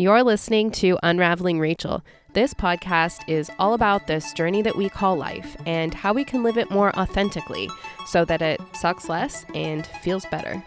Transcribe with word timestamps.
You're 0.00 0.22
listening 0.22 0.70
to 0.70 0.98
Unraveling 1.02 1.60
Rachel. 1.60 2.02
This 2.32 2.54
podcast 2.54 3.20
is 3.28 3.50
all 3.58 3.74
about 3.74 4.06
this 4.06 4.32
journey 4.32 4.62
that 4.62 4.74
we 4.74 4.88
call 4.88 5.14
life 5.14 5.58
and 5.66 5.92
how 5.92 6.14
we 6.14 6.24
can 6.24 6.42
live 6.42 6.56
it 6.56 6.70
more 6.70 6.98
authentically 6.98 7.68
so 8.06 8.24
that 8.24 8.40
it 8.40 8.62
sucks 8.72 9.10
less 9.10 9.44
and 9.54 9.86
feels 9.86 10.24
better. 10.30 10.64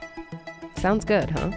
Sounds 0.78 1.04
good, 1.04 1.32
huh? 1.32 1.50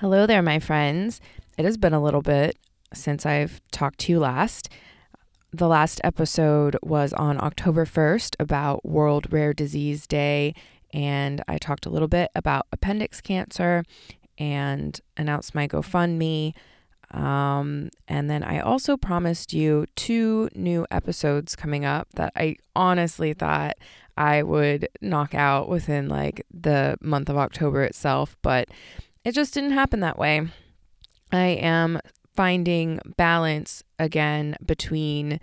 Hello 0.00 0.26
there, 0.26 0.42
my 0.42 0.58
friends. 0.58 1.22
It 1.56 1.64
has 1.64 1.78
been 1.78 1.94
a 1.94 2.02
little 2.02 2.20
bit 2.20 2.58
since 2.92 3.24
I've 3.24 3.62
talked 3.70 4.00
to 4.00 4.12
you 4.12 4.18
last. 4.18 4.68
The 5.54 5.68
last 5.68 6.02
episode 6.04 6.76
was 6.82 7.14
on 7.14 7.42
October 7.42 7.86
1st 7.86 8.36
about 8.38 8.84
World 8.84 9.32
Rare 9.32 9.54
Disease 9.54 10.06
Day, 10.06 10.52
and 10.92 11.42
I 11.48 11.58
talked 11.58 11.86
a 11.86 11.90
little 11.90 12.08
bit 12.08 12.30
about 12.34 12.66
appendix 12.72 13.20
cancer 13.20 13.84
and 14.38 15.00
announced 15.16 15.54
my 15.54 15.66
GoFundMe. 15.66 16.54
Um, 17.10 17.90
and 18.08 18.28
then 18.28 18.42
I 18.42 18.60
also 18.60 18.96
promised 18.96 19.52
you 19.52 19.86
two 19.94 20.48
new 20.54 20.86
episodes 20.90 21.54
coming 21.54 21.84
up 21.84 22.08
that 22.14 22.32
I 22.34 22.56
honestly 22.74 23.32
thought 23.32 23.76
I 24.16 24.42
would 24.42 24.88
knock 25.00 25.34
out 25.34 25.68
within 25.68 26.08
like 26.08 26.44
the 26.52 26.96
month 27.00 27.28
of 27.28 27.36
October 27.36 27.82
itself, 27.82 28.36
but 28.42 28.68
it 29.24 29.32
just 29.32 29.54
didn't 29.54 29.72
happen 29.72 30.00
that 30.00 30.18
way. 30.18 30.48
I 31.32 31.46
am 31.46 32.00
finding 32.34 33.00
balance 33.16 33.82
again 33.98 34.56
between 34.64 35.40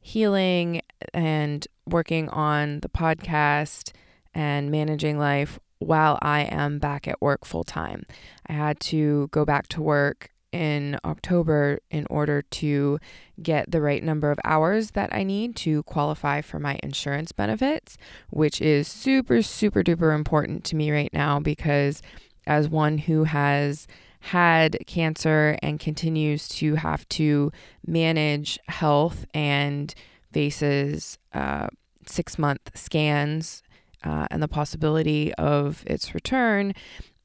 healing 0.00 0.80
and 1.12 1.66
working 1.86 2.28
on 2.30 2.80
the 2.80 2.88
podcast 2.88 3.92
and 4.34 4.70
managing 4.70 5.18
life 5.18 5.58
while 5.78 6.18
I 6.22 6.42
am 6.42 6.78
back 6.78 7.08
at 7.08 7.20
work 7.20 7.44
full 7.44 7.64
time. 7.64 8.04
I 8.46 8.52
had 8.52 8.78
to 8.80 9.28
go 9.32 9.44
back 9.44 9.66
to 9.68 9.82
work 9.82 10.30
in 10.52 10.98
October 11.04 11.80
in 11.90 12.06
order 12.10 12.42
to 12.42 12.98
get 13.42 13.70
the 13.70 13.80
right 13.80 14.02
number 14.02 14.30
of 14.30 14.38
hours 14.44 14.92
that 14.92 15.14
I 15.14 15.22
need 15.22 15.56
to 15.56 15.82
qualify 15.84 16.40
for 16.40 16.58
my 16.58 16.78
insurance 16.82 17.32
benefits, 17.32 17.96
which 18.30 18.60
is 18.60 18.88
super, 18.88 19.42
super 19.42 19.82
duper 19.82 20.14
important 20.14 20.64
to 20.64 20.76
me 20.76 20.90
right 20.90 21.12
now 21.12 21.38
because 21.40 22.02
as 22.46 22.68
one 22.68 22.98
who 22.98 23.24
has 23.24 23.86
had 24.20 24.76
cancer 24.86 25.56
and 25.62 25.80
continues 25.80 26.48
to 26.48 26.74
have 26.74 27.08
to 27.08 27.50
manage 27.86 28.58
health 28.68 29.24
and 29.32 29.94
faces 30.32 31.16
uh, 31.32 31.68
six 32.06 32.38
month 32.38 32.70
scans 32.74 33.62
uh, 34.04 34.26
and 34.30 34.42
the 34.42 34.48
possibility 34.48 35.32
of 35.34 35.84
its 35.86 36.14
return, 36.14 36.74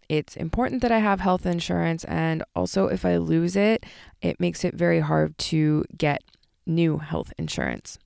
it's 0.09 0.35
important 0.35 0.81
that 0.81 0.91
I 0.91 0.99
have 0.99 1.19
health 1.19 1.45
insurance. 1.45 2.03
And 2.05 2.43
also, 2.55 2.87
if 2.87 3.05
I 3.05 3.17
lose 3.17 3.55
it, 3.55 3.85
it 4.21 4.39
makes 4.39 4.63
it 4.63 4.75
very 4.75 4.99
hard 4.99 5.37
to 5.37 5.85
get 5.97 6.23
new 6.65 6.97
health 6.97 7.33
insurance. 7.37 7.97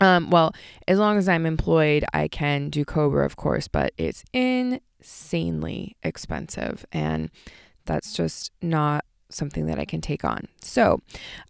Um, 0.00 0.30
well, 0.30 0.54
as 0.86 0.98
long 0.98 1.16
as 1.16 1.28
I'm 1.28 1.46
employed, 1.46 2.04
I 2.12 2.28
can 2.28 2.68
do 2.68 2.84
COBRA, 2.84 3.24
of 3.24 3.36
course, 3.36 3.66
but 3.66 3.92
it's 3.96 4.24
insanely 4.32 5.96
expensive. 6.02 6.84
And 6.92 7.30
that's 7.86 8.12
just 8.12 8.52
not 8.60 9.04
something 9.28 9.66
that 9.66 9.78
I 9.78 9.84
can 9.84 10.00
take 10.00 10.24
on. 10.24 10.46
So 10.60 11.00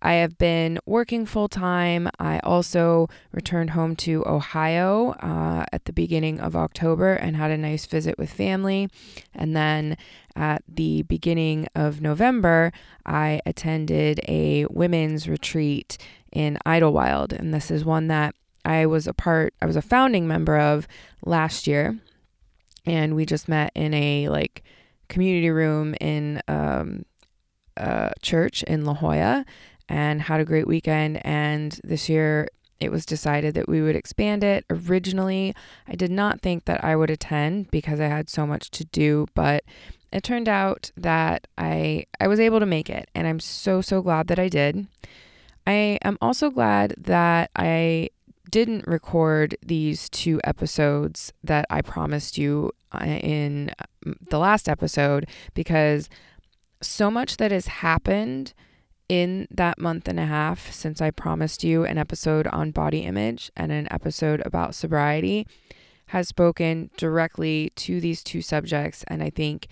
I 0.02 0.14
have 0.14 0.38
been 0.38 0.78
working 0.86 1.26
full 1.26 1.48
time. 1.48 2.08
I 2.18 2.38
also 2.40 3.08
returned 3.32 3.70
home 3.70 3.96
to 3.96 4.24
Ohio 4.26 5.10
uh, 5.20 5.66
at 5.72 5.84
the 5.84 5.92
beginning 5.92 6.40
of 6.40 6.56
October 6.56 7.14
and 7.14 7.36
had 7.36 7.50
a 7.50 7.58
nice 7.58 7.86
visit 7.86 8.18
with 8.18 8.32
family. 8.32 8.88
And 9.34 9.56
then 9.56 9.96
at 10.34 10.62
the 10.68 11.02
beginning 11.02 11.66
of 11.74 12.00
November, 12.00 12.72
I 13.04 13.40
attended 13.46 14.20
a 14.28 14.66
women's 14.66 15.28
retreat 15.28 15.98
in 16.32 16.58
Idyllwild. 16.66 17.32
And 17.32 17.52
this 17.52 17.70
is 17.70 17.84
one 17.84 18.08
that 18.08 18.34
I 18.64 18.86
was 18.86 19.06
a 19.06 19.14
part, 19.14 19.54
I 19.62 19.66
was 19.66 19.76
a 19.76 19.82
founding 19.82 20.26
member 20.26 20.58
of 20.58 20.88
last 21.24 21.66
year. 21.66 21.98
And 22.84 23.16
we 23.16 23.26
just 23.26 23.48
met 23.48 23.72
in 23.74 23.94
a 23.94 24.28
like 24.28 24.62
community 25.08 25.50
room 25.50 25.94
in 26.00 26.40
um, 26.48 27.04
a 27.76 28.12
church 28.22 28.62
in 28.64 28.84
La 28.84 28.94
Jolla 28.94 29.44
and 29.88 30.22
had 30.22 30.40
a 30.40 30.44
great 30.44 30.66
weekend. 30.66 31.24
And 31.24 31.78
this 31.84 32.08
year 32.08 32.48
it 32.80 32.90
was 32.90 33.06
decided 33.06 33.54
that 33.54 33.68
we 33.68 33.80
would 33.80 33.96
expand 33.96 34.44
it. 34.44 34.64
Originally, 34.70 35.54
I 35.88 35.94
did 35.94 36.10
not 36.10 36.40
think 36.40 36.66
that 36.66 36.84
I 36.84 36.94
would 36.96 37.10
attend 37.10 37.70
because 37.70 38.00
I 38.00 38.08
had 38.08 38.28
so 38.28 38.46
much 38.46 38.70
to 38.72 38.84
do, 38.84 39.26
but 39.34 39.64
it 40.12 40.22
turned 40.22 40.48
out 40.48 40.90
that 40.96 41.46
I 41.58 42.06
I 42.20 42.28
was 42.28 42.40
able 42.40 42.60
to 42.60 42.66
make 42.66 42.88
it 42.88 43.10
and 43.14 43.26
I'm 43.26 43.40
so 43.40 43.80
so 43.80 44.02
glad 44.02 44.28
that 44.28 44.38
I 44.38 44.48
did. 44.48 44.86
I 45.66 45.98
am 46.02 46.16
also 46.20 46.50
glad 46.50 46.94
that 46.98 47.50
I 47.56 48.10
didn't 48.50 48.86
record 48.86 49.56
these 49.64 50.08
two 50.08 50.40
episodes 50.44 51.32
that 51.42 51.66
I 51.68 51.82
promised 51.82 52.38
you 52.38 52.72
uh, 52.92 53.04
in 53.04 53.72
um, 54.06 54.16
the 54.30 54.38
last 54.38 54.68
episode 54.68 55.26
because 55.54 56.08
so 56.82 57.10
much 57.10 57.36
that 57.38 57.50
has 57.50 57.66
happened 57.66 58.52
in 59.08 59.46
that 59.50 59.78
month 59.78 60.08
and 60.08 60.18
a 60.18 60.26
half 60.26 60.72
since 60.72 61.00
I 61.00 61.10
promised 61.10 61.62
you 61.62 61.84
an 61.84 61.98
episode 61.98 62.46
on 62.48 62.72
body 62.72 63.00
image 63.00 63.50
and 63.56 63.70
an 63.70 63.86
episode 63.90 64.42
about 64.44 64.74
sobriety 64.74 65.46
has 66.06 66.28
spoken 66.28 66.90
directly 66.96 67.72
to 67.76 68.00
these 68.00 68.22
two 68.22 68.42
subjects. 68.42 69.04
And 69.08 69.22
I 69.22 69.30
think 69.30 69.68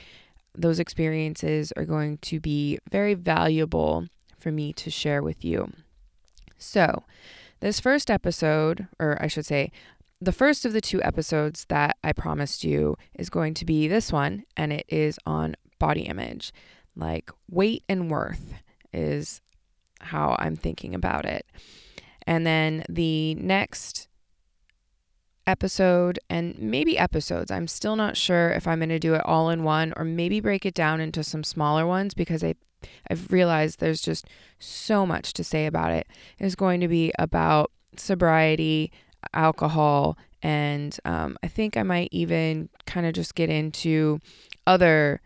those 0.55 0.79
experiences 0.79 1.73
are 1.77 1.85
going 1.85 2.19
to 2.19 2.41
be 2.41 2.79
very 2.91 3.15
valuable 3.15 4.07
for 4.39 4.53
me 4.53 4.73
to 4.75 4.91
share 4.91 5.23
with 5.23 5.45
you. 5.45 5.73
So, 6.59 7.03
this 7.61 7.81
first 7.81 8.11
episode, 8.11 8.89
or 8.99 9.21
I 9.23 9.27
should 9.27 9.47
say, 9.47 9.71
the 10.21 10.33
first 10.33 10.65
of 10.65 10.73
the 10.73 10.81
two 10.81 11.03
episodes 11.03 11.67
that 11.69 11.97
I 12.03 12.13
promised 12.13 12.65
you 12.65 12.97
is 13.15 13.31
going 13.31 13.55
to 13.55 13.65
be 13.65 13.89
this 13.89 14.13
one, 14.13 14.45
and 14.57 14.73
it 14.73 14.87
is 14.89 15.19
on 15.27 15.57
body 15.79 16.03
image. 16.03 16.53
Like 16.97 17.31
weight 17.51 17.83
and 17.89 18.11
worth 18.11 18.55
is 18.93 19.41
how 20.01 20.37
I'm 20.39 20.57
thinking 20.57 20.95
about 20.95 21.25
it. 21.25 21.47
And 22.27 22.47
then 22.47 22.85
the 22.89 23.35
next 23.35 24.09
episode 25.47 26.19
and 26.31 26.59
maybe 26.59 26.97
episodes, 26.97 27.51
I'm 27.51 27.69
still 27.69 27.97
not 27.97 28.17
sure 28.17 28.51
if 28.51 28.67
I'm 28.67 28.79
going 28.79 28.89
to 28.89 28.99
do 28.99 29.15
it 29.15 29.23
all 29.25 29.51
in 29.51 29.63
one 29.63 29.93
or 29.97 30.05
maybe 30.05 30.41
break 30.41 30.65
it 30.65 30.75
down 30.75 31.01
into 31.01 31.23
some 31.23 31.45
smaller 31.45 31.87
ones 31.87 32.15
because 32.15 32.43
I 32.43 32.55
I've 33.11 33.33
realized 33.33 33.81
there's 33.81 34.03
just 34.03 34.27
so 34.59 35.07
much 35.07 35.33
to 35.35 35.45
say 35.45 35.65
about 35.65 35.91
it. 35.91 36.07
Is 36.39 36.55
going 36.55 36.81
to 36.81 36.89
be 36.89 37.13
about 37.19 37.71
sobriety, 37.97 38.93
alcohol, 39.33 40.19
and 40.43 40.95
um, 41.07 41.39
I 41.43 41.49
think 41.49 41.79
I 41.79 41.83
might 41.83 42.11
even 42.13 42.69
kind 42.87 43.07
of 43.07 43.15
just 43.15 43.35
get 43.35 43.49
into 43.49 44.21
other 44.67 45.23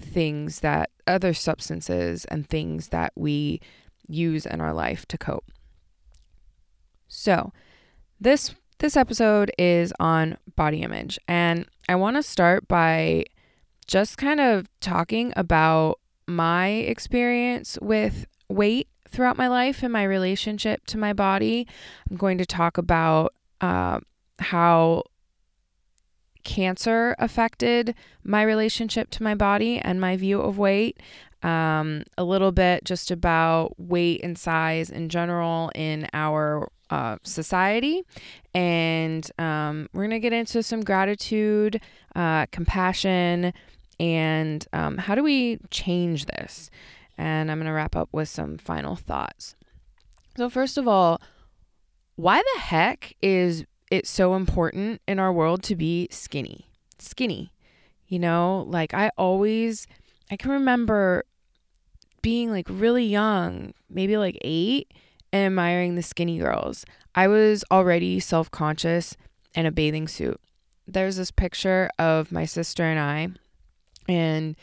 things 0.00 0.60
that 0.60 0.90
other 1.06 1.34
substances 1.34 2.24
and 2.26 2.48
things 2.48 2.88
that 2.88 3.12
we 3.16 3.60
use 4.08 4.46
in 4.46 4.60
our 4.60 4.72
life 4.72 5.06
to 5.06 5.18
cope. 5.18 5.50
So, 7.08 7.52
this 8.20 8.54
this 8.78 8.96
episode 8.96 9.52
is 9.58 9.92
on 10.00 10.38
body 10.56 10.82
image 10.82 11.18
and 11.28 11.66
I 11.88 11.94
want 11.94 12.16
to 12.16 12.22
start 12.22 12.66
by 12.66 13.24
just 13.86 14.18
kind 14.18 14.40
of 14.40 14.68
talking 14.80 15.32
about 15.36 16.00
my 16.26 16.68
experience 16.68 17.78
with 17.80 18.26
weight 18.48 18.88
throughout 19.08 19.36
my 19.36 19.48
life 19.48 19.82
and 19.82 19.92
my 19.92 20.04
relationship 20.04 20.86
to 20.86 20.98
my 20.98 21.12
body. 21.12 21.66
I'm 22.10 22.16
going 22.16 22.38
to 22.38 22.46
talk 22.46 22.78
about 22.78 23.34
uh, 23.60 24.00
how 24.38 25.04
cancer 26.44 27.14
affected 27.18 27.94
my 28.24 28.42
relationship 28.42 29.10
to 29.10 29.22
my 29.22 29.34
body 29.34 29.78
and 29.78 30.00
my 30.00 30.16
view 30.16 30.40
of 30.40 30.58
weight. 30.58 31.00
Um, 31.42 32.04
a 32.16 32.22
little 32.22 32.52
bit 32.52 32.84
just 32.84 33.10
about 33.10 33.74
weight 33.76 34.20
and 34.22 34.38
size 34.38 34.90
in 34.90 35.08
general 35.08 35.72
in 35.74 36.06
our 36.12 36.70
uh, 36.88 37.16
society. 37.24 38.02
And 38.54 39.28
um, 39.38 39.88
we're 39.92 40.02
going 40.02 40.10
to 40.10 40.20
get 40.20 40.32
into 40.32 40.62
some 40.62 40.82
gratitude, 40.82 41.80
uh, 42.14 42.46
compassion, 42.52 43.52
and 43.98 44.66
um, 44.72 44.98
how 44.98 45.14
do 45.14 45.22
we 45.22 45.58
change 45.70 46.26
this? 46.26 46.70
And 47.18 47.50
I'm 47.50 47.58
going 47.58 47.66
to 47.66 47.72
wrap 47.72 47.96
up 47.96 48.08
with 48.12 48.28
some 48.28 48.58
final 48.58 48.94
thoughts. 48.94 49.54
So, 50.36 50.48
first 50.50 50.78
of 50.78 50.86
all, 50.86 51.20
why 52.16 52.42
the 52.54 52.60
heck 52.60 53.14
is 53.22 53.64
it's 53.92 54.10
so 54.10 54.34
important 54.34 55.02
in 55.06 55.18
our 55.18 55.30
world 55.30 55.62
to 55.64 55.76
be 55.76 56.08
skinny. 56.10 56.66
Skinny. 56.98 57.52
You 58.06 58.18
know, 58.18 58.64
like 58.66 58.94
I 58.94 59.10
always 59.18 59.86
I 60.30 60.36
can 60.36 60.50
remember 60.50 61.24
being 62.22 62.50
like 62.50 62.66
really 62.70 63.04
young, 63.04 63.74
maybe 63.90 64.16
like 64.16 64.38
8 64.40 64.90
and 65.30 65.44
admiring 65.44 65.94
the 65.94 66.02
skinny 66.02 66.38
girls. 66.38 66.86
I 67.14 67.28
was 67.28 67.64
already 67.70 68.18
self-conscious 68.18 69.14
in 69.54 69.66
a 69.66 69.70
bathing 69.70 70.08
suit. 70.08 70.40
there's 70.86 71.16
this 71.16 71.30
picture 71.30 71.90
of 71.98 72.32
my 72.32 72.46
sister 72.46 72.84
and 72.84 72.98
I, 72.98 73.28
and 74.10 74.56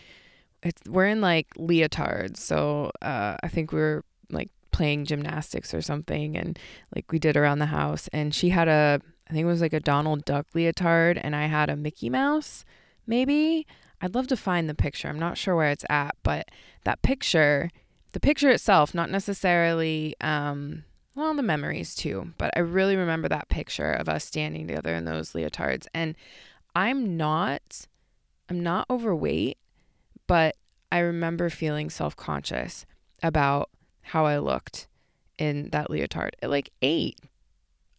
it's 0.63 0.81
we're 0.87 1.05
in 1.07 1.21
like 1.21 1.53
leotards. 1.53 2.37
So 2.37 2.91
uh, 3.03 3.37
I 3.43 3.47
think 3.47 3.71
we 3.71 3.79
were 3.79 4.03
like 4.31 4.49
playing 4.71 5.05
gymnastics 5.05 5.71
or 5.73 5.81
something, 5.83 6.35
and 6.35 6.57
like 6.95 7.11
we 7.11 7.19
did 7.19 7.37
around 7.37 7.59
the 7.59 7.67
house. 7.67 8.09
And 8.11 8.33
she 8.33 8.49
had 8.49 8.67
a, 8.67 9.01
I 9.29 9.33
think 9.33 9.43
it 9.43 9.47
was 9.47 9.61
like 9.61 9.73
a 9.73 9.79
Donald 9.79 10.25
Duck 10.25 10.47
leotard, 10.53 11.17
and 11.17 11.35
I 11.35 11.45
had 11.45 11.69
a 11.69 11.75
Mickey 11.75 12.09
Mouse, 12.09 12.65
maybe. 13.05 13.67
I'd 14.01 14.15
love 14.15 14.27
to 14.27 14.37
find 14.37 14.67
the 14.67 14.75
picture. 14.75 15.07
I'm 15.07 15.19
not 15.19 15.37
sure 15.37 15.55
where 15.55 15.69
it's 15.69 15.85
at, 15.89 16.15
but 16.23 16.49
that 16.83 17.01
picture, 17.01 17.69
the 18.13 18.19
picture 18.19 18.49
itself, 18.49 18.95
not 18.95 19.11
necessarily, 19.11 20.15
um, 20.21 20.83
well, 21.15 21.33
the 21.33 21.43
memories 21.43 21.95
too, 21.95 22.33
but 22.37 22.51
I 22.55 22.61
really 22.61 22.95
remember 22.95 23.27
that 23.27 23.49
picture 23.49 23.91
of 23.91 24.09
us 24.09 24.23
standing 24.23 24.67
together 24.67 24.95
in 24.95 25.05
those 25.05 25.33
leotards. 25.33 25.85
And 25.93 26.15
I'm 26.75 27.17
not, 27.17 27.87
I'm 28.49 28.61
not 28.61 28.87
overweight, 28.89 29.57
but 30.27 30.55
I 30.91 30.99
remember 30.99 31.49
feeling 31.49 31.89
self 31.89 32.15
conscious 32.15 32.85
about 33.21 33.69
how 34.01 34.25
I 34.25 34.39
looked 34.39 34.87
in 35.37 35.69
that 35.71 35.89
leotard 35.89 36.35
like 36.41 36.71
eight. 36.81 37.19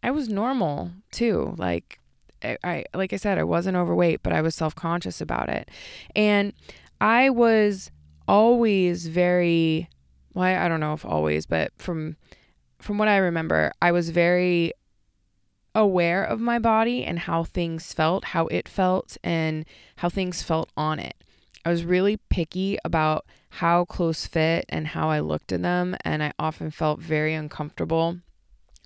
I 0.03 0.11
was 0.11 0.29
normal 0.29 0.91
too. 1.11 1.55
Like 1.57 1.99
I, 2.43 2.57
I 2.63 2.85
like 2.93 3.13
I 3.13 3.17
said, 3.17 3.37
I 3.37 3.43
wasn't 3.43 3.77
overweight, 3.77 4.23
but 4.23 4.33
I 4.33 4.41
was 4.41 4.55
self 4.55 4.75
conscious 4.75 5.21
about 5.21 5.49
it. 5.49 5.69
And 6.15 6.53
I 6.99 7.29
was 7.29 7.91
always 8.27 9.07
very 9.07 9.89
well, 10.33 10.45
I, 10.45 10.65
I 10.65 10.67
don't 10.67 10.79
know 10.79 10.93
if 10.93 11.05
always, 11.05 11.45
but 11.45 11.71
from 11.77 12.17
from 12.79 12.97
what 12.97 13.07
I 13.07 13.17
remember, 13.17 13.71
I 13.81 13.91
was 13.91 14.09
very 14.09 14.73
aware 15.75 16.23
of 16.23 16.39
my 16.39 16.59
body 16.59 17.05
and 17.05 17.19
how 17.19 17.43
things 17.43 17.93
felt, 17.93 18.25
how 18.25 18.47
it 18.47 18.67
felt, 18.67 19.17
and 19.23 19.65
how 19.97 20.09
things 20.09 20.43
felt 20.43 20.69
on 20.75 20.99
it. 20.99 21.15
I 21.63 21.69
was 21.69 21.85
really 21.85 22.17
picky 22.29 22.77
about 22.83 23.25
how 23.55 23.85
close 23.85 24.25
fit 24.25 24.65
and 24.69 24.87
how 24.87 25.09
I 25.09 25.19
looked 25.19 25.51
in 25.51 25.61
them, 25.61 25.95
and 26.03 26.23
I 26.23 26.33
often 26.39 26.71
felt 26.71 26.99
very 26.99 27.33
uncomfortable 27.33 28.17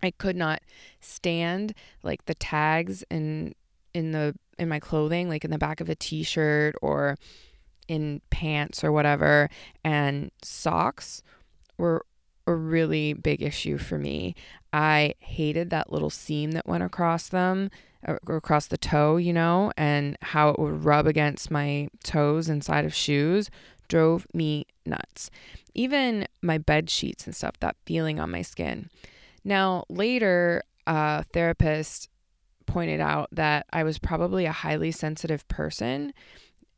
I 0.05 0.11
could 0.11 0.35
not 0.35 0.61
stand 0.99 1.73
like 2.03 2.25
the 2.25 2.35
tags 2.35 3.03
in 3.09 3.53
in 3.93 4.11
the 4.11 4.35
in 4.57 4.69
my 4.69 4.79
clothing, 4.79 5.29
like 5.29 5.43
in 5.43 5.51
the 5.51 5.57
back 5.57 5.81
of 5.81 5.89
a 5.89 5.95
t-shirt 5.95 6.75
or 6.81 7.17
in 7.87 8.21
pants 8.29 8.83
or 8.83 8.91
whatever, 8.91 9.49
and 9.83 10.31
socks 10.41 11.21
were 11.77 12.05
a 12.47 12.53
really 12.53 13.13
big 13.13 13.41
issue 13.41 13.77
for 13.77 13.97
me. 13.97 14.35
I 14.71 15.15
hated 15.19 15.69
that 15.69 15.91
little 15.91 16.09
seam 16.09 16.51
that 16.51 16.67
went 16.67 16.83
across 16.83 17.29
them, 17.29 17.69
or 18.07 18.19
across 18.27 18.67
the 18.67 18.77
toe, 18.77 19.17
you 19.17 19.33
know, 19.33 19.71
and 19.77 20.17
how 20.21 20.49
it 20.49 20.59
would 20.59 20.85
rub 20.85 21.07
against 21.07 21.49
my 21.49 21.87
toes 22.03 22.49
inside 22.49 22.85
of 22.85 22.93
shoes 22.93 23.49
drove 23.87 24.25
me 24.33 24.65
nuts. 24.85 25.29
Even 25.73 26.27
my 26.41 26.57
bed 26.57 26.89
sheets 26.89 27.25
and 27.25 27.35
stuff, 27.35 27.59
that 27.59 27.75
feeling 27.85 28.19
on 28.19 28.31
my 28.31 28.41
skin. 28.41 28.89
Now, 29.45 29.85
later, 29.87 30.63
a 30.87 31.23
therapist 31.23 32.09
pointed 32.65 32.99
out 32.99 33.29
that 33.31 33.67
I 33.71 33.83
was 33.83 33.99
probably 33.99 34.45
a 34.45 34.51
highly 34.51 34.91
sensitive 34.91 35.47
person. 35.47 36.13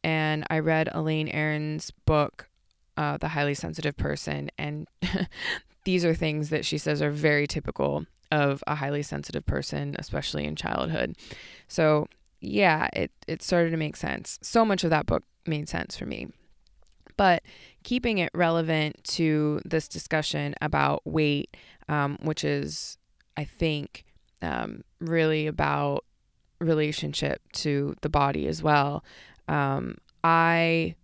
And 0.04 0.46
I 0.50 0.60
read 0.60 0.90
Elaine 0.94 1.30
Aron's 1.30 1.92
book, 2.06 2.50
uh, 2.98 3.18
The 3.18 3.30
Highly 3.30 3.54
Sensitive 3.54 3.98
Person. 3.98 4.52
And 4.58 4.88
these 5.86 6.06
are 6.06 6.14
things 6.14 6.50
that 6.50 6.66
she 6.66 6.78
says 6.78 7.02
are 7.02 7.10
very 7.10 7.48
typical 7.48 8.06
of 8.32 8.64
a 8.68 8.76
highly 8.76 9.02
sensitive 9.02 9.46
person, 9.46 9.96
especially 9.98 10.44
in 10.44 10.56
childhood. 10.56 11.16
So, 11.70 12.08
yeah, 12.42 12.90
it, 12.94 13.12
it 13.28 13.42
started 13.42 13.72
to 13.72 13.78
make 13.78 13.96
sense. 13.96 14.38
So 14.42 14.66
much 14.66 14.84
of 14.84 14.90
that 14.90 15.06
book 15.06 15.24
made 15.46 15.70
sense 15.70 15.98
for 15.98 16.06
me. 16.06 16.28
But 17.18 17.44
keeping 17.84 18.20
it 18.20 18.30
relevant 18.34 19.04
to 19.04 19.60
this 19.66 19.88
discussion 19.88 20.56
about 20.62 21.02
weight, 21.06 21.56
um, 21.90 22.18
which 22.22 22.44
is, 22.44 22.98
I 23.36 23.44
think, 23.44 24.06
um, 24.42 24.84
really 25.00 25.48
about 25.48 26.06
relationship 26.60 27.42
to 27.54 27.96
the 28.02 28.10
body 28.10 28.48
as 28.48 28.62
well. 28.64 29.04
Um, 29.48 29.98
I 30.24 30.96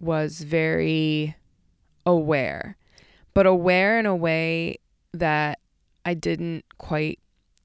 was 0.00 0.40
very 0.40 1.36
aware, 2.06 2.76
but 3.34 3.46
aware 3.46 3.98
in 3.98 4.06
a 4.06 4.16
way 4.16 4.76
that 5.12 5.58
I 6.04 6.14
didn't 6.14 6.64
quite 6.78 7.18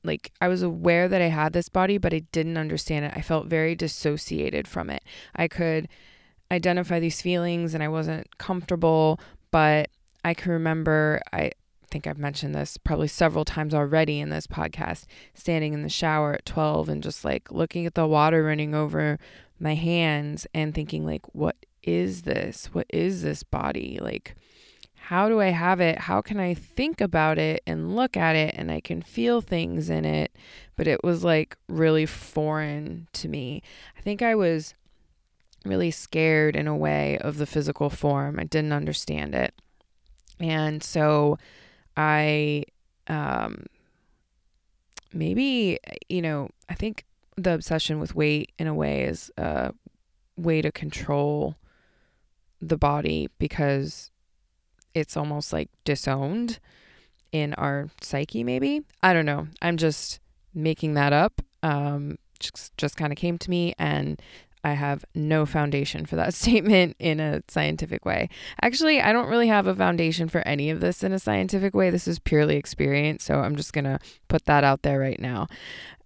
like 0.04 0.32
I 0.40 0.48
was 0.48 0.62
aware 0.62 1.08
that 1.08 1.22
I 1.22 1.28
had 1.28 1.54
this 1.54 1.70
body, 1.70 1.98
but 1.98 2.14
I 2.14 2.20
didn't 2.32 2.58
understand 2.58 3.06
it. 3.06 3.14
I 3.16 3.22
felt 3.22 3.48
very 3.48 3.76
dissociated 3.76 4.68
from 4.68 4.90
it. 4.90 5.04
I 5.36 5.48
could 5.48 5.88
identify 6.56 7.00
these 7.00 7.22
feelings 7.22 7.74
and 7.74 7.84
I 7.84 7.88
wasn't 7.88 8.38
comfortable, 8.38 9.20
but 9.52 9.90
I 10.24 10.34
can 10.34 10.52
remember 10.52 11.22
I 11.32 11.52
think 11.92 12.08
I've 12.08 12.18
mentioned 12.18 12.56
this 12.56 12.78
probably 12.78 13.08
several 13.08 13.46
times 13.46 13.74
already 13.74 14.20
in 14.20 14.30
this 14.30 14.48
podcast, 14.48 15.06
standing 15.34 15.74
in 15.74 15.84
the 15.84 15.90
shower 15.90 16.34
at 16.34 16.46
12 16.46 16.90
and 16.90 17.04
just 17.04 17.24
like 17.24 17.52
looking 17.52 17.86
at 17.86 17.94
the 17.94 18.08
water 18.08 18.44
running 18.44 18.74
over 18.74 19.20
my 19.60 19.76
hands 19.76 20.48
and 20.54 20.74
thinking 20.74 21.06
like 21.06 21.22
what 21.34 21.56
is 21.84 22.24
this? 22.24 22.66
What 22.74 22.88
is 22.90 23.22
this 23.22 23.44
body? 23.44 24.00
Like 24.02 24.36
how 24.96 25.30
do 25.30 25.40
I 25.40 25.50
have 25.50 25.80
it? 25.80 26.00
How 26.00 26.20
can 26.20 26.40
I 26.40 26.56
think 26.56 27.00
about 27.00 27.38
it 27.38 27.62
and 27.68 27.96
look 27.96 28.18
at 28.18 28.36
it 28.36 28.56
and 28.58 28.72
I 28.72 28.80
can 28.80 29.04
feel 29.04 29.40
things 29.40 29.88
in 29.88 30.04
it? 30.04 30.36
But 30.76 30.88
it 30.88 31.04
was 31.04 31.24
like 31.24 31.56
really 31.70 32.08
foreign 32.08 33.08
to 33.14 33.28
me. 33.28 33.62
I 33.96 34.02
think 34.02 34.24
I 34.24 34.34
was 34.34 34.74
really 35.66 35.92
scared 35.92 36.56
in 36.56 36.68
a 36.68 36.76
way 36.76 37.18
of 37.20 37.38
the 37.38 37.46
physical 37.46 37.90
form. 37.90 38.40
I 38.40 38.44
didn't 38.44 38.74
understand 38.74 39.36
it. 39.36 39.54
And 40.40 40.84
so 40.84 41.38
I 41.96 42.66
um 43.08 43.66
maybe 45.14 45.80
you 46.10 46.22
know, 46.22 46.50
I 46.70 46.76
think 46.76 47.06
the 47.38 47.54
obsession 47.54 48.00
with 48.00 48.16
weight 48.16 48.52
in 48.58 48.68
a 48.68 48.74
way 48.74 49.04
is 49.04 49.32
a 49.38 49.74
way 50.38 50.62
to 50.62 50.72
control 50.72 51.56
the 52.62 52.78
body 52.78 53.30
because 53.38 54.12
it's 54.94 55.18
almost 55.18 55.52
like 55.52 55.70
disowned 55.84 56.60
in 57.32 57.54
our 57.56 57.90
psyche 58.02 58.44
maybe. 58.44 58.82
I 59.04 59.14
don't 59.14 59.26
know. 59.26 59.48
I'm 59.62 59.78
just 59.78 60.20
making 60.54 60.94
that 60.94 61.14
up. 61.14 61.42
Um 61.64 62.18
just 62.40 62.78
just 62.78 62.98
kind 62.98 63.14
of 63.14 63.18
came 63.18 63.38
to 63.38 63.50
me 63.50 63.74
and 63.78 64.22
I 64.66 64.74
have 64.74 65.06
no 65.14 65.46
foundation 65.46 66.08
for 66.08 66.16
that 66.16 66.34
statement 66.42 66.96
in 66.98 67.20
a 67.20 67.44
scientific 67.48 68.04
way. 68.04 68.30
Actually, 68.62 69.00
I 69.00 69.14
don't 69.14 69.30
really 69.30 69.48
have 69.48 69.68
a 69.68 69.76
foundation 69.76 70.28
for 70.28 70.42
any 70.46 70.72
of 70.72 70.82
this 70.82 71.04
in 71.04 71.14
a 71.14 71.20
scientific 71.20 71.76
way. 71.76 71.92
This 71.92 72.08
is 72.08 72.18
purely 72.18 72.58
experience. 72.58 73.24
So 73.24 73.36
I'm 73.36 73.56
just 73.56 73.74
going 73.74 73.86
to 73.86 74.00
put 74.28 74.46
that 74.46 74.64
out 74.64 74.82
there 74.82 75.00
right 75.00 75.20
now. 75.20 75.48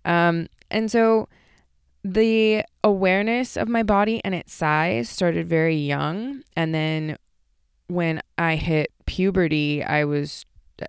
Um, 0.03 0.48
and 0.69 0.91
so 0.91 1.29
the 2.03 2.65
awareness 2.84 3.55
of 3.55 3.69
my 3.69 3.81
body 3.81 4.22
and 4.25 4.36
its 4.36 4.53
size 4.53 5.10
started 5.10 5.48
very 5.48 5.77
young. 5.77 6.43
And 6.57 6.75
then 6.75 7.17
when 7.88 8.22
I 8.38 8.57
hit 8.57 8.91
puberty, 9.05 9.84
I 9.84 10.03
was 10.03 10.45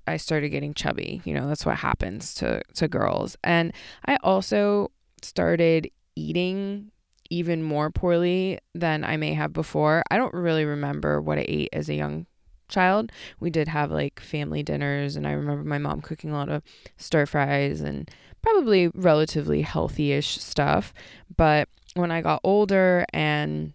I 0.06 0.16
started 0.18 0.50
getting 0.50 0.74
chubby. 0.74 1.20
You 1.24 1.34
know, 1.34 1.48
that's 1.48 1.64
what 1.64 1.76
happens 1.76 2.34
to 2.34 2.62
to 2.74 2.88
girls. 2.88 3.36
And 3.44 3.72
I 4.06 4.18
also 4.22 4.90
started 5.22 5.90
eating 6.16 6.90
even 7.30 7.62
more 7.62 7.90
poorly 7.90 8.58
than 8.74 9.04
I 9.04 9.16
may 9.16 9.34
have 9.34 9.52
before. 9.52 10.02
I 10.10 10.16
don't 10.16 10.34
really 10.34 10.64
remember 10.64 11.20
what 11.20 11.38
I 11.38 11.46
ate 11.48 11.70
as 11.72 11.88
a 11.88 11.94
young 11.94 12.26
child. 12.68 13.12
We 13.38 13.50
did 13.50 13.68
have 13.68 13.90
like 13.90 14.20
family 14.20 14.62
dinners, 14.62 15.16
and 15.16 15.26
I 15.26 15.32
remember 15.32 15.64
my 15.64 15.78
mom 15.78 16.00
cooking 16.00 16.30
a 16.30 16.34
lot 16.34 16.48
of 16.48 16.62
stir 16.96 17.26
fries 17.26 17.80
and 17.80 18.10
probably 18.42 18.88
relatively 18.88 19.62
healthy 19.62 20.12
ish 20.12 20.38
stuff. 20.38 20.92
But 21.36 21.68
when 21.94 22.10
I 22.10 22.20
got 22.20 22.40
older 22.44 23.04
and 23.12 23.72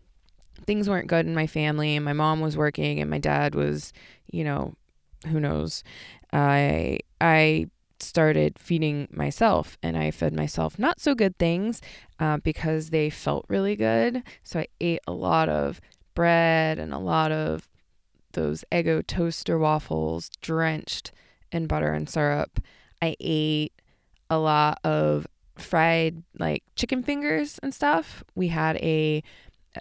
things 0.65 0.89
weren't 0.89 1.07
good 1.07 1.25
in 1.25 1.35
my 1.35 1.47
family, 1.47 1.95
and 1.95 2.05
my 2.05 2.13
mom 2.13 2.41
was 2.41 2.57
working, 2.57 3.00
and 3.00 3.09
my 3.09 3.19
dad 3.19 3.55
was, 3.55 3.93
you 4.31 4.43
know, 4.43 4.74
who 5.27 5.39
knows, 5.39 5.83
I 6.33 7.00
I 7.21 7.67
started 8.00 8.60
feeding 8.60 9.08
myself 9.12 9.78
and 9.82 9.98
I 9.98 10.12
fed 10.12 10.34
myself 10.34 10.78
not 10.78 11.00
so 11.00 11.16
good 11.16 11.38
things 11.38 11.82
uh, 12.20 12.38
because 12.38 12.90
they 12.90 13.10
felt 13.10 13.46
really 13.48 13.75
good. 13.75 14.24
So 14.44 14.62
I 14.62 14.68
ate 14.82 15.02
a 15.08 15.12
lot 15.12 15.50
of 15.50 15.82
bread 16.14 16.80
and 16.80 16.94
a 16.94 17.00
lot 17.00 17.32
of 17.32 17.70
those 18.34 18.64
Eggo 18.72 19.06
toaster 19.06 19.58
waffles 19.58 20.30
drenched 20.42 21.12
in 21.52 21.68
butter 21.68 21.94
and 21.94 22.10
syrup. 22.10 22.60
I 23.02 23.16
ate 23.20 23.74
a 24.30 24.38
lot 24.38 24.80
of 24.84 25.28
fried 25.58 26.24
like 26.38 26.64
chicken 26.75 27.02
fingers 27.04 27.60
and 27.64 27.74
stuff. 27.74 28.24
We 28.36 28.50
had 28.50 28.78
a 28.78 29.24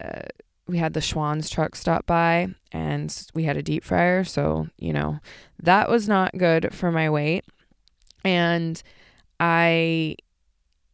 uh, 0.01 0.23
we 0.67 0.79
had 0.79 0.95
the 0.95 1.01
Schwan's 1.01 1.51
truck 1.51 1.77
stop 1.77 2.07
by 2.07 2.49
and 2.73 3.27
we 3.35 3.45
had 3.45 3.57
a 3.57 3.63
deep 3.63 3.85
fryer, 3.85 4.25
so 4.25 4.69
you 4.79 4.93
know 4.93 5.19
that 5.63 5.91
was 5.91 6.09
not 6.09 6.37
good 6.39 6.75
for 6.75 6.91
my 6.91 7.11
weight 7.11 7.45
and 8.25 8.83
I 9.39 10.17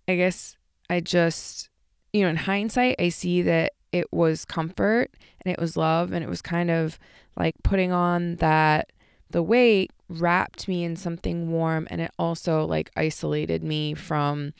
I 0.08 0.16
guess 0.16 0.56
I 0.88 1.00
just 1.00 1.70
you 2.12 2.22
know, 2.22 2.28
in 2.28 2.36
hindsight, 2.36 2.96
I 2.98 3.08
see 3.08 3.42
that 3.42 3.72
it 3.92 4.12
was 4.12 4.44
comfort 4.44 5.10
and 5.44 5.52
it 5.52 5.60
was 5.60 5.76
love 5.76 6.12
and 6.12 6.24
it 6.24 6.28
was 6.28 6.42
kind 6.42 6.70
of 6.70 6.98
like 7.36 7.54
putting 7.62 7.92
on 7.92 8.36
that 8.36 8.90
the 9.30 9.42
weight 9.42 9.92
wrapped 10.08 10.66
me 10.66 10.82
in 10.84 10.96
something 10.96 11.50
warm 11.50 11.86
and 11.90 12.00
it 12.00 12.10
also 12.18 12.64
like 12.64 12.90
isolated 12.96 13.62
me 13.62 13.94
from 13.94 14.52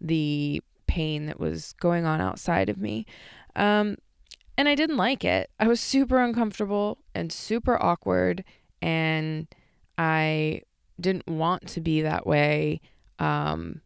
the 0.00 0.60
pain 0.86 1.26
that 1.26 1.38
was 1.38 1.74
going 1.80 2.04
on 2.04 2.20
outside 2.20 2.68
of 2.68 2.78
me. 2.78 3.06
Um, 3.54 3.96
and 4.58 4.68
I 4.68 4.74
didn't 4.74 4.96
like 4.96 5.24
it. 5.24 5.50
I 5.60 5.68
was 5.68 5.80
super 5.80 6.18
uncomfortable 6.22 6.98
and 7.14 7.30
super 7.30 7.80
awkward, 7.80 8.42
and 8.80 9.46
I 9.98 10.62
didn't 11.00 11.28
want 11.28 11.66
to 11.68 11.80
be 11.80 12.02
that 12.02 12.26
way 12.26 12.80
um, 13.18 13.80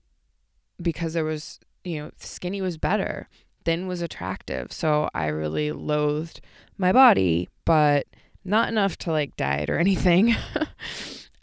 because 0.81 1.13
there 1.13 1.25
was, 1.25 1.59
you 1.85 1.99
know, 1.99 2.11
skinny 2.17 2.61
was 2.61 2.77
better, 2.77 3.29
thin 3.65 3.87
was 3.87 4.03
attractive. 4.03 4.73
So 4.73 5.09
I 5.15 5.27
really 5.27 5.73
loathed 5.73 6.41
my 6.79 6.93
body, 6.93 7.49
but 7.65 8.07
not 8.45 8.69
enough 8.69 8.97
to 8.99 9.13
like 9.13 9.37
diet 9.37 9.71
or 9.71 9.79
anything. 9.87 10.35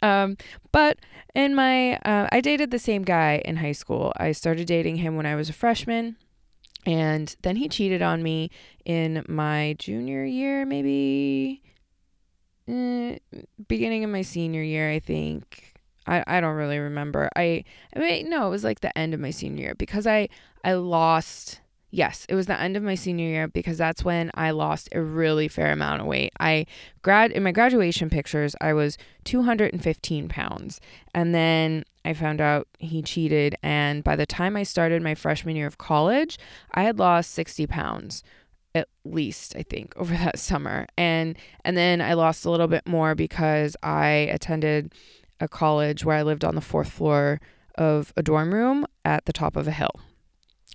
um, 0.02 0.36
but 0.72 0.98
in 1.34 1.54
my, 1.54 1.96
uh, 1.98 2.28
I 2.32 2.40
dated 2.40 2.70
the 2.70 2.78
same 2.78 3.02
guy 3.02 3.42
in 3.44 3.56
high 3.56 3.72
school. 3.72 4.12
I 4.16 4.32
started 4.32 4.66
dating 4.66 4.96
him 4.96 5.16
when 5.16 5.26
I 5.26 5.36
was 5.36 5.48
a 5.48 5.54
freshman. 5.54 6.16
And 6.86 7.34
then 7.42 7.56
he 7.56 7.68
cheated 7.68 8.00
on 8.00 8.22
me 8.22 8.50
in 8.84 9.24
my 9.28 9.76
junior 9.78 10.24
year, 10.24 10.64
maybe 10.64 11.62
eh, 12.68 13.18
beginning 13.66 14.04
of 14.04 14.10
my 14.10 14.22
senior 14.22 14.62
year, 14.62 14.90
I 14.90 14.98
think. 14.98 15.74
I, 16.06 16.24
I 16.26 16.40
don't 16.40 16.56
really 16.56 16.78
remember. 16.78 17.28
I 17.36 17.64
I 17.94 17.98
mean 17.98 18.30
no, 18.30 18.46
it 18.46 18.50
was 18.50 18.64
like 18.64 18.80
the 18.80 18.96
end 18.96 19.12
of 19.12 19.20
my 19.20 19.30
senior 19.30 19.64
year 19.66 19.74
because 19.74 20.06
I 20.06 20.28
I 20.64 20.72
lost 20.72 21.60
Yes, 21.90 22.26
it 22.28 22.34
was 22.34 22.46
the 22.46 22.60
end 22.60 22.76
of 22.76 22.82
my 22.82 22.94
senior 22.94 23.28
year 23.28 23.48
because 23.48 23.78
that's 23.78 24.04
when 24.04 24.30
I 24.34 24.50
lost 24.50 24.90
a 24.92 25.00
really 25.00 25.48
fair 25.48 25.72
amount 25.72 26.02
of 26.02 26.06
weight. 26.06 26.32
I 26.38 26.66
grad 27.00 27.32
in 27.32 27.42
my 27.42 27.52
graduation 27.52 28.10
pictures, 28.10 28.54
I 28.60 28.74
was 28.74 28.98
215 29.24 30.28
pounds. 30.28 30.82
And 31.14 31.34
then 31.34 31.84
I 32.04 32.12
found 32.12 32.42
out 32.42 32.68
he 32.78 33.00
cheated 33.00 33.56
and 33.62 34.04
by 34.04 34.16
the 34.16 34.26
time 34.26 34.54
I 34.54 34.64
started 34.64 35.00
my 35.02 35.14
freshman 35.14 35.56
year 35.56 35.66
of 35.66 35.78
college, 35.78 36.38
I 36.72 36.82
had 36.82 36.98
lost 36.98 37.30
60 37.30 37.66
pounds 37.66 38.22
at 38.78 38.88
least 39.04 39.56
I 39.56 39.62
think 39.62 39.94
over 39.96 40.14
that 40.14 40.38
summer. 40.38 40.86
And 40.96 41.36
and 41.64 41.76
then 41.76 42.00
I 42.00 42.14
lost 42.14 42.44
a 42.44 42.50
little 42.50 42.68
bit 42.68 42.86
more 42.86 43.14
because 43.14 43.76
I 43.82 44.08
attended 44.32 44.92
a 45.40 45.48
college 45.48 46.04
where 46.04 46.16
I 46.16 46.22
lived 46.22 46.44
on 46.44 46.54
the 46.54 46.60
fourth 46.60 46.90
floor 46.90 47.40
of 47.76 48.12
a 48.16 48.22
dorm 48.22 48.52
room 48.52 48.86
at 49.04 49.24
the 49.26 49.32
top 49.32 49.56
of 49.56 49.68
a 49.68 49.72
hill. 49.72 50.00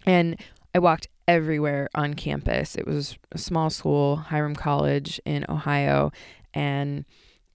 And 0.05 0.39
I 0.74 0.79
walked 0.79 1.07
everywhere 1.27 1.89
on 1.93 2.13
campus. 2.13 2.75
It 2.75 2.88
was 2.88 3.17
a 3.31 3.38
small 3.38 3.69
school, 3.69 4.15
Hiram 4.15 4.55
College 4.55 5.19
in 5.25 5.45
Ohio, 5.50 6.12
and 6.53 7.05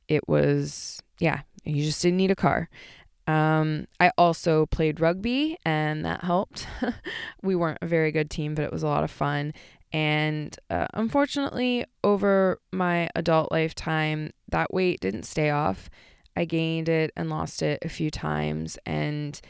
it 0.07 0.28
was, 0.28 1.02
yeah, 1.19 1.40
you 1.64 1.85
just 1.85 2.00
didn't 2.00 2.19
need 2.19 2.31
a 2.31 2.37
car. 2.37 2.69
Um, 3.26 3.87
I 4.00 4.11
also 4.17 4.67
played 4.67 5.00
rugby, 5.00 5.59
and 5.64 6.05
that 6.05 6.25
helped. 6.25 6.67
we 7.43 7.55
weren't 7.55 7.78
a 7.83 7.87
very 7.87 8.11
good 8.11 8.31
team, 8.31 8.55
but 8.55 8.64
it 8.64 8.73
was 8.73 8.83
a 8.83 8.87
lot 8.87 9.05
of 9.05 9.11
fun. 9.11 9.52
And 9.92 10.57
uh, 10.68 10.87
unfortunately, 10.95 11.85
over 12.04 12.61
my 12.73 13.09
adult 13.14 13.50
lifetime, 13.50 14.33
that 14.49 14.73
weight 14.73 15.00
didn't 15.00 15.25
stay 15.25 15.50
off. 15.50 15.88
I 16.37 16.45
gained 16.45 16.88
it 16.88 17.11
and 17.16 17.30
lost 17.30 17.62
it 17.62 17.80
a 17.83 17.88
few 17.88 18.11
times, 18.11 18.78
and 18.87 19.40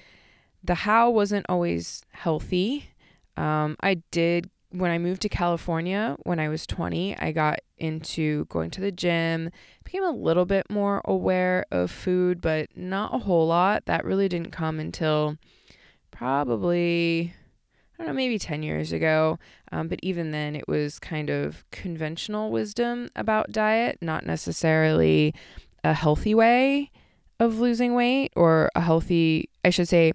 the 0.64 0.74
how 0.74 1.10
wasn't 1.10 1.46
always 1.48 2.02
healthy. 2.12 2.90
Um, 3.36 3.76
I 3.80 4.02
did 4.10 4.48
when 4.70 4.90
I 4.90 4.98
moved 4.98 5.22
to 5.22 5.28
California 5.28 6.16
when 6.24 6.38
I 6.38 6.48
was 6.48 6.66
20, 6.66 7.16
I 7.18 7.32
got 7.32 7.60
into 7.78 8.44
going 8.46 8.70
to 8.72 8.80
the 8.80 8.92
gym, 8.92 9.50
became 9.84 10.04
a 10.04 10.10
little 10.10 10.44
bit 10.44 10.68
more 10.70 11.00
aware 11.04 11.64
of 11.70 11.90
food, 11.90 12.40
but 12.40 12.76
not 12.76 13.14
a 13.14 13.18
whole 13.18 13.46
lot. 13.46 13.86
That 13.86 14.04
really 14.04 14.28
didn't 14.28 14.50
come 14.50 14.78
until 14.78 15.38
probably, 16.10 17.34
I 17.98 18.04
don't 18.04 18.08
know, 18.08 18.16
maybe 18.16 18.38
10 18.38 18.62
years 18.62 18.92
ago. 18.92 19.38
Um, 19.72 19.88
but 19.88 19.98
even 20.02 20.30
then, 20.30 20.54
it 20.54 20.68
was 20.68 20.98
kind 20.98 21.30
of 21.30 21.64
conventional 21.70 22.50
wisdom 22.50 23.10
about 23.16 23.50
diet, 23.50 23.98
not 24.00 24.24
necessarily 24.24 25.34
a 25.82 25.94
healthy 25.94 26.34
way 26.34 26.90
of 27.40 27.58
losing 27.58 27.94
weight 27.94 28.32
or 28.36 28.70
a 28.74 28.80
healthy, 28.80 29.48
I 29.64 29.70
should 29.70 29.88
say, 29.88 30.12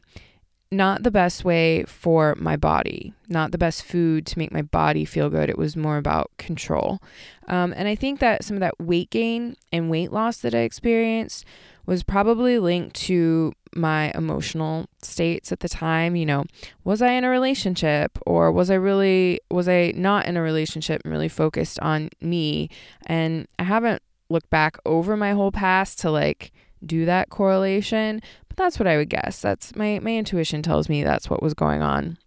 not 0.71 1.03
the 1.03 1.11
best 1.11 1.45
way 1.45 1.83
for 1.83 2.35
my 2.37 2.57
body, 2.57 3.13
not 3.29 3.51
the 3.51 3.57
best 3.57 3.83
food 3.83 4.25
to 4.25 4.39
make 4.39 4.51
my 4.51 4.63
body 4.63 5.05
feel 5.05 5.29
good. 5.29 5.49
It 5.49 5.57
was 5.57 5.77
more 5.77 5.97
about 5.97 6.31
control. 6.37 6.99
Um, 7.47 7.73
and 7.77 7.87
I 7.87 7.95
think 7.95 8.19
that 8.19 8.43
some 8.43 8.57
of 8.57 8.61
that 8.61 8.79
weight 8.79 9.09
gain 9.09 9.55
and 9.71 9.89
weight 9.89 10.11
loss 10.11 10.37
that 10.37 10.55
I 10.55 10.59
experienced 10.59 11.45
was 11.85 12.03
probably 12.03 12.59
linked 12.59 12.95
to 12.95 13.53
my 13.75 14.11
emotional 14.15 14.87
states 15.01 15.51
at 15.51 15.61
the 15.61 15.69
time. 15.69 16.15
You 16.15 16.25
know, 16.25 16.45
was 16.83 17.01
I 17.01 17.11
in 17.11 17.23
a 17.23 17.29
relationship 17.29 18.17
or 18.25 18.51
was 18.51 18.69
I 18.69 18.75
really, 18.75 19.41
was 19.49 19.67
I 19.67 19.93
not 19.95 20.25
in 20.25 20.37
a 20.37 20.41
relationship 20.41 21.01
and 21.03 21.11
really 21.11 21.29
focused 21.29 21.79
on 21.79 22.09
me? 22.21 22.69
And 23.05 23.47
I 23.59 23.63
haven't 23.63 24.01
looked 24.29 24.49
back 24.49 24.77
over 24.85 25.17
my 25.17 25.31
whole 25.33 25.51
past 25.51 25.99
to 25.99 26.11
like, 26.11 26.51
do 26.85 27.05
that 27.05 27.29
correlation, 27.29 28.21
but 28.47 28.57
that's 28.57 28.77
what 28.77 28.87
I 28.87 28.97
would 28.97 29.09
guess. 29.09 29.41
That's 29.41 29.75
my 29.75 29.99
my 29.99 30.15
intuition 30.15 30.61
tells 30.61 30.89
me 30.89 31.01
that's 31.01 31.29
what 31.29 31.41
was 31.41 31.53
going 31.53 31.81
on. 31.81 32.17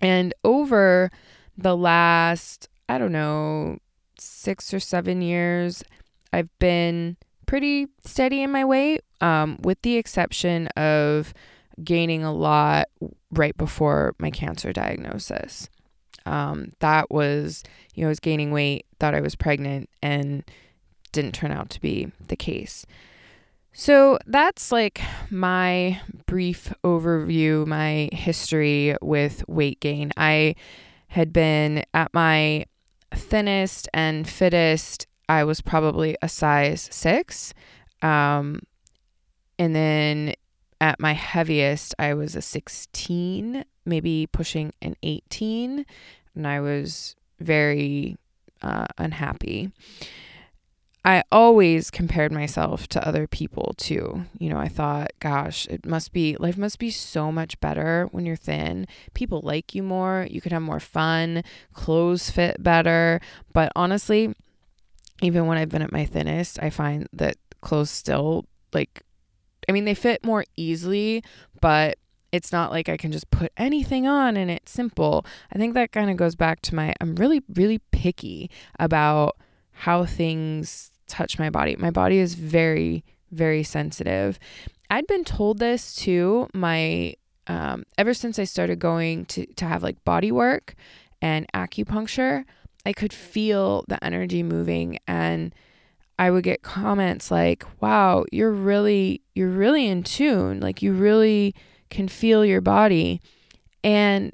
And 0.00 0.34
over 0.42 1.10
the 1.56 1.76
last, 1.76 2.68
I 2.88 2.98
don't 2.98 3.12
know, 3.12 3.78
6 4.18 4.74
or 4.74 4.80
7 4.80 5.22
years, 5.22 5.84
I've 6.32 6.50
been 6.58 7.16
pretty 7.52 7.86
steady 8.02 8.42
in 8.42 8.50
my 8.50 8.64
weight 8.64 9.02
um, 9.20 9.58
with 9.60 9.82
the 9.82 9.96
exception 9.98 10.68
of 10.68 11.34
gaining 11.84 12.24
a 12.24 12.32
lot 12.32 12.88
right 13.30 13.54
before 13.58 14.14
my 14.18 14.30
cancer 14.30 14.72
diagnosis. 14.72 15.68
Um, 16.24 16.72
that 16.78 17.10
was, 17.10 17.62
you 17.94 18.00
know, 18.00 18.08
I 18.08 18.08
was 18.08 18.20
gaining 18.20 18.52
weight, 18.52 18.86
thought 18.98 19.14
I 19.14 19.20
was 19.20 19.34
pregnant, 19.34 19.90
and 20.02 20.44
didn't 21.12 21.34
turn 21.34 21.52
out 21.52 21.68
to 21.68 21.80
be 21.82 22.10
the 22.26 22.36
case. 22.36 22.86
So 23.74 24.18
that's 24.26 24.72
like 24.72 25.02
my 25.28 26.00
brief 26.24 26.72
overview, 26.82 27.66
my 27.66 28.08
history 28.12 28.96
with 29.02 29.46
weight 29.46 29.78
gain. 29.80 30.10
I 30.16 30.54
had 31.08 31.34
been 31.34 31.84
at 31.92 32.14
my 32.14 32.64
thinnest 33.14 33.90
and 33.92 34.26
fittest, 34.26 35.06
I 35.32 35.44
was 35.44 35.62
probably 35.62 36.14
a 36.20 36.28
size 36.28 36.90
six. 36.92 37.54
Um, 38.02 38.60
and 39.58 39.74
then 39.74 40.34
at 40.78 41.00
my 41.00 41.14
heaviest, 41.14 41.94
I 41.98 42.12
was 42.12 42.36
a 42.36 42.42
16, 42.42 43.64
maybe 43.86 44.28
pushing 44.30 44.74
an 44.82 44.94
18. 45.02 45.86
And 46.34 46.46
I 46.46 46.60
was 46.60 47.16
very 47.40 48.18
uh, 48.60 48.88
unhappy. 48.98 49.72
I 51.02 51.24
always 51.32 51.90
compared 51.90 52.30
myself 52.30 52.86
to 52.88 53.08
other 53.08 53.26
people 53.26 53.72
too. 53.78 54.26
You 54.38 54.50
know, 54.50 54.58
I 54.58 54.68
thought, 54.68 55.12
gosh, 55.18 55.66
it 55.68 55.86
must 55.86 56.12
be, 56.12 56.36
life 56.36 56.58
must 56.58 56.78
be 56.78 56.90
so 56.90 57.32
much 57.32 57.58
better 57.58 58.06
when 58.12 58.26
you're 58.26 58.36
thin. 58.36 58.86
People 59.14 59.40
like 59.42 59.74
you 59.74 59.82
more. 59.82 60.26
You 60.30 60.42
could 60.42 60.52
have 60.52 60.62
more 60.62 60.78
fun. 60.78 61.42
Clothes 61.72 62.30
fit 62.30 62.62
better. 62.62 63.18
But 63.54 63.72
honestly, 63.74 64.34
even 65.22 65.46
when 65.46 65.58
I've 65.58 65.68
been 65.68 65.82
at 65.82 65.92
my 65.92 66.04
thinnest, 66.04 66.58
I 66.62 66.70
find 66.70 67.08
that 67.12 67.36
clothes 67.60 67.90
still 67.90 68.46
like, 68.72 69.02
I 69.68 69.72
mean, 69.72 69.84
they 69.84 69.94
fit 69.94 70.24
more 70.24 70.44
easily, 70.56 71.22
but 71.60 71.98
it's 72.32 72.50
not 72.50 72.70
like 72.70 72.88
I 72.88 72.96
can 72.96 73.12
just 73.12 73.30
put 73.30 73.52
anything 73.56 74.06
on 74.06 74.36
and 74.36 74.50
it's 74.50 74.72
simple. 74.72 75.24
I 75.52 75.58
think 75.58 75.74
that 75.74 75.92
kind 75.92 76.10
of 76.10 76.16
goes 76.16 76.34
back 76.34 76.60
to 76.62 76.74
my, 76.74 76.94
I'm 77.00 77.14
really, 77.14 77.42
really 77.54 77.78
picky 77.90 78.50
about 78.78 79.36
how 79.70 80.04
things 80.04 80.90
touch 81.06 81.38
my 81.38 81.50
body. 81.50 81.76
My 81.76 81.90
body 81.90 82.18
is 82.18 82.34
very, 82.34 83.04
very 83.30 83.62
sensitive. 83.62 84.38
I'd 84.90 85.06
been 85.06 85.24
told 85.24 85.58
this 85.58 85.94
too. 85.94 86.48
My 86.54 87.14
um, 87.46 87.84
ever 87.98 88.14
since 88.14 88.38
I 88.38 88.44
started 88.44 88.78
going 88.78 89.24
to 89.26 89.46
to 89.46 89.64
have 89.64 89.82
like 89.82 90.04
body 90.04 90.30
work 90.30 90.74
and 91.20 91.46
acupuncture, 91.54 92.44
I 92.84 92.92
could 92.92 93.12
feel 93.12 93.84
the 93.88 94.02
energy 94.04 94.42
moving 94.42 94.98
and 95.06 95.54
I 96.18 96.30
would 96.30 96.44
get 96.44 96.62
comments 96.62 97.30
like, 97.30 97.64
"Wow, 97.80 98.24
you're 98.30 98.52
really 98.52 99.22
you're 99.34 99.48
really 99.48 99.86
in 99.86 100.02
tune. 100.02 100.60
Like 100.60 100.82
you 100.82 100.92
really 100.92 101.54
can 101.90 102.08
feel 102.08 102.44
your 102.44 102.60
body." 102.60 103.20
And 103.82 104.32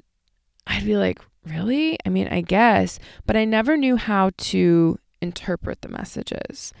I'd 0.67 0.85
be 0.85 0.97
like, 0.97 1.19
"Really? 1.45 1.97
I 2.05 2.09
mean, 2.09 2.27
I 2.27 2.41
guess, 2.41 2.99
but 3.25 3.35
I 3.35 3.45
never 3.45 3.77
knew 3.77 3.95
how 3.95 4.31
to 4.37 4.99
interpret 5.21 5.81
the 5.81 5.89
messages. 5.89 6.73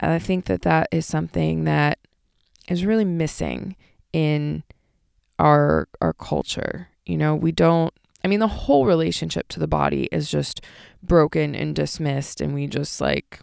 And 0.00 0.12
I 0.12 0.18
think 0.18 0.46
that 0.46 0.62
that 0.62 0.88
is 0.90 1.06
something 1.06 1.64
that 1.64 1.98
is 2.68 2.84
really 2.84 3.04
missing 3.04 3.76
in 4.12 4.62
our 5.38 5.88
our 6.00 6.12
culture. 6.12 6.88
You 7.06 7.16
know, 7.18 7.34
we 7.34 7.52
don't 7.52 7.92
I 8.24 8.28
mean, 8.28 8.40
the 8.40 8.48
whole 8.48 8.86
relationship 8.86 9.48
to 9.48 9.60
the 9.60 9.68
body 9.68 10.08
is 10.10 10.30
just 10.30 10.62
broken 11.02 11.54
and 11.54 11.76
dismissed, 11.76 12.40
and 12.40 12.54
we 12.54 12.66
just 12.66 13.00
like, 13.00 13.40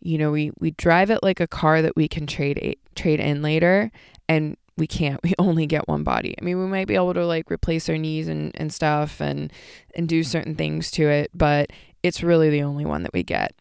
you 0.00 0.18
know, 0.18 0.32
we 0.32 0.50
we 0.58 0.72
drive 0.72 1.10
it 1.10 1.22
like 1.22 1.38
a 1.38 1.46
car 1.46 1.80
that 1.80 1.94
we 1.94 2.08
can 2.08 2.26
trade 2.26 2.76
trade 2.96 3.20
in 3.20 3.40
later, 3.40 3.92
and 4.28 4.56
we 4.76 4.86
can't. 4.86 5.20
We 5.24 5.34
only 5.38 5.66
get 5.66 5.86
one 5.86 6.02
body. 6.02 6.34
I 6.40 6.44
mean, 6.44 6.58
we 6.58 6.66
might 6.66 6.88
be 6.88 6.96
able 6.96 7.14
to 7.14 7.24
like 7.24 7.50
replace 7.50 7.88
our 7.88 7.96
knees 7.96 8.26
and 8.26 8.50
and 8.56 8.72
stuff, 8.72 9.20
and 9.20 9.52
and 9.94 10.08
do 10.08 10.24
certain 10.24 10.56
things 10.56 10.90
to 10.92 11.08
it, 11.08 11.30
but 11.32 11.70
it's 12.02 12.22
really 12.22 12.50
the 12.50 12.62
only 12.62 12.84
one 12.84 13.04
that 13.04 13.12
we 13.12 13.22
get. 13.22 13.54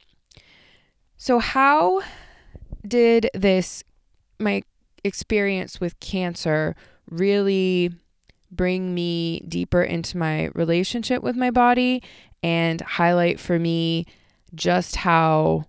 So 1.17 1.37
how 1.37 2.01
did 2.87 3.29
this 3.35 3.83
my 4.39 4.63
experience 5.03 5.79
with 5.79 5.99
cancer 5.99 6.75
really 7.09 7.91
bring 8.51 8.93
me 8.93 9.39
deeper 9.47 9.81
into 9.81 10.17
my 10.17 10.49
relationship 10.53 11.23
with 11.23 11.35
my 11.35 11.49
body 11.49 12.03
and 12.43 12.81
highlight 12.81 13.39
for 13.39 13.57
me 13.57 14.05
just 14.53 14.97
how 14.97 15.65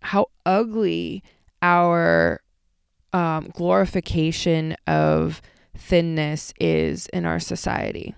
how 0.00 0.26
ugly 0.44 1.22
our 1.60 2.40
um, 3.12 3.50
glorification 3.52 4.76
of 4.86 5.40
thinness 5.76 6.52
is 6.58 7.06
in 7.08 7.24
our 7.24 7.38
society. 7.38 8.14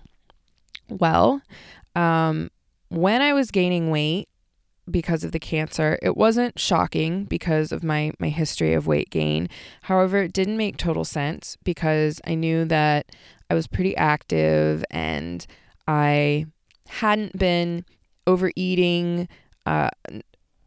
Well, 0.89 1.41
um, 1.95 2.49
when 2.89 3.21
I 3.21 3.33
was 3.33 3.51
gaining 3.51 3.91
weight, 3.91 4.27
because 4.89 5.23
of 5.23 5.31
the 5.31 5.39
cancer. 5.39 5.97
It 6.01 6.15
wasn't 6.15 6.59
shocking 6.59 7.25
because 7.25 7.71
of 7.71 7.83
my 7.83 8.11
my 8.19 8.29
history 8.29 8.73
of 8.73 8.87
weight 8.87 9.09
gain. 9.09 9.49
However, 9.83 10.17
it 10.17 10.33
didn't 10.33 10.57
make 10.57 10.77
total 10.77 11.05
sense 11.05 11.57
because 11.63 12.21
I 12.25 12.35
knew 12.35 12.65
that 12.65 13.11
I 13.49 13.53
was 13.53 13.67
pretty 13.67 13.95
active 13.95 14.83
and 14.89 15.45
I 15.87 16.45
hadn't 16.87 17.37
been 17.37 17.85
overeating 18.27 19.27
uh 19.65 19.89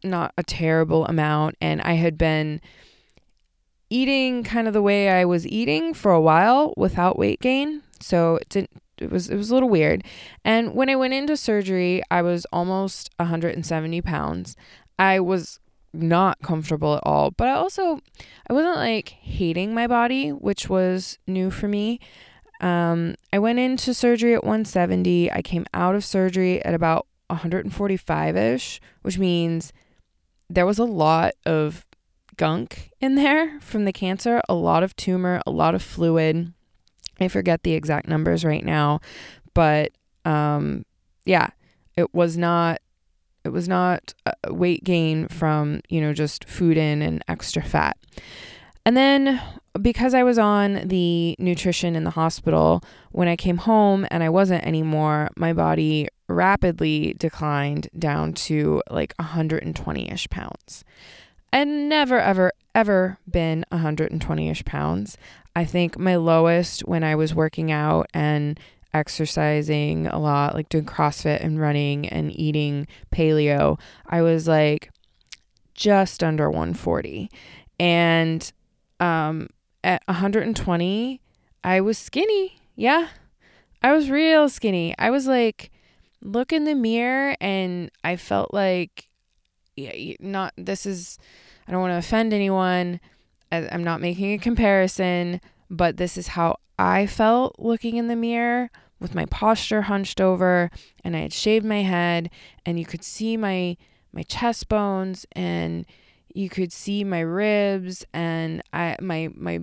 not 0.03 0.33
a 0.37 0.43
terrible 0.43 1.05
amount 1.07 1.55
and 1.59 1.81
I 1.81 1.93
had 1.93 2.17
been 2.17 2.61
eating 3.89 4.43
kind 4.43 4.67
of 4.67 4.73
the 4.73 4.81
way 4.81 5.09
I 5.09 5.25
was 5.25 5.47
eating 5.47 5.93
for 5.93 6.11
a 6.11 6.21
while 6.21 6.73
without 6.77 7.17
weight 7.17 7.39
gain. 7.39 7.81
So 7.99 8.35
it 8.35 8.49
didn't 8.49 8.81
it 8.97 9.11
was 9.11 9.29
it 9.29 9.35
was 9.35 9.49
a 9.49 9.53
little 9.53 9.69
weird. 9.69 10.03
And 10.43 10.75
when 10.75 10.89
I 10.89 10.95
went 10.95 11.13
into 11.13 11.37
surgery, 11.37 12.01
I 12.11 12.21
was 12.21 12.45
almost 12.51 13.09
170 13.17 14.01
pounds. 14.01 14.55
I 14.97 15.19
was 15.19 15.59
not 15.93 16.39
comfortable 16.41 16.95
at 16.95 17.03
all, 17.03 17.31
but 17.31 17.47
I 17.47 17.53
also 17.53 17.99
I 18.49 18.53
wasn't 18.53 18.75
like 18.75 19.09
hating 19.09 19.73
my 19.73 19.87
body, 19.87 20.29
which 20.29 20.69
was 20.69 21.17
new 21.27 21.49
for 21.49 21.67
me. 21.67 21.99
Um, 22.59 23.15
I 23.31 23.39
went 23.39 23.59
into 23.59 23.93
surgery 23.93 24.33
at 24.33 24.43
170. 24.43 25.31
I 25.31 25.41
came 25.41 25.65
out 25.73 25.95
of 25.95 26.03
surgery 26.03 26.63
at 26.63 26.73
about 26.73 27.07
145 27.27 28.35
ish, 28.35 28.81
which 29.01 29.17
means 29.17 29.71
there 30.49 30.65
was 30.65 30.79
a 30.79 30.83
lot 30.85 31.33
of 31.45 31.85
gunk 32.37 32.91
in 32.99 33.15
there 33.15 33.59
from 33.59 33.85
the 33.85 33.93
cancer, 33.93 34.41
a 34.49 34.53
lot 34.53 34.83
of 34.83 34.95
tumor, 34.95 35.41
a 35.45 35.51
lot 35.51 35.75
of 35.75 35.81
fluid. 35.81 36.53
I 37.19 37.27
forget 37.27 37.63
the 37.63 37.73
exact 37.73 38.07
numbers 38.07 38.45
right 38.45 38.63
now, 38.63 39.01
but 39.53 39.91
um, 40.25 40.85
yeah, 41.25 41.49
it 41.95 42.13
was 42.13 42.37
not 42.37 42.79
it 43.43 43.49
was 43.49 43.67
not 43.67 44.13
weight 44.47 44.83
gain 44.83 45.27
from 45.27 45.81
you 45.89 46.01
know 46.01 46.13
just 46.13 46.45
food 46.45 46.77
in 46.77 47.01
and 47.01 47.23
extra 47.27 47.63
fat. 47.63 47.97
And 48.85 48.97
then 48.97 49.41
because 49.81 50.13
I 50.13 50.23
was 50.23 50.37
on 50.37 50.87
the 50.87 51.35
nutrition 51.39 51.95
in 51.95 52.03
the 52.03 52.09
hospital, 52.11 52.83
when 53.11 53.27
I 53.27 53.35
came 53.35 53.57
home 53.57 54.07
and 54.11 54.23
I 54.23 54.29
wasn't 54.29 54.63
anymore, 54.65 55.29
my 55.35 55.53
body 55.53 56.07
rapidly 56.27 57.15
declined 57.17 57.87
down 57.97 58.33
to 58.33 58.81
like 58.89 59.13
120 59.17 60.11
ish 60.11 60.29
pounds. 60.29 60.83
I'd 61.51 61.67
never, 61.67 62.19
ever, 62.19 62.51
ever 62.75 63.17
been 63.29 63.65
120 63.69 64.49
ish 64.49 64.65
pounds. 64.65 65.17
I 65.55 65.65
think 65.65 65.97
my 65.97 66.15
lowest 66.15 66.81
when 66.81 67.03
I 67.03 67.15
was 67.15 67.33
working 67.33 67.71
out 67.71 68.07
and 68.13 68.59
exercising 68.93 70.07
a 70.07 70.19
lot, 70.19 70.55
like 70.55 70.69
doing 70.69 70.85
CrossFit 70.85 71.43
and 71.43 71.59
running 71.59 72.07
and 72.07 72.31
eating 72.31 72.87
paleo, 73.11 73.79
I 74.07 74.21
was 74.21 74.47
like 74.47 74.91
just 75.73 76.23
under 76.23 76.49
140. 76.49 77.29
And 77.79 78.51
um, 78.99 79.49
at 79.83 80.03
120, 80.05 81.21
I 81.63 81.81
was 81.81 81.97
skinny. 81.97 82.59
Yeah. 82.75 83.09
I 83.81 83.93
was 83.93 84.09
real 84.09 84.49
skinny. 84.49 84.93
I 84.97 85.09
was 85.09 85.27
like, 85.27 85.71
look 86.21 86.51
in 86.51 86.65
the 86.65 86.75
mirror 86.75 87.35
and 87.39 87.91
I 88.03 88.15
felt 88.15 88.53
like 88.53 89.07
yeah, 89.75 90.15
not 90.19 90.53
this 90.57 90.85
is 90.85 91.17
I 91.67 91.71
don't 91.71 91.81
want 91.81 91.93
to 91.93 91.97
offend 91.97 92.33
anyone. 92.33 92.99
I'm 93.51 93.83
not 93.83 94.01
making 94.01 94.33
a 94.33 94.37
comparison, 94.37 95.41
but 95.69 95.97
this 95.97 96.17
is 96.17 96.27
how 96.27 96.57
I 96.77 97.07
felt 97.07 97.55
looking 97.57 97.95
in 97.97 98.07
the 98.07 98.15
mirror 98.15 98.69
with 98.99 99.15
my 99.15 99.25
posture 99.25 99.83
hunched 99.83 100.19
over 100.19 100.69
and 101.03 101.15
I 101.15 101.21
had 101.21 101.33
shaved 101.33 101.65
my 101.65 101.81
head 101.81 102.29
and 102.65 102.79
you 102.79 102.85
could 102.85 103.03
see 103.03 103.37
my 103.37 103.77
my 104.11 104.23
chest 104.23 104.67
bones 104.67 105.25
and 105.33 105.85
you 106.33 106.49
could 106.49 106.71
see 106.71 107.03
my 107.03 107.19
ribs 107.19 108.05
and 108.13 108.61
I 108.73 108.95
my 109.01 109.29
my 109.35 109.61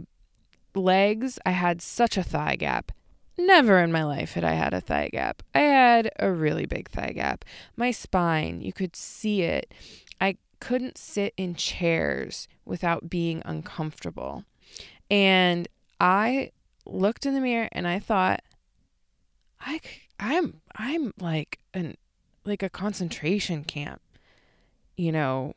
legs. 0.75 1.39
I 1.47 1.51
had 1.51 1.81
such 1.81 2.17
a 2.17 2.23
thigh 2.23 2.57
gap. 2.57 2.93
Never 3.39 3.79
in 3.81 3.93
my 3.93 4.03
life 4.05 4.33
had 4.33 4.45
I 4.45 4.53
had 4.53 4.73
a 4.73 4.81
thigh 4.81 5.11
gap. 5.13 5.43
I 5.55 5.61
had 5.61 6.11
a 6.19 6.31
really 6.31 6.67
big 6.67 6.89
thigh 6.89 7.13
gap. 7.13 7.45
My 7.77 7.91
spine, 7.91 8.63
you 8.63 8.73
could 8.73 8.97
see 8.97 9.43
it. 9.43 9.73
I 10.21 10.39
couldn't 10.59 10.97
sit 10.97 11.35
in 11.37 11.55
chairs 11.55 12.49
without 12.65 13.11
being 13.11 13.43
uncomfortable. 13.45 14.45
And 15.11 15.69
I 16.01 16.53
looked 16.87 17.27
in 17.27 17.35
the 17.35 17.41
mirror 17.41 17.69
and 17.73 17.87
I 17.87 17.99
thought 17.99 18.43
I 19.61 19.81
I'm 20.19 20.61
I'm 20.75 21.13
like 21.21 21.59
an 21.75 21.97
like 22.45 22.63
a 22.63 22.71
concentration 22.71 23.65
camp, 23.65 24.01
you 24.97 25.13
know, 25.13 25.55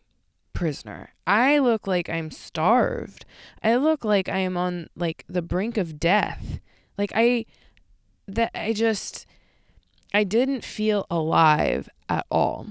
prisoner. 0.59 1.13
I 1.25 1.59
look 1.59 1.87
like 1.87 2.09
I'm 2.09 2.31
starved. 2.31 3.25
I 3.63 3.77
look 3.77 4.03
like 4.03 4.27
I 4.27 4.39
am 4.39 4.57
on 4.57 4.89
like 4.93 5.23
the 5.29 5.41
brink 5.41 5.77
of 5.77 6.01
death. 6.01 6.59
Like 6.97 7.13
I 7.15 7.45
that 8.27 8.51
I 8.53 8.73
just 8.73 9.25
I 10.13 10.25
didn't 10.25 10.65
feel 10.65 11.07
alive 11.09 11.87
at 12.09 12.25
all. 12.29 12.67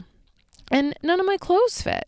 And 0.70 0.98
none 1.02 1.18
of 1.18 1.24
my 1.24 1.38
clothes 1.38 1.80
fit. 1.80 2.06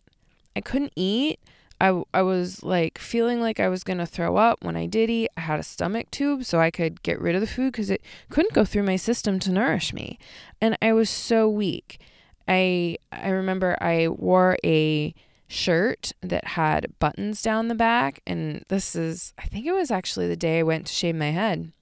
I 0.55 0.61
couldn't 0.61 0.93
eat. 0.95 1.39
I, 1.79 2.03
I 2.13 2.21
was 2.21 2.61
like 2.61 2.99
feeling 2.99 3.41
like 3.41 3.59
I 3.59 3.67
was 3.67 3.83
going 3.83 3.97
to 3.97 4.05
throw 4.05 4.37
up 4.37 4.63
when 4.63 4.75
I 4.75 4.85
did 4.85 5.09
eat. 5.09 5.29
I 5.35 5.41
had 5.41 5.59
a 5.59 5.63
stomach 5.63 6.11
tube 6.11 6.45
so 6.45 6.59
I 6.59 6.69
could 6.69 7.01
get 7.01 7.19
rid 7.19 7.33
of 7.33 7.41
the 7.41 7.47
food 7.47 7.71
because 7.71 7.89
it 7.89 8.03
couldn't 8.29 8.53
go 8.53 8.65
through 8.65 8.83
my 8.83 8.97
system 8.97 9.39
to 9.39 9.51
nourish 9.51 9.93
me. 9.93 10.19
And 10.61 10.77
I 10.79 10.93
was 10.93 11.09
so 11.09 11.49
weak. 11.49 11.99
I 12.47 12.97
I 13.11 13.29
remember 13.29 13.79
I 13.81 14.09
wore 14.09 14.59
a 14.63 15.15
shirt 15.51 16.13
that 16.21 16.47
had 16.47 16.97
buttons 16.99 17.41
down 17.41 17.67
the 17.67 17.75
back 17.75 18.21
and 18.25 18.63
this 18.69 18.95
is 18.95 19.33
I 19.37 19.43
think 19.47 19.65
it 19.65 19.73
was 19.73 19.91
actually 19.91 20.29
the 20.29 20.37
day 20.37 20.59
I 20.59 20.63
went 20.63 20.87
to 20.87 20.93
shave 20.93 21.15
my 21.15 21.31
head. 21.31 21.73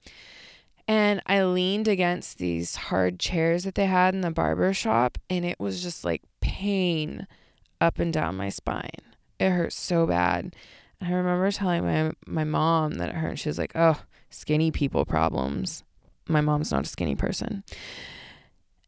And 0.88 1.22
I 1.26 1.44
leaned 1.44 1.86
against 1.86 2.38
these 2.38 2.74
hard 2.74 3.20
chairs 3.20 3.62
that 3.62 3.76
they 3.76 3.86
had 3.86 4.12
in 4.12 4.22
the 4.22 4.32
barber 4.32 4.74
shop, 4.74 5.18
and 5.28 5.44
it 5.44 5.60
was 5.60 5.84
just 5.84 6.04
like 6.04 6.22
pain 6.40 7.28
up 7.80 8.00
and 8.00 8.12
down 8.12 8.36
my 8.36 8.48
spine. 8.48 8.90
It 9.38 9.50
hurt 9.50 9.72
so 9.72 10.04
bad. 10.04 10.56
I 11.00 11.12
remember 11.12 11.52
telling 11.52 11.84
my 11.84 12.10
my 12.26 12.42
mom 12.42 12.94
that 12.94 13.10
it 13.10 13.14
hurt. 13.14 13.28
And 13.28 13.38
she 13.38 13.48
was 13.48 13.58
like, 13.58 13.72
"Oh, 13.76 14.02
skinny 14.30 14.72
people 14.72 15.04
problems." 15.04 15.84
My 16.28 16.40
mom's 16.40 16.72
not 16.72 16.86
a 16.86 16.88
skinny 16.88 17.14
person, 17.14 17.62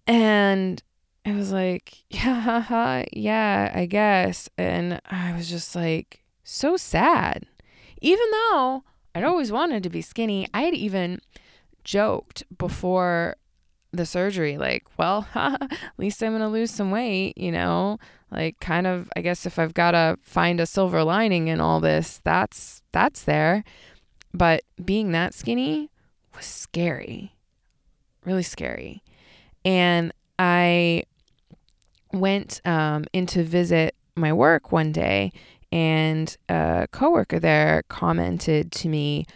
and 0.09 0.83
I 1.25 1.33
was 1.33 1.53
like, 1.53 2.05
"Yeah, 2.11 3.05
yeah, 3.13 3.73
I 3.75 3.87
guess." 3.87 4.49
And 4.59 5.01
I 5.07 5.35
was 5.37 5.49
just 5.49 5.75
like 5.75 6.23
so 6.45 6.77
sad, 6.77 7.47
even 8.01 8.27
though 8.31 8.85
I'd 9.15 9.25
always 9.25 9.53
wanted 9.53 9.83
to 9.85 9.91
be 9.91 10.03
skinny. 10.03 10.49
I 10.53 10.63
had 10.63 10.75
even 10.75 11.21
joked 11.85 12.45
before 12.57 13.37
the 13.93 14.07
surgery, 14.07 14.57
like, 14.57 14.85
well, 14.99 15.29
at 15.35 15.71
least 15.99 16.23
I'm 16.23 16.33
going 16.33 16.41
to 16.41 16.49
lose 16.49 16.71
some 16.71 16.91
weight, 16.91 17.37
you 17.37 17.53
know? 17.53 17.99
Like 18.31 18.59
kind 18.61 18.87
of 18.87 19.11
I 19.15 19.21
guess 19.21 19.45
if 19.45 19.59
I've 19.59 19.75
got 19.75 19.91
to 19.91 20.17
find 20.23 20.59
a 20.59 20.67
silver 20.67 21.05
lining 21.05 21.49
in 21.49 21.61
all 21.61 21.81
this, 21.81 22.21
that's 22.25 22.83
that's 22.91 23.25
there. 23.25 23.63
But 24.33 24.63
being 24.83 25.13
that 25.13 25.35
skinny 25.35 25.91
was 26.35 26.47
scary. 26.47 27.37
Really 28.25 28.43
scary. 28.43 29.03
And 29.67 30.13
I 30.39 31.05
went 32.13 32.61
um, 32.65 33.05
in 33.13 33.27
to 33.27 33.43
visit 33.43 33.95
my 34.17 34.33
work 34.33 34.73
one 34.73 34.93
day 34.93 35.33
and 35.71 36.37
a 36.49 36.87
coworker 36.93 37.41
there 37.41 37.83
commented 37.89 38.71
to 38.73 38.89
me, 38.89 39.27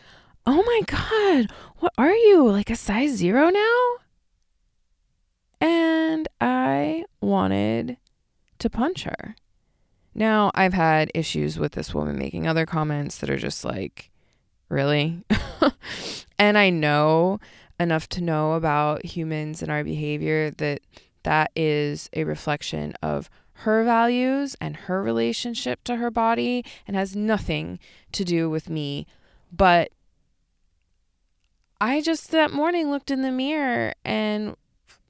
Oh 0.47 0.62
my 0.62 0.83
God, 0.87 1.51
what 1.79 1.93
are 1.99 2.12
you? 2.15 2.47
Like 2.49 2.71
a 2.71 2.77
size 2.77 3.17
zero 3.17 3.49
now? 3.49 3.95
And 5.61 6.29
I 6.41 7.05
wanted 7.21 7.97
to 8.59 8.71
punch 8.71 9.05
her. 9.05 9.35
Now, 10.15 10.51
I've 10.55 10.75
had 10.75 11.11
issues 11.15 11.59
with 11.59 11.73
this 11.73 11.95
woman 11.95 12.19
making 12.19 12.47
other 12.47 12.65
comments 12.65 13.19
that 13.19 13.31
are 13.31 13.37
just 13.37 13.65
like, 13.65 14.11
really? 14.69 15.25
and 16.39 16.57
I 16.57 16.71
know 16.71 17.41
enough 17.79 18.09
to 18.11 18.23
know 18.23 18.53
about 18.53 19.05
humans 19.05 19.62
and 19.62 19.71
our 19.71 19.85
behavior 19.85 20.51
that 20.53 20.81
that 21.27 21.51
is 21.57 22.09
a 22.12 22.23
reflection 22.23 22.95
of 23.03 23.29
her 23.61 23.83
values 23.83 24.55
and 24.61 24.77
her 24.77 25.03
relationship 25.03 25.83
to 25.83 25.97
her 25.97 26.09
body 26.09 26.65
and 26.87 26.97
has 26.97 27.17
nothing 27.17 27.81
to 28.12 28.25
do 28.25 28.49
with 28.49 28.71
me. 28.71 29.09
But 29.53 29.91
I 31.81 32.01
just 32.01 32.31
that 32.31 32.53
morning 32.53 32.91
looked 32.91 33.11
in 33.11 33.23
the 33.23 33.33
mirror 33.33 33.93
and, 34.05 34.55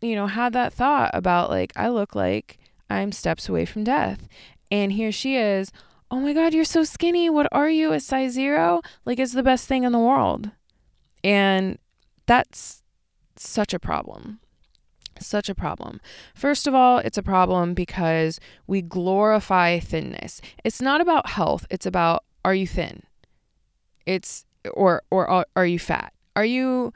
you 0.00 0.14
know, 0.14 0.26
had 0.26 0.54
that 0.54 0.72
thought 0.72 1.10
about 1.12 1.50
like, 1.50 1.70
I 1.76 1.90
look 1.90 2.14
like 2.14 2.58
I'm 2.88 3.12
steps 3.12 3.46
away 3.48 3.66
from 3.66 3.84
death. 3.84 4.26
And 4.70 4.92
here 4.92 5.12
she 5.12 5.36
is. 5.36 5.70
Oh 6.10 6.20
my 6.20 6.32
God, 6.32 6.54
you're 6.54 6.64
so 6.64 6.82
skinny. 6.82 7.28
What 7.28 7.48
are 7.52 7.68
you? 7.68 7.92
A 7.92 8.00
size 8.00 8.32
zero? 8.32 8.80
Like, 9.04 9.18
it's 9.18 9.34
the 9.34 9.42
best 9.42 9.68
thing 9.68 9.84
in 9.84 9.92
the 9.92 9.98
world. 9.98 10.50
And 11.22 11.78
that's 12.24 12.82
such 13.36 13.74
a 13.74 13.78
problem. 13.78 14.40
Such 15.20 15.48
a 15.48 15.54
problem. 15.54 16.00
First 16.34 16.66
of 16.66 16.74
all, 16.74 16.98
it's 16.98 17.18
a 17.18 17.22
problem 17.22 17.74
because 17.74 18.38
we 18.66 18.82
glorify 18.82 19.78
thinness. 19.78 20.40
It's 20.64 20.80
not 20.80 21.00
about 21.00 21.30
health, 21.30 21.66
it's 21.70 21.86
about 21.86 22.24
are 22.44 22.54
you 22.54 22.66
thin? 22.66 23.02
It's 24.04 24.44
or 24.72 25.02
or 25.10 25.44
are, 25.56 25.66
you 25.66 25.78
fat? 25.78 26.12
Are 26.34 26.44
you 26.44 26.92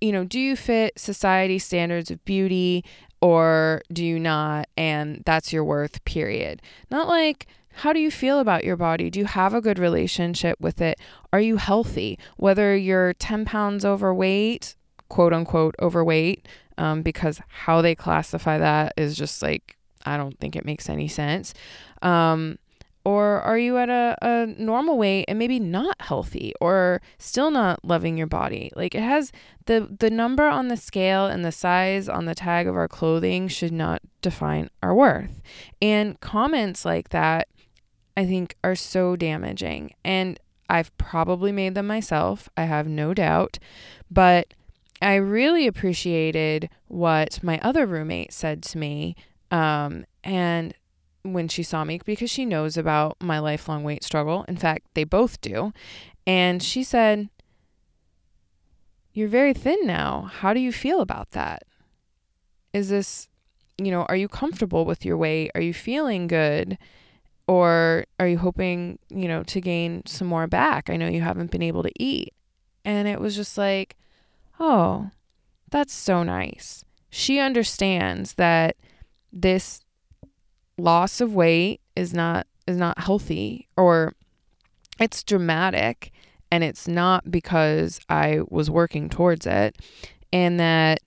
you 0.00 0.12
know, 0.12 0.24
do 0.24 0.38
you 0.38 0.56
fit 0.56 0.98
society 0.98 1.58
standards 1.58 2.10
of 2.10 2.24
beauty 2.24 2.84
or 3.20 3.80
do 3.92 4.04
you 4.04 4.20
not 4.20 4.68
and 4.76 5.22
that's 5.24 5.52
your 5.52 5.64
worth 5.64 6.04
period. 6.04 6.60
Not 6.90 7.08
like 7.08 7.46
how 7.76 7.92
do 7.92 7.98
you 7.98 8.10
feel 8.10 8.38
about 8.38 8.64
your 8.64 8.76
body? 8.76 9.10
Do 9.10 9.18
you 9.18 9.24
have 9.24 9.52
a 9.52 9.60
good 9.60 9.78
relationship 9.78 10.60
with 10.60 10.80
it? 10.80 11.00
Are 11.32 11.40
you 11.40 11.56
healthy? 11.56 12.18
Whether 12.36 12.76
you're 12.76 13.14
10 13.14 13.44
pounds 13.44 13.84
overweight, 13.84 14.76
quote 15.08 15.32
unquote 15.32 15.74
overweight, 15.80 16.46
um, 16.78 17.02
because 17.02 17.40
how 17.48 17.82
they 17.82 17.94
classify 17.94 18.58
that 18.58 18.94
is 18.96 19.16
just 19.16 19.42
like, 19.42 19.76
I 20.04 20.16
don't 20.16 20.38
think 20.38 20.56
it 20.56 20.64
makes 20.64 20.88
any 20.88 21.08
sense. 21.08 21.54
Um, 22.02 22.58
or 23.04 23.42
are 23.42 23.58
you 23.58 23.76
at 23.76 23.90
a, 23.90 24.16
a 24.22 24.46
normal 24.46 24.96
weight 24.96 25.26
and 25.28 25.38
maybe 25.38 25.60
not 25.60 26.00
healthy 26.00 26.54
or 26.60 27.02
still 27.18 27.50
not 27.50 27.84
loving 27.84 28.16
your 28.16 28.26
body? 28.26 28.72
Like 28.74 28.94
it 28.94 29.02
has 29.02 29.30
the 29.66 29.94
the 29.98 30.10
number 30.10 30.44
on 30.44 30.68
the 30.68 30.76
scale 30.76 31.26
and 31.26 31.44
the 31.44 31.52
size 31.52 32.08
on 32.08 32.24
the 32.24 32.34
tag 32.34 32.66
of 32.66 32.76
our 32.76 32.88
clothing 32.88 33.48
should 33.48 33.72
not 33.72 34.00
define 34.22 34.70
our 34.82 34.94
worth. 34.94 35.42
And 35.82 36.18
comments 36.20 36.86
like 36.86 37.10
that 37.10 37.48
I 38.16 38.24
think 38.24 38.56
are 38.64 38.76
so 38.76 39.16
damaging. 39.16 39.92
And 40.02 40.40
I've 40.70 40.96
probably 40.96 41.52
made 41.52 41.74
them 41.74 41.86
myself, 41.86 42.48
I 42.56 42.64
have 42.64 42.88
no 42.88 43.12
doubt, 43.12 43.58
but 44.10 44.54
I 45.02 45.16
really 45.16 45.66
appreciated 45.66 46.70
what 46.88 47.42
my 47.42 47.58
other 47.60 47.86
roommate 47.86 48.32
said 48.32 48.62
to 48.64 48.78
me. 48.78 49.16
Um, 49.50 50.04
and 50.22 50.74
when 51.22 51.48
she 51.48 51.62
saw 51.62 51.84
me, 51.84 52.00
because 52.04 52.30
she 52.30 52.44
knows 52.44 52.76
about 52.76 53.16
my 53.20 53.38
lifelong 53.38 53.82
weight 53.82 54.04
struggle. 54.04 54.44
In 54.46 54.56
fact, 54.56 54.86
they 54.94 55.04
both 55.04 55.40
do. 55.40 55.72
And 56.26 56.62
she 56.62 56.82
said, 56.82 57.28
You're 59.12 59.28
very 59.28 59.54
thin 59.54 59.78
now. 59.84 60.30
How 60.32 60.52
do 60.54 60.60
you 60.60 60.72
feel 60.72 61.00
about 61.00 61.30
that? 61.30 61.62
Is 62.72 62.88
this, 62.88 63.28
you 63.78 63.90
know, 63.90 64.02
are 64.02 64.16
you 64.16 64.28
comfortable 64.28 64.84
with 64.84 65.04
your 65.04 65.16
weight? 65.16 65.50
Are 65.54 65.60
you 65.60 65.74
feeling 65.74 66.26
good? 66.26 66.78
Or 67.46 68.06
are 68.18 68.28
you 68.28 68.38
hoping, 68.38 68.98
you 69.10 69.28
know, 69.28 69.42
to 69.44 69.60
gain 69.60 70.02
some 70.06 70.28
more 70.28 70.46
back? 70.46 70.88
I 70.88 70.96
know 70.96 71.08
you 71.08 71.20
haven't 71.20 71.50
been 71.50 71.62
able 71.62 71.82
to 71.82 71.92
eat. 72.02 72.32
And 72.84 73.06
it 73.06 73.20
was 73.20 73.36
just 73.36 73.56
like, 73.58 73.96
Oh, 74.58 75.10
that's 75.70 75.92
so 75.92 76.22
nice. 76.22 76.84
She 77.10 77.38
understands 77.38 78.34
that 78.34 78.76
this 79.32 79.84
loss 80.78 81.20
of 81.20 81.34
weight 81.34 81.80
is 81.96 82.12
not 82.12 82.46
is 82.66 82.76
not 82.76 82.98
healthy 82.98 83.68
or 83.76 84.14
it's 84.98 85.22
dramatic 85.22 86.10
and 86.50 86.64
it's 86.64 86.88
not 86.88 87.30
because 87.30 88.00
I 88.08 88.40
was 88.48 88.70
working 88.70 89.08
towards 89.08 89.46
it 89.46 89.76
and 90.32 90.58
that 90.60 91.00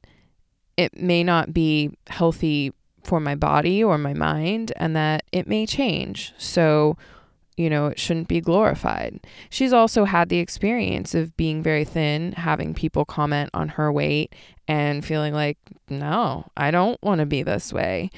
it 0.75 1.01
may 1.01 1.23
not 1.23 1.53
be 1.53 1.91
healthy 2.07 2.73
for 3.03 3.19
my 3.19 3.35
body 3.35 3.83
or 3.83 3.97
my 3.97 4.13
mind 4.13 4.73
and 4.75 4.95
that 4.95 5.23
it 5.31 5.47
may 5.47 5.65
change. 5.65 6.33
So 6.37 6.97
you 7.57 7.71
know, 7.71 7.87
it 7.87 7.99
shouldn't 7.99 8.27
be 8.27 8.39
glorified. 8.39 9.19
She's 9.49 9.73
also 9.73 10.05
had 10.05 10.29
the 10.29 10.37
experience 10.37 11.15
of 11.15 11.35
being 11.35 11.63
very 11.63 11.83
thin, 11.83 12.33
having 12.33 12.75
people 12.75 13.03
comment 13.03 13.49
on 13.53 13.69
her 13.69 13.91
weight, 13.91 14.33
and 14.67 15.03
feeling 15.03 15.33
like, 15.33 15.57
no, 15.89 16.45
I 16.55 16.69
don't 16.69 17.01
want 17.01 17.19
to 17.19 17.25
be 17.25 17.41
this 17.41 17.73
way. 17.73 18.11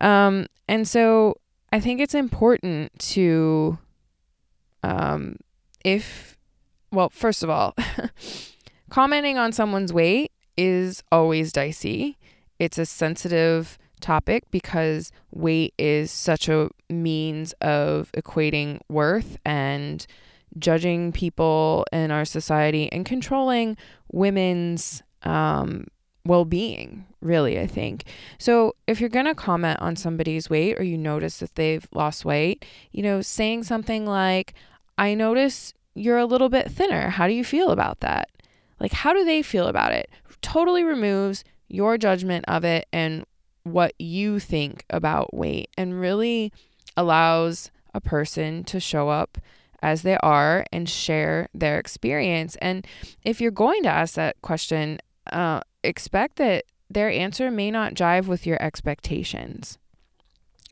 Um, 0.00 0.46
and 0.68 0.88
so 0.88 1.36
I 1.72 1.78
think 1.78 2.00
it's 2.00 2.14
important 2.14 2.98
to, 3.10 3.78
um, 4.82 5.36
if, 5.84 6.36
well, 6.90 7.10
first 7.10 7.44
of 7.44 7.50
all, 7.50 7.76
commenting 8.90 9.38
on 9.38 9.52
someone's 9.52 9.92
weight 9.92 10.32
is 10.56 11.02
always 11.12 11.52
dicey. 11.52 12.18
It's 12.58 12.78
a 12.78 12.86
sensitive 12.86 13.78
topic 14.04 14.44
because 14.50 15.10
weight 15.32 15.72
is 15.78 16.10
such 16.10 16.48
a 16.48 16.68
means 16.90 17.54
of 17.60 18.12
equating 18.12 18.78
worth 18.88 19.38
and 19.46 20.06
judging 20.58 21.10
people 21.10 21.86
in 21.90 22.10
our 22.10 22.26
society 22.26 22.92
and 22.92 23.06
controlling 23.06 23.76
women's 24.12 25.02
um, 25.22 25.86
well 26.26 26.44
being, 26.44 27.06
really, 27.22 27.58
I 27.58 27.66
think. 27.66 28.04
So, 28.38 28.76
if 28.86 29.00
you're 29.00 29.08
going 29.08 29.24
to 29.24 29.34
comment 29.34 29.80
on 29.80 29.96
somebody's 29.96 30.50
weight 30.50 30.78
or 30.78 30.84
you 30.84 30.98
notice 30.98 31.38
that 31.38 31.54
they've 31.54 31.86
lost 31.92 32.26
weight, 32.26 32.64
you 32.92 33.02
know, 33.02 33.22
saying 33.22 33.64
something 33.64 34.04
like, 34.04 34.52
I 34.98 35.14
notice 35.14 35.72
you're 35.94 36.18
a 36.18 36.26
little 36.26 36.50
bit 36.50 36.70
thinner. 36.70 37.08
How 37.08 37.26
do 37.26 37.32
you 37.32 37.44
feel 37.44 37.70
about 37.70 38.00
that? 38.00 38.28
Like, 38.78 38.92
how 38.92 39.14
do 39.14 39.24
they 39.24 39.40
feel 39.40 39.66
about 39.66 39.92
it? 39.92 40.10
Totally 40.42 40.84
removes 40.84 41.42
your 41.68 41.96
judgment 41.96 42.44
of 42.46 42.64
it 42.64 42.86
and 42.92 43.24
what 43.64 43.94
you 43.98 44.38
think 44.38 44.84
about 44.88 45.34
weight 45.34 45.70
and 45.76 46.00
really 46.00 46.52
allows 46.96 47.70
a 47.92 48.00
person 48.00 48.62
to 48.64 48.78
show 48.78 49.08
up 49.08 49.38
as 49.82 50.02
they 50.02 50.16
are 50.18 50.64
and 50.72 50.88
share 50.88 51.48
their 51.52 51.78
experience. 51.78 52.56
And 52.56 52.86
if 53.22 53.40
you're 53.40 53.50
going 53.50 53.82
to 53.82 53.90
ask 53.90 54.14
that 54.14 54.40
question, 54.42 54.98
uh, 55.30 55.60
expect 55.82 56.36
that 56.36 56.64
their 56.88 57.10
answer 57.10 57.50
may 57.50 57.70
not 57.70 57.94
jive 57.94 58.26
with 58.26 58.46
your 58.46 58.60
expectations. 58.62 59.78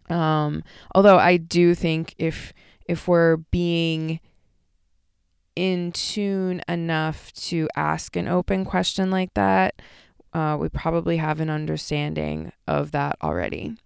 Um, 0.09 0.63
although 0.95 1.19
I 1.19 1.37
do 1.37 1.75
think 1.75 2.15
if 2.19 2.53
if 2.87 3.09
we're 3.09 3.37
being 3.37 4.21
in 5.55 5.93
tune 5.93 6.63
enough 6.69 7.33
to 7.33 7.69
ask 7.77 8.17
an 8.17 8.29
open 8.29 8.65
question 8.65 9.11
like 9.11 9.33
that, 9.35 9.81
uh, 10.33 10.57
we 10.59 10.69
probably 10.69 11.17
have 11.19 11.41
an 11.41 11.51
understanding 11.51 12.53
of 12.67 12.93
that 12.93 13.17
already. 13.23 13.77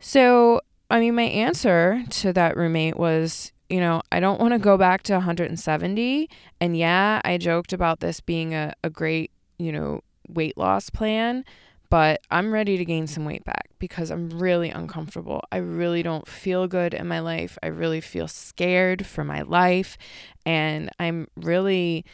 So, 0.00 0.60
I 0.90 1.00
mean, 1.00 1.14
my 1.14 1.22
answer 1.22 2.02
to 2.10 2.32
that 2.32 2.56
roommate 2.56 2.96
was, 2.96 3.52
you 3.68 3.80
know, 3.80 4.02
I 4.12 4.20
don't 4.20 4.40
want 4.40 4.52
to 4.52 4.58
go 4.58 4.76
back 4.76 5.02
to 5.04 5.14
170. 5.14 6.28
And 6.60 6.76
yeah, 6.76 7.20
I 7.24 7.38
joked 7.38 7.72
about 7.72 8.00
this 8.00 8.20
being 8.20 8.54
a, 8.54 8.74
a 8.82 8.90
great, 8.90 9.30
you 9.58 9.72
know, 9.72 10.02
weight 10.28 10.58
loss 10.58 10.90
plan, 10.90 11.44
but 11.90 12.20
I'm 12.30 12.52
ready 12.52 12.76
to 12.76 12.84
gain 12.84 13.06
some 13.06 13.24
weight 13.24 13.44
back 13.44 13.70
because 13.78 14.10
I'm 14.10 14.28
really 14.30 14.70
uncomfortable. 14.70 15.42
I 15.52 15.58
really 15.58 16.02
don't 16.02 16.26
feel 16.26 16.66
good 16.66 16.92
in 16.92 17.06
my 17.06 17.20
life. 17.20 17.56
I 17.62 17.68
really 17.68 18.00
feel 18.00 18.28
scared 18.28 19.06
for 19.06 19.24
my 19.24 19.42
life. 19.42 19.96
And 20.44 20.90
I'm 20.98 21.28
really 21.36 22.04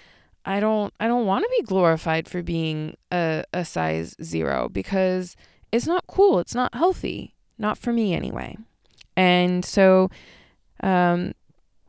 I 0.45 0.61
don't 0.61 0.93
I 0.99 1.07
don't 1.07 1.27
want 1.27 1.45
to 1.45 1.57
be 1.59 1.67
glorified 1.67 2.29
for 2.29 2.43
being 2.43 2.97
a, 3.13 3.45
a 3.53 3.65
size 3.65 4.17
zero 4.23 4.69
because 4.69 5.37
it's 5.73 5.87
not 5.87 6.07
cool. 6.07 6.39
It's 6.39 6.55
not 6.55 6.75
healthy. 6.75 7.35
Not 7.59 7.79
for 7.79 7.93
me 7.93 8.15
anyway. 8.15 8.57
And 9.17 9.65
so 9.65 10.11
um, 10.83 11.33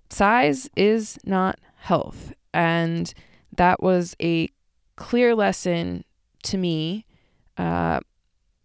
size 0.10 0.70
is 0.76 1.18
not 1.24 1.60
health. 1.78 2.34
And 2.54 3.14
that 3.56 3.82
was 3.82 4.16
a 4.22 4.50
clear 4.98 5.34
lesson 5.34 6.04
to 6.44 6.58
me 6.58 7.06
uh, 7.58 8.02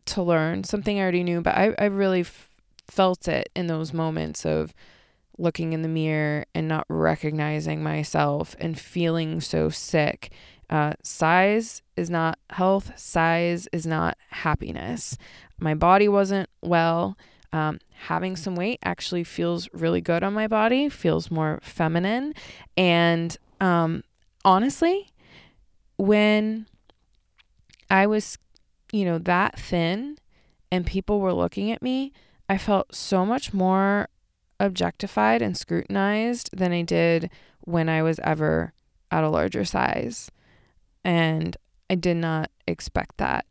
to 0.06 0.22
learn, 0.22 0.64
something 0.64 0.98
I 0.98 1.02
already 1.02 1.22
knew, 1.22 1.40
but 1.40 1.54
I, 1.54 1.74
I 1.78 1.84
really 1.86 2.20
f- 2.20 2.50
felt 2.88 3.28
it 3.28 3.50
in 3.54 3.66
those 3.66 3.92
moments 3.92 4.44
of 4.44 4.74
looking 5.38 5.72
in 5.72 5.82
the 5.82 5.88
mirror 5.88 6.44
and 6.54 6.68
not 6.68 6.86
recognizing 6.88 7.82
myself 7.82 8.56
and 8.58 8.78
feeling 8.78 9.40
so 9.40 9.68
sick. 9.68 10.32
Uh, 10.68 10.94
size 11.02 11.82
is 11.96 12.10
not 12.10 12.38
health, 12.50 12.98
size 12.98 13.68
is 13.72 13.86
not 13.86 14.16
happiness. 14.30 15.16
My 15.58 15.74
body 15.74 16.08
wasn't 16.08 16.48
well. 16.60 17.16
Um, 17.52 17.78
having 18.06 18.36
some 18.36 18.56
weight 18.56 18.80
actually 18.84 19.24
feels 19.24 19.68
really 19.72 20.00
good 20.00 20.22
on 20.22 20.34
my 20.34 20.46
body, 20.46 20.88
feels 20.88 21.30
more 21.30 21.60
feminine. 21.62 22.34
And 22.76 23.36
um, 23.60 24.02
honestly, 24.44 25.10
when 25.96 26.66
I 27.88 28.06
was, 28.06 28.36
you 28.92 29.04
know, 29.04 29.18
that 29.18 29.58
thin 29.58 30.18
and 30.70 30.84
people 30.84 31.20
were 31.20 31.32
looking 31.32 31.70
at 31.70 31.80
me, 31.80 32.12
I 32.48 32.58
felt 32.58 32.94
so 32.94 33.24
much 33.24 33.54
more 33.54 34.08
objectified 34.58 35.42
and 35.42 35.56
scrutinized 35.56 36.50
than 36.52 36.72
I 36.72 36.82
did 36.82 37.30
when 37.60 37.88
I 37.88 38.02
was 38.02 38.18
ever 38.20 38.72
at 39.10 39.24
a 39.24 39.28
larger 39.28 39.64
size. 39.64 40.30
And 41.04 41.56
I 41.88 41.94
did 41.94 42.16
not 42.16 42.50
expect 42.66 43.18
that 43.18 43.46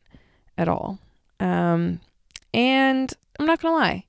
at 0.58 0.68
all. 0.68 1.00
Um, 1.39 2.00
and 2.54 3.12
I'm 3.39 3.46
not 3.46 3.62
going 3.62 3.74
to 3.74 3.78
lie, 3.78 4.06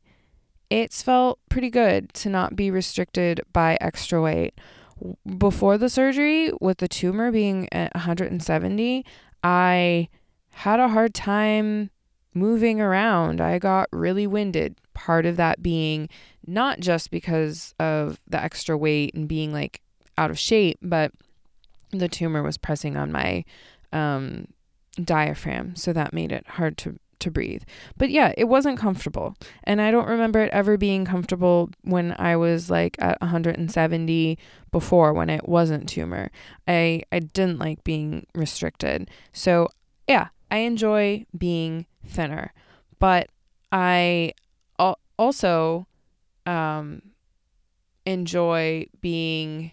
it's 0.71 1.03
felt 1.03 1.39
pretty 1.49 1.71
good 1.71 2.13
to 2.15 2.29
not 2.29 2.57
be 2.57 2.71
restricted 2.71 3.41
by 3.53 3.77
extra 3.81 4.21
weight. 4.21 4.55
Before 5.39 5.77
the 5.77 5.91
surgery, 5.91 6.51
with 6.61 6.79
the 6.79 6.89
tumor 6.89 7.31
being 7.31 7.69
at 7.73 7.95
170, 7.95 9.05
I 9.45 10.09
had 10.51 10.81
a 10.81 10.89
hard 10.89 11.13
time 11.13 11.91
moving 12.33 12.81
around. 12.81 13.41
I 13.41 13.59
got 13.59 13.89
really 13.93 14.27
winded. 14.27 14.77
Part 14.95 15.27
of 15.27 15.37
that 15.37 15.63
being 15.63 16.09
not 16.47 16.81
just 16.81 17.11
because 17.11 17.75
of 17.79 18.21
the 18.27 18.43
extra 18.43 18.77
weight 18.77 19.15
and 19.15 19.29
being 19.29 19.53
like 19.53 19.81
out 20.19 20.31
of 20.31 20.39
shape, 20.39 20.79
but 20.83 21.13
the 21.91 22.09
tumor 22.09 22.43
was 22.43 22.59
pressing 22.59 22.97
on 22.97 23.13
my 23.13 23.45
um, 23.93 24.47
diaphragm. 25.03 25.77
So 25.77 25.93
that 25.93 26.13
made 26.13 26.33
it 26.33 26.47
hard 26.47 26.79
to 26.79 26.99
to 27.19 27.31
breathe. 27.31 27.63
But 27.97 28.11
yeah, 28.11 28.35
it 28.37 28.45
wasn't 28.45 28.79
comfortable. 28.79 29.35
And 29.65 29.81
I 29.81 29.91
don't 29.91 30.09
remember 30.09 30.43
it 30.43 30.51
ever 30.53 30.77
being 30.77 31.07
comfortable 31.07 31.71
when 31.83 32.15
I 32.19 32.37
was 32.37 32.71
like 32.71 32.97
at 33.01 33.19
170 33.23 34.39
before 34.71 35.15
when 35.15 35.31
it 35.31 35.49
wasn't 35.49 35.89
tumor. 35.89 36.31
I 36.69 37.03
I 37.11 37.21
didn't 37.21 37.59
like 37.59 37.85
being 37.85 38.27
restricted. 38.35 39.11
So, 39.33 39.69
yeah, 40.07 40.29
I 40.51 40.59
enjoy 40.59 41.25
being 41.37 41.87
thinner. 42.07 42.53
But 42.99 43.31
I 43.73 44.33
also 45.19 45.87
um 46.47 47.03
enjoy 48.07 48.87
being 49.01 49.73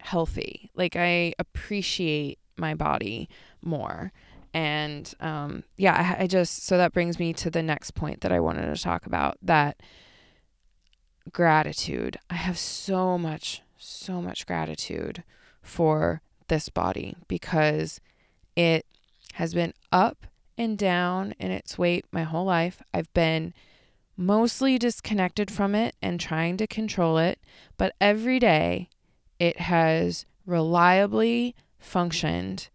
healthy. 0.00 0.70
Like 0.74 0.94
I 0.94 1.32
appreciate 1.38 2.38
my 2.56 2.74
body 2.74 3.28
more. 3.62 4.12
And 4.54 5.12
um, 5.20 5.64
yeah, 5.78 6.16
I, 6.18 6.24
I 6.24 6.26
just, 6.26 6.66
so 6.66 6.76
that 6.76 6.92
brings 6.92 7.18
me 7.18 7.32
to 7.34 7.50
the 7.50 7.62
next 7.62 7.92
point 7.92 8.20
that 8.20 8.32
I 8.32 8.40
wanted 8.40 8.74
to 8.74 8.82
talk 8.82 9.06
about 9.06 9.38
that 9.40 9.80
gratitude. 11.32 12.18
I 12.28 12.34
have 12.34 12.58
so 12.58 13.16
much, 13.16 13.62
so 13.78 14.20
much 14.20 14.46
gratitude 14.46 15.24
for 15.62 16.20
this 16.48 16.68
body 16.68 17.16
because 17.28 18.00
it 18.54 18.84
has 19.34 19.54
been 19.54 19.72
up 19.90 20.26
and 20.58 20.76
down 20.76 21.32
in 21.38 21.50
its 21.50 21.78
weight 21.78 22.04
my 22.12 22.24
whole 22.24 22.44
life. 22.44 22.82
I've 22.92 23.12
been 23.14 23.54
mostly 24.16 24.78
disconnected 24.78 25.50
from 25.50 25.74
it 25.74 25.96
and 26.02 26.20
trying 26.20 26.56
to 26.56 26.66
control 26.66 27.18
it, 27.18 27.38
but 27.76 27.94
every 28.00 28.38
day 28.38 28.88
it 29.38 29.60
has 29.60 30.26
reliably 30.46 31.54
functioned 31.78 32.68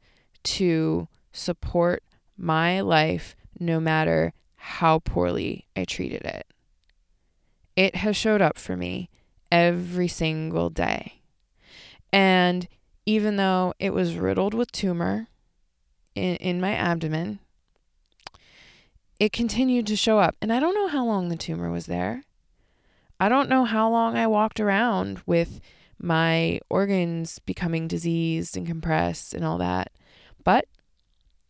to 0.44 1.08
support 1.32 2.04
my 2.38 2.82
life 2.82 3.36
no 3.60 3.80
matter 3.80 4.34
how 4.56 5.00
poorly 5.00 5.68
I 5.76 5.86
treated 5.86 6.24
it. 6.24 6.46
It 7.76 7.96
has 7.96 8.16
showed 8.16 8.42
up 8.42 8.58
for 8.58 8.76
me 8.76 9.10
every 9.52 10.08
single 10.08 10.70
day. 10.70 11.22
And 12.12 12.68
even 13.06 13.38
though 13.38 13.74
it 13.80 13.94
was 13.94 14.16
riddled 14.16 14.54
with 14.54 14.72
tumor 14.72 15.28
in, 16.16 16.36
in 16.38 16.60
my 16.60 16.74
abdomen, 16.74 17.40
it 19.20 19.32
continued 19.32 19.88
to 19.88 19.96
show 19.96 20.20
up. 20.20 20.36
And 20.42 20.52
I 20.52 20.60
don't 20.60 20.76
know 20.76 20.88
how 20.88 21.06
long 21.06 21.30
the 21.30 21.36
tumor 21.36 21.72
was 21.72 21.86
there. 21.86 22.24
I 23.20 23.30
don't 23.30 23.50
know 23.50 23.66
how 23.66 23.90
long 23.90 24.16
I 24.16 24.28
walked 24.28 24.60
around 24.60 25.22
with 25.26 25.60
my 26.00 26.60
organs 26.70 27.40
becoming 27.40 27.88
diseased 27.88 28.56
and 28.56 28.68
compressed 28.68 29.34
and 29.34 29.44
all 29.44 29.58
that. 29.58 29.92
But 30.44 30.66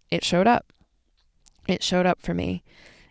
it 0.09 0.23
showed 0.23 0.47
up. 0.47 0.71
It 1.67 1.83
showed 1.83 2.05
up 2.05 2.21
for 2.21 2.33
me. 2.33 2.63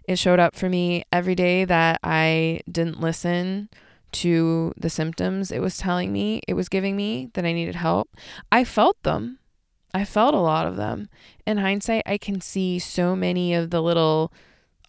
It 0.08 0.18
showed 0.18 0.40
up 0.40 0.54
for 0.54 0.68
me 0.68 1.04
every 1.12 1.34
day 1.34 1.64
that 1.64 2.00
I 2.02 2.60
didn't 2.70 3.00
listen 3.00 3.68
to 4.12 4.72
the 4.76 4.88
symptoms 4.88 5.50
it 5.50 5.60
was 5.60 5.76
telling 5.76 6.12
me, 6.12 6.40
it 6.48 6.54
was 6.54 6.70
giving 6.70 6.96
me 6.96 7.30
that 7.34 7.44
I 7.44 7.52
needed 7.52 7.74
help. 7.74 8.16
I 8.50 8.64
felt 8.64 9.02
them. 9.02 9.40
I 9.96 10.04
felt 10.04 10.34
a 10.34 10.38
lot 10.38 10.66
of 10.66 10.76
them. 10.76 11.08
In 11.46 11.56
hindsight, 11.56 12.02
I 12.04 12.18
can 12.18 12.42
see 12.42 12.78
so 12.78 13.16
many 13.16 13.54
of 13.54 13.70
the 13.70 13.82
little 13.82 14.30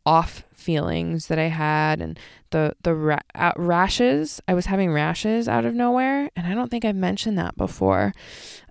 off 0.05 0.43
feelings 0.53 1.27
that 1.27 1.39
I 1.39 1.47
had 1.47 2.01
and 2.01 2.19
the 2.49 2.75
the 2.83 2.93
ra- 2.93 3.19
uh, 3.33 3.53
rashes. 3.55 4.41
I 4.49 4.53
was 4.53 4.65
having 4.65 4.91
rashes 4.91 5.47
out 5.47 5.63
of 5.63 5.73
nowhere, 5.73 6.29
and 6.35 6.45
I 6.45 6.53
don't 6.53 6.69
think 6.69 6.83
I've 6.83 6.95
mentioned 6.95 7.37
that 7.37 7.55
before. 7.55 8.13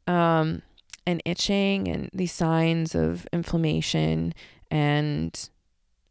Um, 0.06 0.60
and 1.06 1.22
itching 1.24 1.88
and 1.88 2.10
these 2.12 2.32
signs 2.32 2.94
of 2.94 3.26
inflammation 3.32 4.34
and 4.70 5.48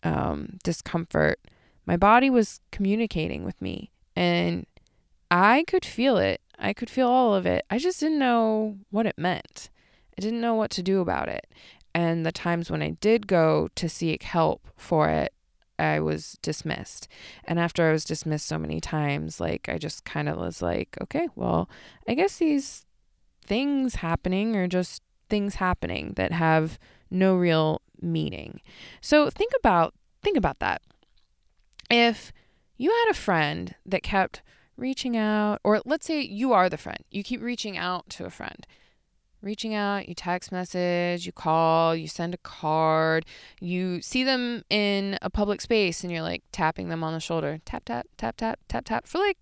um, 0.03 0.57
discomfort, 0.63 1.39
my 1.85 1.97
body 1.97 2.31
was 2.31 2.61
communicating 2.71 3.43
with 3.43 3.61
me 3.61 3.91
and 4.15 4.65
I 5.29 5.65
could 5.67 5.85
feel 5.85 6.17
it. 6.17 6.41
I 6.57 6.73
could 6.73 6.89
feel 6.89 7.09
all 7.09 7.35
of 7.35 7.45
it. 7.45 7.65
I 7.69 7.77
just 7.77 7.99
didn't 7.99 8.19
know 8.19 8.77
what 8.89 9.05
it 9.05 9.17
meant. 9.17 9.69
I 10.17 10.21
didn't 10.21 10.41
know 10.41 10.55
what 10.55 10.71
to 10.71 10.83
do 10.83 11.01
about 11.01 11.29
it. 11.29 11.47
And 11.93 12.25
the 12.25 12.31
times 12.31 12.69
when 12.69 12.81
I 12.81 12.91
did 13.01 13.27
go 13.27 13.69
to 13.75 13.87
seek 13.87 14.23
help 14.23 14.67
for 14.75 15.09
it, 15.09 15.33
I 15.77 15.99
was 15.99 16.37
dismissed. 16.41 17.07
And 17.43 17.59
after 17.59 17.87
I 17.87 17.91
was 17.91 18.05
dismissed 18.05 18.47
so 18.47 18.57
many 18.57 18.79
times, 18.79 19.39
like 19.39 19.67
I 19.69 19.77
just 19.77 20.05
kind 20.05 20.29
of 20.29 20.37
was 20.37 20.61
like, 20.61 20.97
okay, 21.01 21.27
well, 21.35 21.69
I 22.07 22.13
guess 22.13 22.37
these 22.37 22.85
things 23.45 23.95
happening 23.95 24.55
are 24.55 24.67
just 24.67 25.03
things 25.29 25.55
happening 25.55 26.13
that 26.15 26.31
have 26.31 26.79
no 27.09 27.35
real 27.35 27.81
meaning. 28.01 28.61
So 29.01 29.29
think 29.29 29.53
about 29.57 29.93
think 30.21 30.37
about 30.37 30.59
that. 30.59 30.81
If 31.89 32.33
you 32.77 32.89
had 32.89 33.11
a 33.11 33.13
friend 33.13 33.75
that 33.85 34.03
kept 34.03 34.41
reaching 34.77 35.15
out 35.15 35.59
or 35.63 35.81
let's 35.85 36.05
say 36.05 36.21
you 36.21 36.53
are 36.53 36.69
the 36.69 36.77
friend. 36.77 37.03
You 37.09 37.23
keep 37.23 37.41
reaching 37.41 37.77
out 37.77 38.09
to 38.11 38.25
a 38.25 38.29
friend. 38.29 38.65
Reaching 39.45 39.75
out, 39.75 40.09
you 40.09 40.15
text 40.15 40.51
message, 40.51 41.27
you 41.27 41.31
call, 41.31 41.95
you 41.95 42.07
send 42.07 42.33
a 42.33 42.37
card, 42.37 43.27
you 43.61 44.01
see 44.01 44.23
them 44.23 44.63
in 44.71 45.19
a 45.21 45.29
public 45.29 45.61
space 45.61 46.03
and 46.03 46.11
you're 46.11 46.23
like 46.23 46.41
tapping 46.51 46.89
them 46.89 47.03
on 47.03 47.13
the 47.13 47.19
shoulder. 47.19 47.59
Tap 47.63 47.85
tap 47.85 48.07
tap 48.17 48.37
tap 48.37 48.59
tap 48.67 48.85
tap 48.85 49.07
for 49.07 49.19
like 49.19 49.37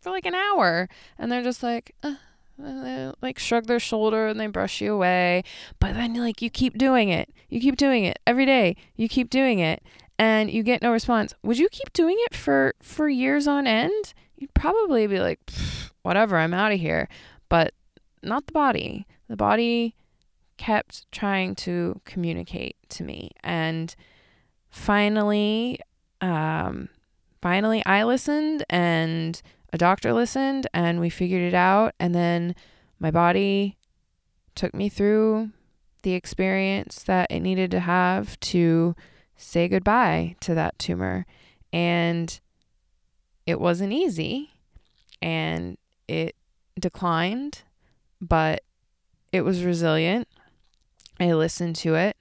for 0.00 0.10
like 0.10 0.24
an 0.24 0.36
hour 0.36 0.88
and 1.18 1.32
they're 1.32 1.42
just 1.42 1.64
like 1.64 1.96
uh, 2.04 2.14
they 2.58 3.10
like 3.22 3.40
shrug 3.40 3.66
their 3.66 3.80
shoulder 3.80 4.28
and 4.28 4.38
they 4.38 4.46
brush 4.46 4.80
you 4.80 4.94
away. 4.94 5.42
But 5.80 5.94
then 5.94 6.14
like 6.14 6.40
you 6.40 6.48
keep 6.48 6.78
doing 6.78 7.08
it. 7.08 7.28
You 7.48 7.60
keep 7.60 7.74
doing 7.74 8.04
it 8.04 8.20
every 8.28 8.46
day. 8.46 8.76
You 8.94 9.08
keep 9.08 9.30
doing 9.30 9.58
it 9.58 9.82
and 10.16 10.48
you 10.48 10.62
get 10.62 10.80
no 10.80 10.92
response. 10.92 11.34
Would 11.42 11.58
you 11.58 11.68
keep 11.70 11.92
doing 11.92 12.14
it 12.20 12.36
for 12.36 12.76
for 12.80 13.08
years 13.08 13.48
on 13.48 13.66
end? 13.66 14.14
You'd 14.36 14.54
probably 14.54 15.08
be 15.08 15.18
like, 15.18 15.40
whatever, 16.02 16.36
I'm 16.36 16.54
out 16.54 16.70
of 16.70 16.78
here. 16.78 17.08
But 17.48 17.74
not 18.22 18.46
the 18.46 18.52
body. 18.52 19.08
The 19.28 19.36
body 19.36 19.94
kept 20.56 21.10
trying 21.10 21.54
to 21.54 22.00
communicate 22.04 22.76
to 22.88 23.02
me 23.02 23.32
and 23.42 23.96
finally 24.70 25.80
um 26.20 26.88
finally 27.42 27.84
I 27.84 28.04
listened 28.04 28.64
and 28.70 29.42
a 29.74 29.76
doctor 29.76 30.12
listened 30.12 30.68
and 30.72 31.00
we 31.00 31.10
figured 31.10 31.42
it 31.42 31.52
out. 31.52 31.94
And 31.98 32.14
then 32.14 32.54
my 33.00 33.10
body 33.10 33.76
took 34.54 34.72
me 34.72 34.88
through 34.88 35.50
the 36.02 36.12
experience 36.12 37.02
that 37.02 37.28
it 37.28 37.40
needed 37.40 37.72
to 37.72 37.80
have 37.80 38.38
to 38.38 38.94
say 39.36 39.66
goodbye 39.66 40.36
to 40.42 40.54
that 40.54 40.78
tumor. 40.78 41.26
And 41.72 42.38
it 43.46 43.60
wasn't 43.60 43.92
easy 43.92 44.52
and 45.20 45.76
it 46.06 46.36
declined, 46.78 47.62
but 48.20 48.62
it 49.34 49.44
was 49.44 49.64
resilient. 49.64 50.28
I 51.18 51.32
listened 51.32 51.74
to 51.76 51.96
it 51.96 52.16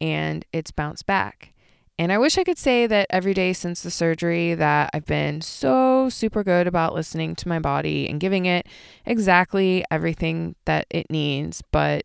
and 0.00 0.42
it's 0.54 0.70
bounced 0.70 1.04
back. 1.04 1.52
And 1.98 2.10
I 2.10 2.16
wish 2.16 2.38
I 2.38 2.44
could 2.44 2.56
say 2.56 2.86
that 2.86 3.06
every 3.10 3.34
day 3.34 3.52
since 3.52 3.82
the 3.82 3.90
surgery 3.90 4.54
that 4.54 4.88
I've 4.94 5.04
been 5.04 5.42
so 5.42 6.08
super 6.08 6.42
good 6.42 6.66
about 6.66 6.94
listening 6.94 7.36
to 7.36 7.48
my 7.48 7.58
body 7.58 8.08
and 8.08 8.18
giving 8.18 8.46
it 8.46 8.66
exactly 9.04 9.84
everything 9.90 10.56
that 10.64 10.86
it 10.88 11.10
needs, 11.10 11.62
but 11.72 12.04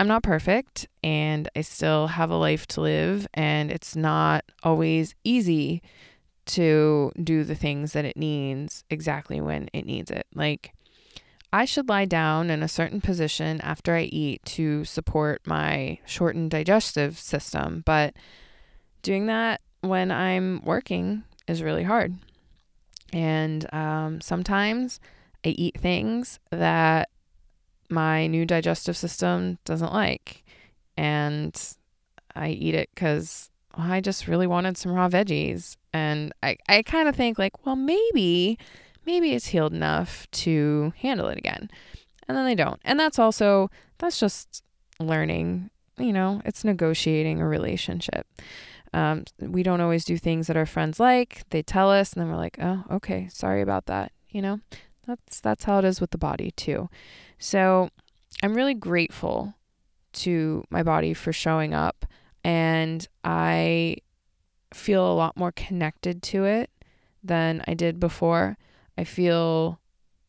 I'm 0.00 0.08
not 0.08 0.24
perfect 0.24 0.88
and 1.04 1.48
I 1.54 1.60
still 1.60 2.08
have 2.08 2.30
a 2.30 2.36
life 2.36 2.66
to 2.68 2.80
live 2.80 3.28
and 3.32 3.70
it's 3.70 3.94
not 3.94 4.44
always 4.64 5.14
easy 5.22 5.82
to 6.46 7.12
do 7.22 7.44
the 7.44 7.54
things 7.54 7.92
that 7.92 8.04
it 8.04 8.16
needs 8.16 8.82
exactly 8.90 9.40
when 9.40 9.70
it 9.72 9.86
needs 9.86 10.10
it. 10.10 10.26
Like 10.34 10.72
I 11.52 11.64
should 11.64 11.88
lie 11.88 12.04
down 12.04 12.50
in 12.50 12.62
a 12.62 12.68
certain 12.68 13.00
position 13.00 13.60
after 13.62 13.94
I 13.94 14.02
eat 14.02 14.44
to 14.46 14.84
support 14.84 15.46
my 15.46 15.98
shortened 16.06 16.52
digestive 16.52 17.18
system, 17.18 17.82
but 17.84 18.14
doing 19.02 19.26
that 19.26 19.60
when 19.80 20.12
I'm 20.12 20.62
working 20.64 21.24
is 21.48 21.62
really 21.62 21.82
hard. 21.82 22.14
And 23.12 23.72
um, 23.74 24.20
sometimes 24.20 25.00
I 25.44 25.50
eat 25.50 25.80
things 25.80 26.38
that 26.50 27.08
my 27.88 28.26
new 28.28 28.46
digestive 28.46 28.96
system 28.96 29.58
doesn't 29.64 29.92
like. 29.92 30.44
And 30.96 31.60
I 32.36 32.50
eat 32.50 32.74
it 32.74 32.90
because 32.94 33.50
well, 33.76 33.90
I 33.90 34.00
just 34.00 34.28
really 34.28 34.46
wanted 34.46 34.76
some 34.76 34.92
raw 34.92 35.08
veggies. 35.08 35.76
And 35.92 36.32
I, 36.42 36.56
I 36.68 36.82
kind 36.82 37.08
of 37.08 37.16
think, 37.16 37.38
like, 37.38 37.66
well, 37.66 37.76
maybe 37.76 38.58
maybe 39.10 39.32
it's 39.34 39.46
healed 39.46 39.72
enough 39.72 40.30
to 40.30 40.92
handle 40.98 41.26
it 41.26 41.36
again. 41.36 41.68
And 42.28 42.36
then 42.36 42.44
they 42.44 42.54
don't. 42.54 42.80
And 42.84 42.98
that's 42.98 43.18
also, 43.18 43.68
that's 43.98 44.20
just 44.20 44.62
learning, 45.00 45.70
you 45.98 46.12
know, 46.12 46.40
it's 46.44 46.62
negotiating 46.62 47.40
a 47.40 47.48
relationship. 47.48 48.24
Um, 48.94 49.24
we 49.40 49.64
don't 49.64 49.80
always 49.80 50.04
do 50.04 50.16
things 50.16 50.46
that 50.46 50.56
our 50.56 50.66
friends 50.66 51.00
like. 51.00 51.42
They 51.50 51.62
tell 51.62 51.90
us, 51.90 52.12
and 52.12 52.22
then 52.22 52.30
we're 52.30 52.36
like, 52.36 52.58
oh, 52.60 52.84
okay, 52.90 53.28
sorry 53.32 53.62
about 53.62 53.86
that. 53.86 54.12
You 54.30 54.42
know, 54.42 54.60
that's 55.06 55.40
that's 55.40 55.64
how 55.64 55.78
it 55.78 55.84
is 55.84 56.00
with 56.00 56.10
the 56.10 56.18
body 56.18 56.52
too. 56.52 56.88
So 57.38 57.90
I'm 58.42 58.54
really 58.54 58.74
grateful 58.74 59.54
to 60.12 60.64
my 60.70 60.82
body 60.82 61.14
for 61.14 61.32
showing 61.32 61.74
up, 61.74 62.06
and 62.44 63.06
I 63.24 63.96
feel 64.72 65.04
a 65.08 65.14
lot 65.14 65.36
more 65.36 65.52
connected 65.52 66.22
to 66.22 66.44
it 66.44 66.70
than 67.22 67.62
I 67.66 67.74
did 67.74 67.98
before. 68.00 68.56
I 68.96 69.04
feel 69.04 69.80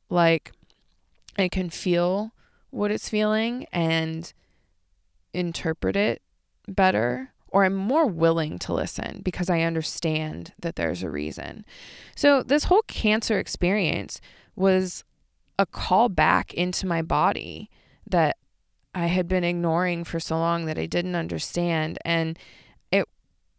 like 0.10 0.52
I 1.38 1.48
can 1.48 1.70
feel 1.70 2.34
what 2.70 2.92
it's 2.92 3.10
feeling 3.10 3.66
and 3.72 4.32
interpret 5.34 5.96
it 5.96 6.22
better 6.68 7.32
or 7.52 7.66
I'm 7.66 7.76
more 7.76 8.06
willing 8.06 8.58
to 8.60 8.74
listen 8.74 9.22
because 9.24 9.50
I 9.50 9.62
understand 9.62 10.54
that 10.62 10.78
there's 10.78 11.04
a 11.04 11.10
reason. 11.10 11.66
So, 12.16 12.44
this 12.44 12.66
whole 12.66 12.84
cancer 12.84 13.38
experience 13.38 14.22
was 14.56 15.04
a 15.60 15.66
call 15.66 16.10
back 16.10 16.54
into 16.54 16.88
my 16.88 17.02
body 17.02 17.70
that 18.08 18.38
I 18.96 19.08
had 19.08 19.28
been 19.28 19.44
ignoring 19.44 20.04
for 20.04 20.20
so 20.20 20.38
long 20.38 20.66
that 20.66 20.78
I 20.78 20.86
didn't 20.86 21.16
understand 21.16 22.00
and 22.04 22.38
it 22.92 23.08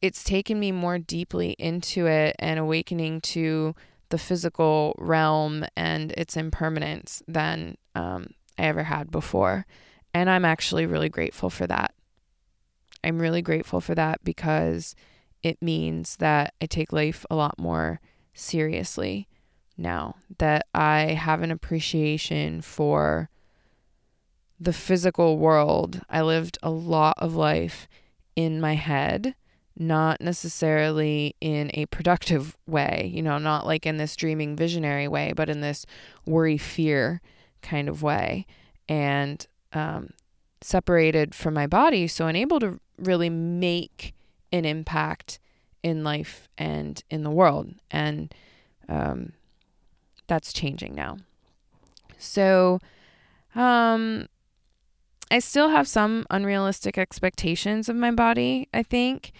it's 0.00 0.24
taken 0.24 0.58
me 0.58 0.72
more 0.72 0.98
deeply 0.98 1.52
into 1.58 2.06
it 2.06 2.34
and 2.38 2.58
awakening 2.58 3.20
to 3.20 3.74
the 4.12 4.18
physical 4.18 4.94
realm 4.98 5.64
and 5.74 6.12
its 6.18 6.36
impermanence 6.36 7.22
than 7.26 7.78
um, 7.94 8.26
I 8.58 8.64
ever 8.64 8.82
had 8.82 9.10
before. 9.10 9.64
And 10.12 10.28
I'm 10.28 10.44
actually 10.44 10.84
really 10.84 11.08
grateful 11.08 11.48
for 11.48 11.66
that. 11.66 11.94
I'm 13.02 13.18
really 13.18 13.40
grateful 13.40 13.80
for 13.80 13.94
that 13.94 14.22
because 14.22 14.94
it 15.42 15.62
means 15.62 16.16
that 16.16 16.52
I 16.60 16.66
take 16.66 16.92
life 16.92 17.24
a 17.30 17.34
lot 17.34 17.58
more 17.58 18.02
seriously 18.34 19.28
now, 19.78 20.16
that 20.38 20.66
I 20.74 21.14
have 21.14 21.40
an 21.40 21.50
appreciation 21.50 22.60
for 22.60 23.30
the 24.60 24.74
physical 24.74 25.38
world. 25.38 26.02
I 26.10 26.20
lived 26.20 26.58
a 26.62 26.70
lot 26.70 27.14
of 27.16 27.34
life 27.34 27.88
in 28.36 28.60
my 28.60 28.74
head 28.74 29.34
not 29.76 30.20
necessarily 30.20 31.34
in 31.40 31.70
a 31.74 31.86
productive 31.86 32.56
way, 32.66 33.10
you 33.12 33.22
know, 33.22 33.38
not 33.38 33.66
like 33.66 33.86
in 33.86 33.96
this 33.96 34.16
dreaming 34.16 34.56
visionary 34.56 35.08
way, 35.08 35.32
but 35.34 35.48
in 35.48 35.60
this 35.60 35.86
worry 36.26 36.58
fear 36.58 37.20
kind 37.62 37.88
of 37.88 38.02
way. 38.02 38.46
And 38.88 39.46
um, 39.72 40.10
separated 40.60 41.34
from 41.34 41.54
my 41.54 41.66
body, 41.66 42.06
so 42.06 42.26
unable 42.26 42.60
to 42.60 42.78
really 42.98 43.30
make 43.30 44.14
an 44.52 44.64
impact 44.64 45.38
in 45.82 46.04
life 46.04 46.48
and 46.58 47.02
in 47.10 47.22
the 47.22 47.30
world. 47.30 47.74
And 47.90 48.32
um, 48.88 49.32
that's 50.26 50.52
changing 50.52 50.94
now. 50.94 51.18
So, 52.18 52.78
um, 53.54 54.28
I 55.30 55.38
still 55.38 55.70
have 55.70 55.88
some 55.88 56.26
unrealistic 56.30 56.98
expectations 56.98 57.88
of 57.88 57.96
my 57.96 58.10
body, 58.10 58.68
I 58.74 58.82
think. 58.82 59.32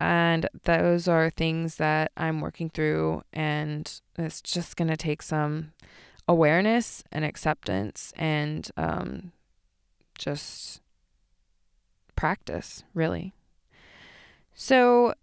And 0.00 0.48
those 0.64 1.08
are 1.08 1.30
things 1.30 1.76
that 1.76 2.12
I'm 2.16 2.40
working 2.40 2.70
through, 2.70 3.22
and 3.32 4.00
it's 4.16 4.40
just 4.40 4.76
going 4.76 4.88
to 4.88 4.96
take 4.96 5.22
some 5.22 5.72
awareness 6.28 7.02
and 7.10 7.24
acceptance 7.24 8.12
and 8.16 8.70
um, 8.76 9.32
just 10.16 10.80
practice, 12.14 12.84
really. 12.94 13.32
So, 14.54 15.14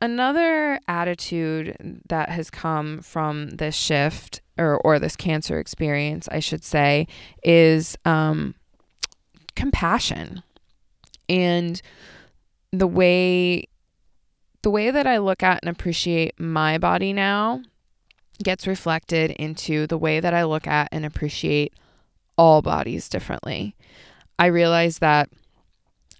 another 0.00 0.78
attitude 0.86 2.00
that 2.08 2.28
has 2.28 2.50
come 2.50 3.00
from 3.00 3.50
this 3.50 3.74
shift 3.74 4.40
or, 4.58 4.78
or 4.78 4.98
this 4.98 5.16
cancer 5.16 5.58
experience, 5.58 6.28
I 6.30 6.40
should 6.40 6.64
say, 6.64 7.06
is 7.42 7.96
um, 8.04 8.54
compassion 9.54 10.42
and 11.28 11.80
the 12.72 12.86
way 12.86 13.68
the 14.62 14.70
way 14.70 14.90
that 14.90 15.06
I 15.06 15.18
look 15.18 15.42
at 15.42 15.60
and 15.62 15.70
appreciate 15.70 16.38
my 16.38 16.78
body 16.78 17.12
now 17.12 17.62
gets 18.42 18.66
reflected 18.66 19.30
into 19.32 19.86
the 19.86 19.98
way 19.98 20.20
that 20.20 20.34
I 20.34 20.44
look 20.44 20.66
at 20.66 20.88
and 20.92 21.04
appreciate 21.04 21.74
all 22.36 22.62
bodies 22.62 23.08
differently. 23.08 23.76
I 24.38 24.46
realize 24.46 24.98
that 24.98 25.30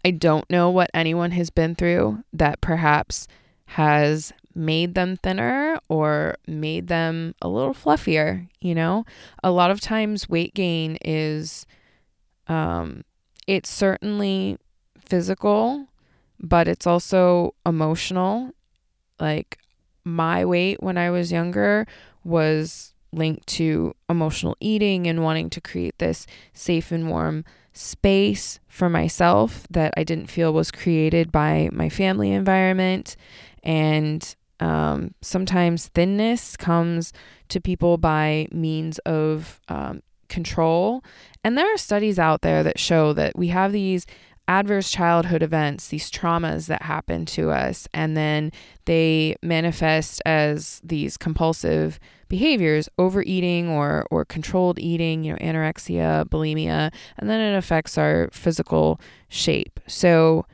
I 0.04 0.10
don't 0.10 0.48
know 0.50 0.70
what 0.70 0.90
anyone 0.92 1.30
has 1.32 1.50
been 1.50 1.74
through 1.74 2.24
that 2.32 2.60
perhaps 2.60 3.26
has 3.66 4.32
made 4.54 4.94
them 4.94 5.16
thinner 5.16 5.78
or 5.88 6.36
made 6.46 6.88
them 6.88 7.34
a 7.40 7.48
little 7.48 7.74
fluffier, 7.74 8.48
you 8.60 8.74
know? 8.74 9.04
A 9.42 9.50
lot 9.50 9.70
of 9.70 9.80
times 9.80 10.28
weight 10.28 10.54
gain 10.54 10.98
is 11.04 11.66
um 12.48 13.04
it's 13.46 13.70
certainly 13.70 14.58
physical 14.98 15.86
but 16.42 16.68
it's 16.68 16.86
also 16.86 17.54
emotional. 17.64 18.52
Like 19.20 19.58
my 20.04 20.44
weight 20.44 20.82
when 20.82 20.98
I 20.98 21.10
was 21.10 21.30
younger 21.30 21.86
was 22.24 22.94
linked 23.12 23.46
to 23.46 23.94
emotional 24.08 24.56
eating 24.58 25.06
and 25.06 25.22
wanting 25.22 25.50
to 25.50 25.60
create 25.60 25.98
this 25.98 26.26
safe 26.52 26.90
and 26.90 27.08
warm 27.08 27.44
space 27.72 28.58
for 28.68 28.88
myself 28.88 29.66
that 29.70 29.94
I 29.96 30.04
didn't 30.04 30.30
feel 30.30 30.52
was 30.52 30.70
created 30.70 31.30
by 31.30 31.68
my 31.72 31.88
family 31.88 32.32
environment. 32.32 33.16
And 33.62 34.34
um, 34.60 35.14
sometimes 35.20 35.88
thinness 35.88 36.56
comes 36.56 37.12
to 37.48 37.60
people 37.60 37.98
by 37.98 38.48
means 38.50 38.98
of 39.00 39.60
um, 39.68 40.02
control. 40.28 41.04
And 41.44 41.56
there 41.56 41.72
are 41.72 41.78
studies 41.78 42.18
out 42.18 42.42
there 42.42 42.62
that 42.62 42.78
show 42.78 43.12
that 43.12 43.36
we 43.36 43.48
have 43.48 43.72
these 43.72 44.06
adverse 44.52 44.90
childhood 44.90 45.42
events, 45.42 45.88
these 45.88 46.10
traumas 46.10 46.66
that 46.66 46.82
happen 46.82 47.24
to 47.24 47.50
us, 47.50 47.88
and 47.94 48.16
then 48.16 48.52
they 48.84 49.34
manifest 49.42 50.20
as 50.26 50.80
these 50.84 51.16
compulsive 51.16 51.98
behaviors, 52.28 52.88
overeating 52.98 53.70
or 53.70 54.06
or 54.10 54.24
controlled 54.26 54.78
eating, 54.78 55.24
you 55.24 55.32
know, 55.32 55.38
anorexia, 55.38 56.26
bulimia, 56.26 56.92
and 57.16 57.30
then 57.30 57.40
it 57.40 57.56
affects 57.56 57.96
our 57.96 58.28
physical 58.32 59.00
shape. 59.28 59.80
So 59.86 60.44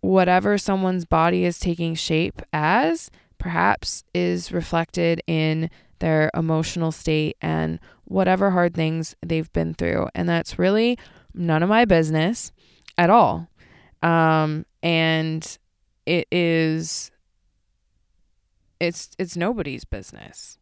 whatever 0.00 0.56
someone's 0.56 1.04
body 1.04 1.44
is 1.44 1.58
taking 1.58 1.96
shape 1.96 2.40
as 2.52 3.10
perhaps 3.38 4.04
is 4.14 4.52
reflected 4.52 5.20
in 5.26 5.68
their 5.98 6.30
emotional 6.34 6.92
state 6.92 7.36
and 7.40 7.80
whatever 8.04 8.50
hard 8.50 8.74
things 8.74 9.16
they've 9.24 9.52
been 9.52 9.74
through. 9.74 10.08
And 10.14 10.28
that's 10.28 10.58
really 10.58 10.96
none 11.34 11.62
of 11.62 11.68
my 11.68 11.84
business 11.84 12.52
at 12.98 13.10
all. 13.10 13.48
Um, 14.02 14.66
and 14.82 15.58
it 16.04 16.28
is 16.30 17.10
it's 18.78 19.10
it's 19.18 19.36
nobody's 19.36 19.84
business. 19.84 20.58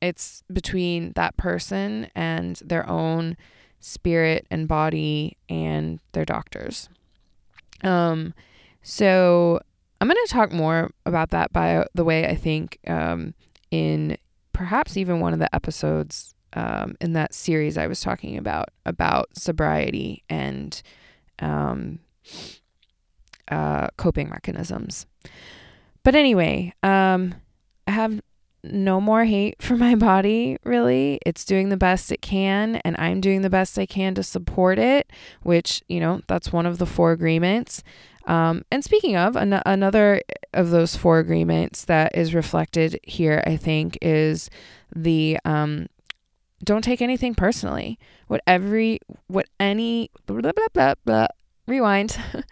It's 0.00 0.42
between 0.52 1.12
that 1.12 1.36
person 1.36 2.08
and 2.14 2.56
their 2.56 2.88
own 2.88 3.36
spirit 3.78 4.46
and 4.50 4.66
body 4.66 5.36
and 5.48 6.00
their 6.12 6.24
doctors. 6.24 6.88
Um, 7.82 8.34
So 8.82 9.60
I'm 10.00 10.08
going 10.08 10.26
to 10.26 10.32
talk 10.32 10.52
more 10.52 10.90
about 11.06 11.30
that 11.30 11.52
by 11.52 11.86
the 11.94 12.04
way 12.04 12.26
I 12.26 12.34
think 12.34 12.78
um, 12.88 13.34
in 13.70 14.16
perhaps 14.52 14.96
even 14.96 15.20
one 15.20 15.32
of 15.32 15.38
the 15.38 15.52
episodes 15.54 16.34
um, 16.54 16.96
in 17.00 17.12
that 17.12 17.32
series 17.32 17.78
I 17.78 17.86
was 17.86 18.00
talking 18.00 18.36
about 18.36 18.70
about 18.84 19.28
sobriety 19.38 20.24
and 20.28 20.82
um, 21.42 21.98
uh, 23.48 23.88
coping 23.96 24.30
mechanisms. 24.30 25.06
But 26.04 26.14
anyway, 26.14 26.74
um, 26.82 27.34
I 27.86 27.92
have 27.92 28.20
no 28.64 29.00
more 29.00 29.24
hate 29.24 29.60
for 29.60 29.76
my 29.76 29.94
body, 29.94 30.56
really. 30.64 31.18
It's 31.26 31.44
doing 31.44 31.68
the 31.68 31.76
best 31.76 32.12
it 32.12 32.22
can, 32.22 32.76
and 32.76 32.96
I'm 32.98 33.20
doing 33.20 33.42
the 33.42 33.50
best 33.50 33.78
I 33.78 33.86
can 33.86 34.14
to 34.14 34.22
support 34.22 34.78
it, 34.78 35.10
which, 35.42 35.82
you 35.88 36.00
know, 36.00 36.20
that's 36.28 36.52
one 36.52 36.66
of 36.66 36.78
the 36.78 36.86
four 36.86 37.12
agreements. 37.12 37.82
Um, 38.26 38.64
and 38.70 38.84
speaking 38.84 39.16
of, 39.16 39.34
an- 39.34 39.62
another 39.66 40.22
of 40.54 40.70
those 40.70 40.94
four 40.94 41.18
agreements 41.18 41.84
that 41.86 42.16
is 42.16 42.34
reflected 42.34 43.00
here, 43.02 43.42
I 43.46 43.56
think, 43.56 43.98
is 44.00 44.48
the 44.94 45.38
um, 45.44 45.88
don't 46.64 46.82
take 46.82 47.02
anything 47.02 47.34
personally. 47.34 47.98
What 48.28 48.42
every, 48.46 49.00
what 49.26 49.46
any, 49.58 50.10
blah, 50.26 50.40
blah, 50.40 50.52
blah, 50.72 50.94
blah, 51.04 51.26
rewind. 51.66 52.18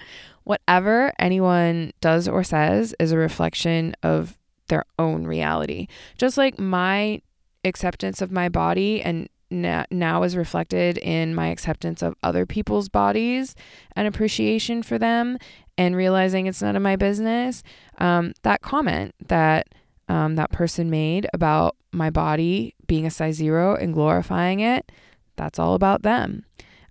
Whatever 0.45 1.13
anyone 1.19 1.93
does 2.01 2.27
or 2.27 2.43
says 2.43 2.95
is 2.99 3.13
a 3.13 3.19
reflection 3.19 3.95
of 4.03 4.39
their 4.69 4.85
own 4.99 5.25
reality. 5.25 5.87
Just 6.17 6.37
like 6.39 6.59
my 6.59 7.21
acceptance 7.65 8.23
of 8.23 8.33
my 8.33 8.49
body 8.49 9.03
and 9.03 9.29
now 9.51 10.23
is 10.23 10.37
reflected 10.37 10.97
in 10.99 11.35
my 11.35 11.49
acceptance 11.49 12.03
of 12.03 12.15
other 12.23 12.47
people's 12.47 12.89
bodies 12.89 13.57
and 13.97 14.07
appreciation 14.07 14.83
for 14.83 14.97
them 14.97 15.39
and 15.77 15.97
realizing 15.97 16.47
it's 16.47 16.63
none 16.63 16.77
of 16.77 16.83
my 16.83 16.97
business. 16.97 17.63
Um, 17.99 18.33
that 18.43 18.63
comment 18.63 19.15
that 19.27 19.69
um, 20.11 20.35
that 20.35 20.51
person 20.51 20.91
made 20.91 21.29
about 21.33 21.77
my 21.93 22.11
body 22.11 22.75
being 22.89 23.07
a 23.07 23.11
size 23.11 23.37
zero 23.37 23.77
and 23.77 23.95
glorifying 23.95 24.59
it, 24.59 24.91
that's 25.37 25.59
all 25.59 25.75
about 25.75 26.03
them. 26.03 26.45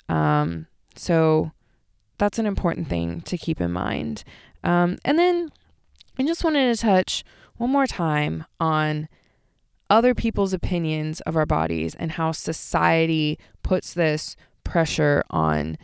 Um, 0.08 0.68
so 0.96 1.52
that's 2.18 2.40
an 2.40 2.46
important 2.46 2.88
thing 2.88 3.20
to 3.22 3.38
keep 3.38 3.60
in 3.60 3.74
mind. 3.74 4.24
Um, 4.64 4.98
and 5.04 5.20
then 5.20 5.50
I 6.18 6.24
just 6.24 6.46
wanted 6.46 6.74
to 6.74 6.82
touch 6.82 7.26
one 7.58 7.70
more 7.70 7.88
time 7.88 8.46
on 8.58 9.10
other 9.90 10.16
people's 10.16 10.54
opinions 10.54 11.20
of 11.22 11.36
our 11.36 11.46
bodies 11.46 11.96
and 11.96 12.14
how 12.14 12.32
society 12.32 13.38
puts 13.64 13.94
this 13.94 14.38
pressure 14.64 15.26
on 15.30 15.78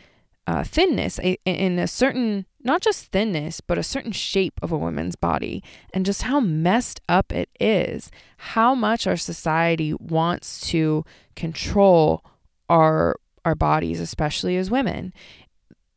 uh, 0.46 0.64
thinness 0.64 1.18
in 1.44 1.78
a 1.78 1.86
certain, 1.86 2.46
not 2.66 2.82
just 2.82 3.12
thinness, 3.12 3.60
but 3.60 3.78
a 3.78 3.82
certain 3.82 4.12
shape 4.12 4.60
of 4.60 4.72
a 4.72 4.78
woman's 4.78 5.16
body, 5.16 5.62
and 5.94 6.04
just 6.04 6.22
how 6.22 6.40
messed 6.40 7.00
up 7.08 7.32
it 7.32 7.48
is. 7.58 8.10
How 8.38 8.74
much 8.74 9.06
our 9.06 9.16
society 9.16 9.94
wants 9.94 10.60
to 10.68 11.04
control 11.34 12.24
our 12.68 13.16
our 13.46 13.54
bodies, 13.54 14.00
especially 14.00 14.56
as 14.56 14.70
women. 14.70 15.14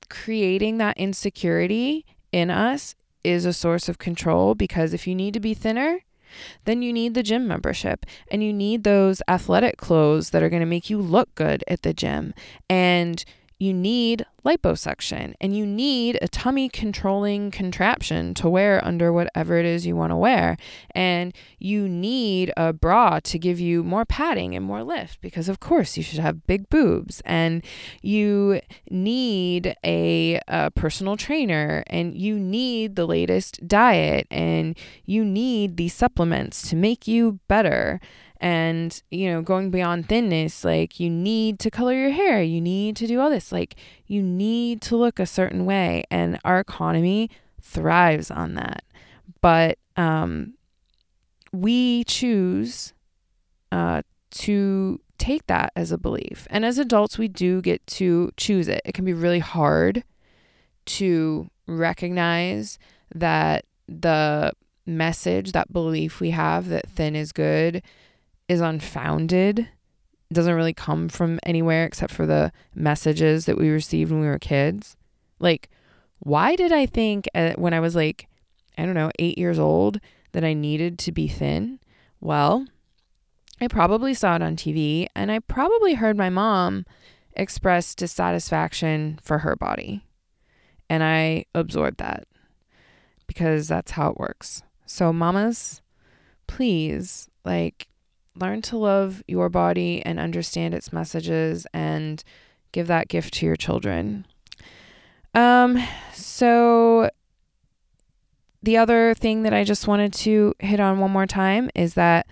Creating 0.08 0.78
that 0.78 0.98
insecurity 0.98 2.06
in 2.32 2.52
us 2.52 2.94
is 3.24 3.44
a 3.44 3.54
source 3.54 3.90
of 3.90 3.98
control 3.98 4.54
because 4.54 4.94
if 4.94 5.08
you 5.08 5.16
need 5.16 5.34
to 5.34 5.40
be 5.40 5.56
thinner, 5.56 6.00
then 6.66 6.84
you 6.84 6.94
need 6.94 7.16
the 7.16 7.24
gym 7.24 7.48
membership 7.48 8.06
and 8.30 8.44
you 8.44 8.54
need 8.54 8.84
those 8.84 9.22
athletic 9.28 9.78
clothes 9.78 10.30
that 10.30 10.44
are 10.44 10.50
going 10.50 10.62
to 10.62 10.66
make 10.66 10.92
you 10.92 11.00
look 11.00 11.34
good 11.34 11.64
at 11.68 11.82
the 11.82 11.94
gym. 11.94 12.36
And 12.70 13.26
you 13.60 13.74
need 13.74 14.26
liposuction 14.46 15.34
and 15.42 15.56
you 15.56 15.66
need 15.66 16.18
a 16.22 16.28
tummy 16.30 16.70
controlling 16.70 17.52
contraption 17.52 18.34
to 18.34 18.50
wear 18.50 18.84
under 18.86 19.12
whatever 19.12 19.58
it 19.58 19.66
is 19.66 19.86
you 19.86 19.98
want 19.98 20.12
to 20.12 20.16
wear. 20.16 20.56
And 20.96 21.36
you 21.60 21.90
need 21.90 22.54
a 22.56 22.72
bra 22.72 23.20
to 23.20 23.38
give 23.38 23.60
you 23.60 23.84
more 23.84 24.06
padding 24.06 24.56
and 24.56 24.66
more 24.66 24.84
lift 24.84 25.20
because, 25.20 25.50
of 25.50 25.60
course, 25.60 25.98
you 25.98 26.04
should 26.04 26.20
have 26.20 26.48
big 26.48 26.70
boobs. 26.70 27.22
And 27.26 27.64
you 28.02 28.62
need 28.90 29.76
a, 29.84 30.40
a 30.48 30.72
personal 30.72 31.18
trainer 31.18 31.84
and 31.88 32.18
you 32.18 32.40
need 32.40 32.96
the 32.96 33.06
latest 33.06 33.68
diet 33.68 34.26
and 34.32 34.78
you 35.06 35.26
need 35.26 35.76
these 35.76 35.94
supplements 35.94 36.70
to 36.70 36.78
make 36.78 37.08
you 37.08 37.40
better 37.50 38.00
and 38.40 39.02
you 39.12 39.30
know 39.30 39.42
going 39.42 39.70
beyond 39.70 40.08
thinness 40.08 40.64
like 40.64 41.00
you 41.00 41.10
need 41.10 41.60
to 41.60 41.70
color 41.70 41.94
your 41.94 42.12
hair 42.12 42.42
you 42.42 42.62
need 42.62 42.96
to 42.96 43.06
do 43.06 43.20
all 43.20 43.30
this 43.30 43.52
like 43.52 43.76
you 44.08 44.24
need 44.24 44.82
to 44.82 44.96
look 44.96 45.20
a 45.20 45.26
certain 45.26 45.66
way 45.66 46.04
and 46.10 46.40
our 46.46 46.60
economy 46.60 47.30
thrives 47.62 48.32
on 48.32 48.56
that. 48.56 48.84
But 49.42 49.78
um 49.96 50.56
we 51.52 52.04
choose 52.06 52.94
uh 53.72 54.02
to 54.32 55.00
take 55.18 55.48
that 55.48 55.72
as 55.76 55.92
a 55.92 55.98
belief. 55.98 56.48
And 56.50 56.66
as 56.66 56.78
adults 56.78 57.18
we 57.18 57.28
do 57.28 57.62
get 57.62 57.86
to 57.88 58.32
choose 58.38 58.68
it. 58.68 58.82
It 58.86 58.94
can 58.94 59.06
be 59.06 59.14
really 59.14 59.40
hard 59.40 60.04
to 60.86 61.50
recognize 61.68 62.80
that 63.14 63.66
the 63.88 64.54
message 64.86 65.52
that 65.52 65.72
belief 65.72 66.20
we 66.20 66.32
have 66.32 66.70
that 66.70 66.90
thin 66.90 67.16
is 67.16 67.32
good 67.32 67.84
is 68.50 68.60
unfounded. 68.60 69.60
It 69.60 70.34
doesn't 70.34 70.56
really 70.56 70.74
come 70.74 71.08
from 71.08 71.40
anywhere 71.44 71.86
except 71.86 72.12
for 72.12 72.26
the 72.26 72.52
messages 72.76 73.46
that 73.46 73.58
we 73.58 73.70
received 73.70 74.12
when 74.12 74.20
we 74.20 74.28
were 74.28 74.40
kids. 74.40 74.98
Like, 75.40 75.70
why 76.20 76.56
did 76.56 76.72
I 76.72 76.86
think 76.86 77.30
when 77.56 77.74
I 77.74 77.80
was 77.80 77.96
like, 77.96 78.28
I 78.78 78.86
don't 78.86 78.96
know, 78.96 79.12
eight 79.20 79.38
years 79.38 79.58
old 79.60 80.00
that 80.34 80.44
I 80.44 80.54
needed 80.54 81.00
to 81.00 81.12
be 81.12 81.28
thin? 81.28 81.80
Well, 82.22 82.66
I 83.62 83.68
probably 83.68 84.14
saw 84.14 84.36
it 84.36 84.42
on 84.42 84.56
TV 84.56 85.08
and 85.16 85.32
I 85.32 85.40
probably 85.40 85.96
heard 85.96 86.18
my 86.18 86.30
mom 86.30 86.86
express 87.34 87.94
dissatisfaction 87.94 89.20
for 89.22 89.40
her 89.40 89.56
body. 89.56 90.06
And 90.90 91.04
I 91.04 91.46
absorbed 91.54 91.98
that 91.98 92.28
because 93.28 93.68
that's 93.68 93.92
how 93.92 94.10
it 94.10 94.18
works. 94.18 94.64
So, 94.86 95.14
mamas, 95.14 95.82
please, 96.48 97.30
like, 97.46 97.89
learn 98.40 98.62
to 98.64 98.78
love 98.78 99.24
your 99.28 99.50
body 99.50 100.02
and 100.06 100.20
understand 100.20 100.74
its 100.74 100.94
messages 100.94 101.68
and 101.74 102.24
give 102.72 102.88
that 102.88 103.08
gift 103.08 103.34
to 103.36 103.46
your 103.46 103.56
children. 103.56 104.26
Um, 105.34 105.82
so 106.14 107.10
the 108.62 108.78
other 108.78 109.14
thing 109.14 109.44
that 109.44 109.54
I 109.54 109.64
just 109.64 109.88
wanted 109.88 110.14
to 110.14 110.54
hit 110.60 110.80
on 110.80 111.00
one 111.00 111.12
more 111.12 111.28
time 111.28 111.70
is 111.76 111.94
that 111.94 112.28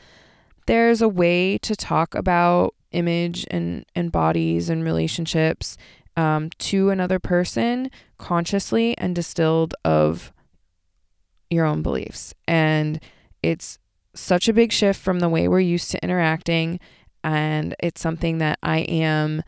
there's 0.65 1.01
a 1.01 1.07
way 1.09 1.57
to 1.59 1.75
talk 1.75 2.15
about 2.15 2.73
image 2.91 3.45
and, 3.49 3.85
and 3.95 4.11
bodies 4.11 4.69
and 4.69 4.83
relationships 4.83 5.77
um, 6.15 6.49
to 6.57 6.89
another 6.89 7.19
person 7.19 7.91
consciously 8.17 8.97
and 8.97 9.15
distilled 9.15 9.75
of 9.85 10.33
your 11.49 11.65
own 11.65 11.81
beliefs. 11.81 12.33
And 12.47 12.99
it's 13.41 13.79
such 14.19 14.47
a 14.47 14.53
big 14.53 14.71
shift 14.71 14.99
from 15.01 15.19
the 15.19 15.29
way 15.29 15.47
we're 15.47 15.59
used 15.59 15.91
to 15.91 16.03
interacting. 16.03 16.79
And 17.23 17.75
it's 17.79 18.01
something 18.01 18.37
that 18.39 18.59
I 18.63 18.79
am 18.79 19.43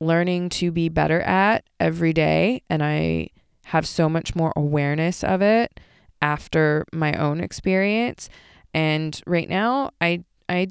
learning 0.00 0.50
to 0.50 0.70
be 0.70 0.88
better 0.88 1.20
at 1.22 1.64
every 1.80 2.12
day. 2.12 2.62
And 2.68 2.82
I 2.82 3.30
have 3.66 3.86
so 3.86 4.08
much 4.08 4.34
more 4.34 4.52
awareness 4.56 5.24
of 5.24 5.42
it 5.42 5.80
after 6.22 6.84
my 6.92 7.12
own 7.14 7.40
experience. 7.40 8.28
And 8.72 9.20
right 9.26 9.48
now, 9.48 9.90
I, 10.00 10.24
I, 10.48 10.68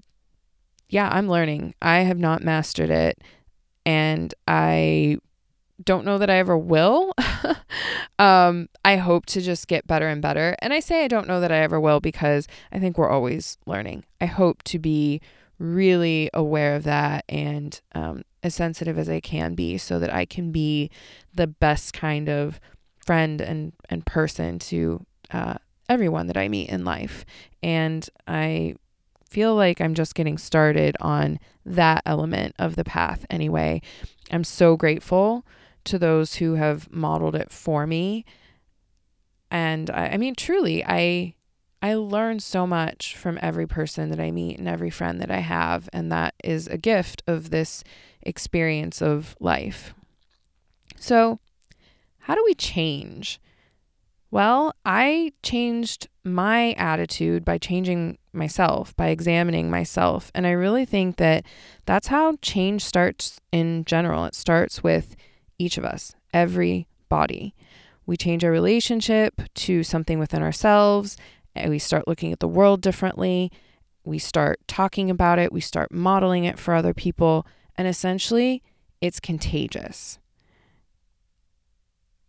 yeah, 0.90 1.10
I'm 1.12 1.28
learning. 1.28 1.76
I 1.82 2.00
have 2.00 2.20
not 2.20 2.44
mastered 2.44 2.90
it. 2.90 3.22
And 3.86 4.34
I 4.48 5.18
don't 5.84 6.06
know 6.06 6.18
that 6.18 6.30
I 6.30 6.38
ever 6.38 6.58
will. 6.58 7.14
um, 8.20 8.70
I 8.84 8.98
hope 8.98 9.26
to 9.28 9.42
just 9.42 9.68
get 9.68 9.88
better 9.88 10.08
and 10.08 10.22
better. 10.22 10.56
And 10.60 10.74
I 10.74 10.80
say 10.80 11.04
I 11.04 11.08
don't 11.08 11.28
know 11.28 11.40
that 11.42 11.52
I 11.52 11.58
ever 11.58 11.80
will 11.80 12.00
because 12.00 12.48
I 12.72 12.80
think 12.80 12.98
we're 12.98 13.10
always 13.10 13.58
learning. 13.66 14.06
I 14.22 14.26
hope 14.26 14.64
to 14.64 14.80
be 14.80 15.22
really 15.60 16.30
aware 16.34 16.76
of 16.76 16.84
that 16.84 17.26
and 17.30 17.80
um, 17.94 18.24
as 18.44 18.56
sensitive 18.56 18.98
as 18.98 19.10
I 19.10 19.20
can 19.20 19.56
be 19.56 19.78
so 19.78 20.00
that 20.00 20.14
I 20.14 20.26
can 20.26 20.52
be 20.52 20.90
the 21.34 21.48
best 21.48 21.94
kind 21.94 22.30
of 22.30 22.60
friend 22.98 23.42
and, 23.42 23.74
and 23.90 24.06
person 24.06 24.60
to 24.60 25.06
uh, 25.32 25.56
everyone 25.90 26.28
that 26.28 26.38
I 26.38 26.48
meet 26.48 26.70
in 26.70 26.86
life. 26.86 27.26
And 27.62 28.08
I 28.28 28.76
feel 29.30 29.56
like 29.56 29.82
I'm 29.82 29.94
just 29.94 30.16
getting 30.16 30.38
started 30.38 30.96
on 31.02 31.40
that 31.66 32.02
element 32.06 32.56
of 32.60 32.76
the 32.76 32.84
path 32.84 33.26
anyway. 33.30 33.82
I'm 34.32 34.44
so 34.44 34.76
grateful 34.78 35.46
to 35.86 36.00
those 36.00 36.36
who 36.36 36.56
have 36.56 36.92
modeled 36.92 37.36
it 37.36 37.52
for 37.52 37.88
me. 37.88 38.26
And 39.52 39.90
I, 39.90 40.08
I 40.10 40.18
mean, 40.18 40.36
truly, 40.36 40.84
I 40.84 41.36
I 41.82 41.94
learn 41.94 42.40
so 42.40 42.66
much 42.66 43.16
from 43.16 43.38
every 43.42 43.68
person 43.68 44.10
that 44.10 44.20
I 44.20 44.32
meet 44.32 44.58
and 44.58 44.68
every 44.68 44.90
friend 44.90 45.22
that 45.22 45.30
I 45.30 45.40
have, 45.40 45.88
and 45.94 46.12
that 46.12 46.34
is 46.44 46.68
a 46.68 46.78
gift 46.78 47.22
of 47.28 47.52
this 47.52 47.84
experience 48.24 49.02
of 49.02 49.36
life. 49.40 49.94
So, 50.98 51.40
how 52.20 52.34
do 52.34 52.44
we 52.44 52.56
change? 52.56 53.40
Well, 54.32 54.74
I 54.84 55.34
changed 55.44 56.08
my 56.24 56.74
attitude 56.74 57.46
by 57.46 57.60
changing 57.60 58.18
myself, 58.34 58.96
by 58.96 59.10
examining 59.10 59.70
myself. 59.70 60.32
And 60.34 60.48
I 60.48 60.52
really 60.52 60.86
think 60.86 61.18
that 61.18 61.46
that's 61.86 62.08
how 62.08 62.38
change 62.42 62.84
starts 62.84 63.40
in 63.52 63.86
general. 63.86 64.26
It 64.26 64.36
starts 64.36 64.84
with 64.84 65.16
each 65.58 65.78
of 65.78 65.86
us, 65.86 66.16
every 66.34 66.88
body. 67.10 67.56
We 68.06 68.18
change 68.18 68.44
our 68.44 68.52
relationship 68.52 69.42
to 69.56 69.84
something 69.84 70.20
within 70.20 70.44
ourselves, 70.44 71.18
and 71.56 71.72
we 71.72 71.80
start 71.80 72.08
looking 72.08 72.32
at 72.32 72.40
the 72.40 72.48
world 72.48 72.82
differently. 72.82 73.52
We 74.04 74.20
start 74.20 74.60
talking 74.68 75.10
about 75.10 75.40
it, 75.40 75.52
we 75.52 75.62
start 75.62 75.92
modeling 75.92 76.44
it 76.44 76.60
for 76.60 76.74
other 76.74 76.94
people, 76.94 77.48
and 77.76 77.88
essentially, 77.88 78.62
it's 79.02 79.20
contagious. 79.20 80.20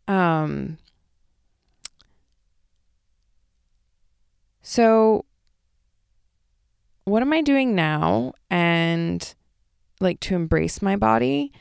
Um, 0.09 0.79
so, 4.63 5.25
what 7.05 7.23
am 7.23 7.33
I 7.33 7.43
doing 7.43 7.75
now? 7.75 8.33
And 8.51 9.35
like 10.01 10.21
to 10.21 10.35
embrace 10.35 10.83
my 10.83 10.97
body, 10.97 11.53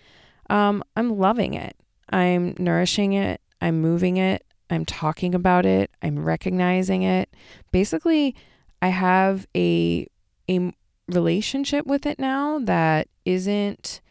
um, 0.50 0.84
I'm 0.96 1.18
loving 1.18 1.54
it. 1.54 1.76
I'm 2.10 2.56
nourishing 2.60 3.14
it. 3.14 3.42
I'm 3.62 3.82
moving 3.82 4.18
it. 4.18 4.46
I'm 4.70 4.86
talking 4.86 5.36
about 5.36 5.66
it. 5.66 5.92
I'm 6.02 6.24
recognizing 6.24 7.04
it. 7.04 7.30
Basically, 7.72 8.36
I 8.82 8.90
have 8.90 9.48
a 9.56 10.08
a 10.50 10.74
relationship 11.08 11.86
with 11.86 12.06
it 12.06 12.20
now 12.20 12.60
that 12.60 13.08
isn't 13.26 14.02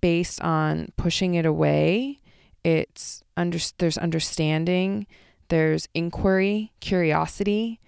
based 0.00 0.40
on 0.42 0.88
pushing 0.96 1.34
it 1.34 1.46
away. 1.46 2.20
It's 2.62 3.22
under 3.36 3.58
there's 3.78 3.98
understanding, 3.98 5.06
there's 5.48 5.88
inquiry, 5.94 6.72
curiosity. 6.80 7.80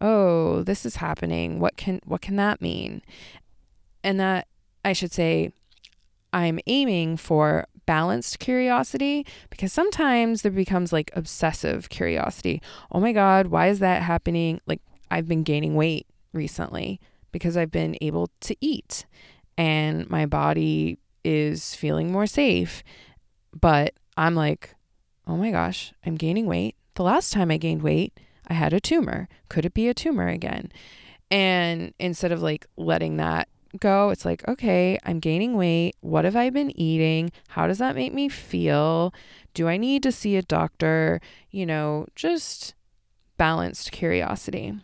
Oh, 0.00 0.62
this 0.62 0.86
is 0.86 0.96
happening. 0.96 1.58
What 1.58 1.76
can 1.76 2.00
what 2.04 2.20
can 2.20 2.36
that 2.36 2.60
mean? 2.60 3.02
And 4.04 4.20
that 4.20 4.46
I 4.84 4.92
should 4.92 5.12
say 5.12 5.52
I'm 6.32 6.60
aiming 6.66 7.16
for 7.16 7.66
balanced 7.86 8.38
curiosity 8.38 9.24
because 9.48 9.72
sometimes 9.72 10.42
there 10.42 10.52
becomes 10.52 10.92
like 10.92 11.10
obsessive 11.14 11.88
curiosity. 11.88 12.60
Oh 12.92 13.00
my 13.00 13.12
God, 13.12 13.46
why 13.46 13.68
is 13.68 13.78
that 13.78 14.02
happening? 14.02 14.60
Like, 14.66 14.82
I've 15.10 15.26
been 15.26 15.42
gaining 15.42 15.74
weight 15.74 16.06
recently 16.32 17.00
because 17.32 17.56
I've 17.56 17.70
been 17.70 17.96
able 18.00 18.30
to 18.40 18.56
eat 18.60 19.06
and 19.56 20.08
my 20.10 20.26
body 20.26 20.98
is 21.24 21.74
feeling 21.74 22.12
more 22.12 22.26
safe. 22.26 22.82
But 23.58 23.94
I'm 24.16 24.34
like, 24.34 24.74
oh 25.26 25.36
my 25.36 25.50
gosh, 25.50 25.92
I'm 26.04 26.16
gaining 26.16 26.46
weight. 26.46 26.76
The 26.94 27.02
last 27.02 27.32
time 27.32 27.50
I 27.50 27.56
gained 27.56 27.82
weight, 27.82 28.18
I 28.46 28.54
had 28.54 28.72
a 28.72 28.80
tumor. 28.80 29.28
Could 29.48 29.64
it 29.64 29.74
be 29.74 29.88
a 29.88 29.94
tumor 29.94 30.28
again? 30.28 30.72
And 31.30 31.92
instead 31.98 32.32
of 32.32 32.42
like 32.42 32.66
letting 32.76 33.16
that 33.16 33.48
go, 33.78 34.10
it's 34.10 34.24
like, 34.24 34.46
okay, 34.48 34.98
I'm 35.04 35.20
gaining 35.20 35.56
weight. 35.56 35.96
What 36.00 36.24
have 36.24 36.36
I 36.36 36.50
been 36.50 36.78
eating? 36.78 37.30
How 37.48 37.66
does 37.66 37.78
that 37.78 37.94
make 37.94 38.14
me 38.14 38.28
feel? 38.28 39.12
Do 39.54 39.68
I 39.68 39.76
need 39.76 40.02
to 40.04 40.12
see 40.12 40.36
a 40.36 40.42
doctor? 40.42 41.20
You 41.50 41.66
know, 41.66 42.06
just 42.14 42.74
balanced 43.36 43.92
curiosity. 43.92 44.74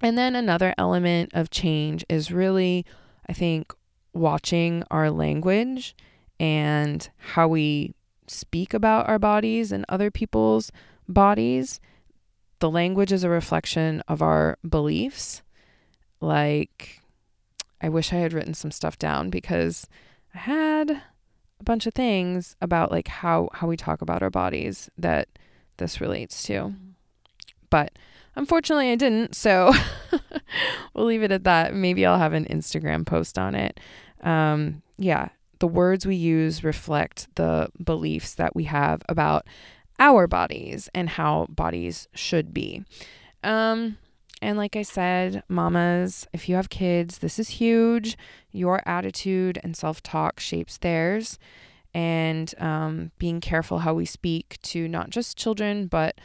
And 0.00 0.18
then 0.18 0.34
another 0.34 0.74
element 0.78 1.30
of 1.32 1.50
change 1.50 2.04
is 2.08 2.32
really, 2.32 2.84
I 3.28 3.32
think, 3.32 3.72
watching 4.12 4.84
our 4.90 5.10
language 5.10 5.94
and 6.40 7.08
how 7.18 7.48
we 7.48 7.94
speak 8.26 8.74
about 8.74 9.08
our 9.08 9.18
bodies 9.18 9.70
and 9.72 9.84
other 9.88 10.10
people's 10.10 10.72
bodies. 11.08 11.80
The 12.58 12.70
language 12.70 13.12
is 13.12 13.24
a 13.24 13.28
reflection 13.28 14.02
of 14.08 14.22
our 14.22 14.58
beliefs. 14.68 15.42
Like, 16.20 17.01
I 17.82 17.88
wish 17.88 18.12
I 18.12 18.16
had 18.16 18.32
written 18.32 18.54
some 18.54 18.70
stuff 18.70 18.98
down 18.98 19.28
because 19.28 19.88
I 20.34 20.38
had 20.38 20.90
a 20.90 21.64
bunch 21.64 21.86
of 21.86 21.94
things 21.94 22.56
about 22.60 22.90
like 22.90 23.08
how 23.08 23.48
how 23.52 23.66
we 23.66 23.76
talk 23.76 24.02
about 24.02 24.22
our 24.22 24.30
bodies 24.30 24.88
that 24.96 25.28
this 25.78 26.00
relates 26.00 26.42
to. 26.44 26.74
But 27.70 27.98
unfortunately 28.36 28.90
I 28.90 28.94
didn't, 28.96 29.34
so 29.34 29.72
we'll 30.94 31.06
leave 31.06 31.22
it 31.22 31.32
at 31.32 31.44
that. 31.44 31.74
Maybe 31.74 32.06
I'll 32.06 32.18
have 32.18 32.32
an 32.32 32.46
Instagram 32.46 33.04
post 33.04 33.38
on 33.38 33.54
it. 33.54 33.80
Um, 34.22 34.82
yeah, 34.96 35.30
the 35.58 35.66
words 35.66 36.06
we 36.06 36.16
use 36.16 36.62
reflect 36.62 37.28
the 37.34 37.68
beliefs 37.82 38.34
that 38.34 38.54
we 38.54 38.64
have 38.64 39.02
about 39.08 39.46
our 39.98 40.26
bodies 40.26 40.88
and 40.94 41.08
how 41.08 41.46
bodies 41.48 42.08
should 42.14 42.52
be. 42.52 42.84
Um, 43.44 43.98
and 44.42 44.58
like 44.58 44.74
I 44.74 44.82
said, 44.82 45.44
mamas, 45.48 46.26
if 46.32 46.48
you 46.48 46.56
have 46.56 46.68
kids, 46.68 47.18
this 47.18 47.38
is 47.38 47.48
huge. 47.48 48.18
Your 48.50 48.82
attitude 48.86 49.58
and 49.62 49.76
self 49.76 50.02
talk 50.02 50.40
shapes 50.40 50.78
theirs. 50.78 51.38
And 51.94 52.52
um, 52.58 53.12
being 53.18 53.40
careful 53.40 53.80
how 53.80 53.94
we 53.94 54.04
speak 54.04 54.58
to 54.62 54.88
not 54.88 55.10
just 55.10 55.38
children, 55.38 55.86
but 55.86 56.20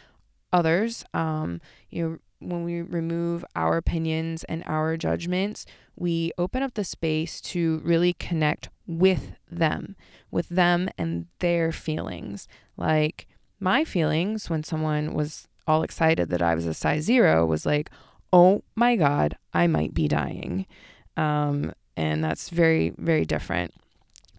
others. 0.52 1.06
Um, 1.14 1.62
you 1.90 2.04
know, 2.04 2.18
when 2.40 2.64
we 2.64 2.82
remove 2.82 3.46
our 3.56 3.78
opinions 3.78 4.44
and 4.46 4.64
our 4.66 4.98
judgments, 4.98 5.66
we 5.96 6.32
open 6.38 6.64
up 6.64 6.74
the 6.74 6.84
space 6.84 7.40
to 7.42 7.82
really 7.84 8.14
connect 8.14 8.70
with 8.88 9.34
them, 9.52 9.96
with 10.32 10.50
them 10.50 10.90
and 10.98 11.28
their 11.40 11.72
feelings. 11.72 12.48
Like 12.78 13.28
my 13.60 13.84
feelings 13.84 14.50
when 14.50 14.64
someone 14.64 15.14
was 15.14 15.48
all 15.68 15.84
excited 15.84 16.30
that 16.30 16.42
I 16.42 16.56
was 16.56 16.66
a 16.66 16.74
size 16.74 17.04
zero 17.04 17.46
was 17.46 17.66
like, 17.66 17.90
oh 18.32 18.64
my 18.76 18.96
God, 18.96 19.38
I 19.54 19.68
might 19.68 19.94
be 19.94 20.08
dying. 20.08 20.66
Um, 21.16 21.74
and 21.96 22.24
that's 22.24 22.50
very, 22.50 22.94
very 22.98 23.26
different. 23.26 23.74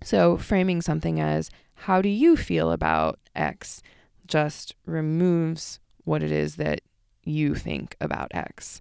So, 0.03 0.37
framing 0.37 0.81
something 0.81 1.21
as, 1.21 1.51
how 1.75 2.01
do 2.01 2.09
you 2.09 2.37
feel 2.37 2.71
about 2.71 3.19
X 3.35 3.83
just 4.29 4.75
removes 4.87 5.81
what 6.05 6.23
it 6.23 6.31
is 6.31 6.57
that 6.57 6.83
you 7.25 7.55
think 7.55 7.97
about 8.01 8.31
X. 8.35 8.81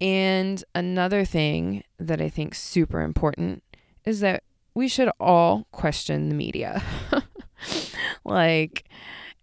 And 0.00 0.62
another 0.74 1.24
thing 1.24 1.84
that 1.98 2.20
I 2.20 2.28
think 2.28 2.54
super 2.54 3.00
important 3.00 3.62
is 4.04 4.20
that 4.20 4.42
we 4.74 4.88
should 4.88 5.10
all 5.20 5.66
question 5.70 6.28
the 6.28 6.34
media. 6.34 6.82
like, 8.24 8.84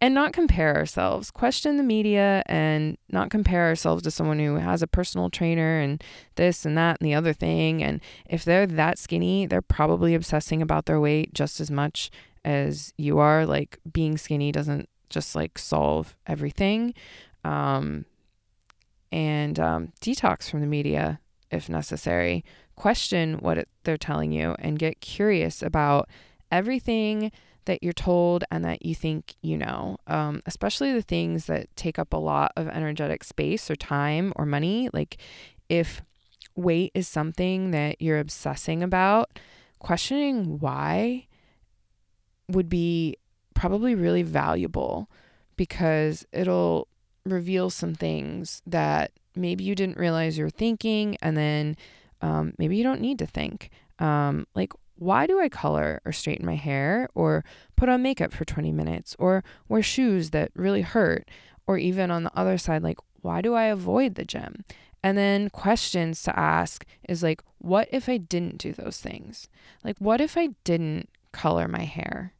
and 0.01 0.13
not 0.13 0.33
compare 0.33 0.75
ourselves. 0.75 1.29
Question 1.31 1.77
the 1.77 1.83
media 1.83 2.43
and 2.45 2.97
not 3.09 3.29
compare 3.29 3.67
ourselves 3.67 4.03
to 4.03 4.11
someone 4.11 4.39
who 4.39 4.55
has 4.55 4.81
a 4.81 4.87
personal 4.87 5.29
trainer 5.29 5.79
and 5.79 6.03
this 6.35 6.65
and 6.65 6.77
that 6.77 6.97
and 6.99 7.07
the 7.07 7.13
other 7.13 7.33
thing. 7.33 7.83
And 7.83 7.99
if 8.29 8.45
they're 8.45 8.67
that 8.67 8.97
skinny, 8.97 9.45
they're 9.45 9.61
probably 9.61 10.15
obsessing 10.15 10.61
about 10.61 10.85
their 10.85 10.99
weight 10.99 11.33
just 11.33 11.59
as 11.59 11.69
much 11.69 12.11
as 12.45 12.93
you 12.97 13.19
are. 13.19 13.45
Like 13.45 13.77
being 13.91 14.17
skinny 14.17 14.51
doesn't 14.51 14.87
just 15.09 15.35
like 15.35 15.57
solve 15.57 16.15
everything. 16.27 16.93
Um, 17.43 18.05
and 19.11 19.59
um, 19.59 19.91
detox 20.01 20.49
from 20.49 20.61
the 20.61 20.67
media 20.67 21.19
if 21.51 21.69
necessary. 21.69 22.43
Question 22.75 23.35
what 23.39 23.57
it, 23.57 23.69
they're 23.83 23.97
telling 23.97 24.31
you 24.31 24.55
and 24.59 24.79
get 24.79 25.01
curious 25.01 25.61
about 25.61 26.07
everything 26.51 27.31
that 27.69 27.83
you're 27.83 27.93
told 27.93 28.43
and 28.49 28.65
that 28.65 28.83
you 28.83 28.95
think 28.95 29.35
you 29.41 29.55
know, 29.55 29.97
um, 30.07 30.41
especially 30.47 30.91
the 30.91 31.03
things 31.03 31.45
that 31.45 31.73
take 31.75 31.99
up 31.99 32.13
a 32.13 32.17
lot 32.17 32.51
of 32.55 32.67
energetic 32.67 33.23
space 33.23 33.69
or 33.69 33.75
time 33.75 34.33
or 34.35 34.45
money. 34.45 34.89
Like 34.91 35.17
if 35.69 36.01
weight 36.55 36.91
is 36.95 37.07
something 37.07 37.71
that 37.71 38.01
you're 38.01 38.19
obsessing 38.19 38.81
about, 38.81 39.39
questioning 39.77 40.57
why 40.59 41.27
would 42.47 42.69
be 42.69 43.15
probably 43.53 43.93
really 43.93 44.23
valuable 44.23 45.07
because 45.55 46.25
it'll 46.31 46.87
reveal 47.23 47.69
some 47.69 47.93
things 47.93 48.63
that 48.65 49.11
maybe 49.35 49.63
you 49.63 49.75
didn't 49.75 49.97
realize 49.97 50.37
you're 50.39 50.49
thinking, 50.49 51.17
and 51.21 51.37
then 51.37 51.77
um, 52.21 52.53
maybe 52.57 52.75
you 52.75 52.83
don't 52.83 53.01
need 53.01 53.19
to 53.19 53.27
think. 53.27 53.69
Um, 53.99 54.47
like, 54.55 54.73
why 54.99 55.25
do 55.25 55.39
I 55.39 55.49
color 55.49 56.01
or 56.05 56.11
straighten 56.11 56.45
my 56.45 56.55
hair 56.55 57.07
or 57.15 57.43
put 57.75 57.89
on 57.89 58.01
makeup 58.01 58.33
for 58.33 58.45
20 58.45 58.71
minutes 58.71 59.15
or 59.17 59.43
wear 59.67 59.81
shoes 59.81 60.31
that 60.31 60.51
really 60.55 60.81
hurt? 60.81 61.29
Or 61.65 61.77
even 61.77 62.11
on 62.11 62.23
the 62.23 62.37
other 62.37 62.57
side, 62.57 62.83
like, 62.83 62.97
why 63.21 63.41
do 63.41 63.53
I 63.53 63.65
avoid 63.65 64.15
the 64.15 64.25
gym? 64.25 64.65
And 65.01 65.17
then 65.17 65.49
questions 65.49 66.21
to 66.23 66.37
ask 66.37 66.85
is 67.07 67.23
like, 67.23 67.41
what 67.59 67.87
if 67.91 68.09
I 68.09 68.17
didn't 68.17 68.57
do 68.57 68.73
those 68.73 68.99
things? 68.99 69.47
Like, 69.83 69.97
what 69.99 70.19
if 70.19 70.35
I 70.37 70.49
didn't 70.63 71.09
color 71.31 71.67
my 71.67 71.83
hair? 71.83 72.33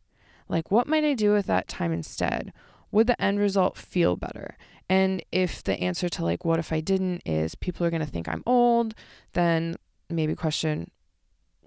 Like, 0.49 0.71
what 0.71 0.87
might 0.87 1.05
I 1.05 1.13
do 1.13 1.31
with 1.31 1.45
that 1.45 1.67
time 1.67 1.93
instead? 1.93 2.51
Would 2.91 3.07
the 3.07 3.21
end 3.21 3.39
result 3.39 3.77
feel 3.77 4.15
better? 4.15 4.57
And 4.89 5.23
if 5.31 5.63
the 5.63 5.79
answer 5.79 6.09
to, 6.09 6.23
like, 6.25 6.43
what 6.43 6.59
if 6.59 6.73
I 6.73 6.81
didn't 6.81 7.21
is 7.25 7.55
people 7.55 7.85
are 7.85 7.91
going 7.91 8.01
to 8.01 8.11
think 8.11 8.27
I'm 8.27 8.43
old, 8.45 8.95
then 9.33 9.75
maybe 10.09 10.35
question, 10.35 10.89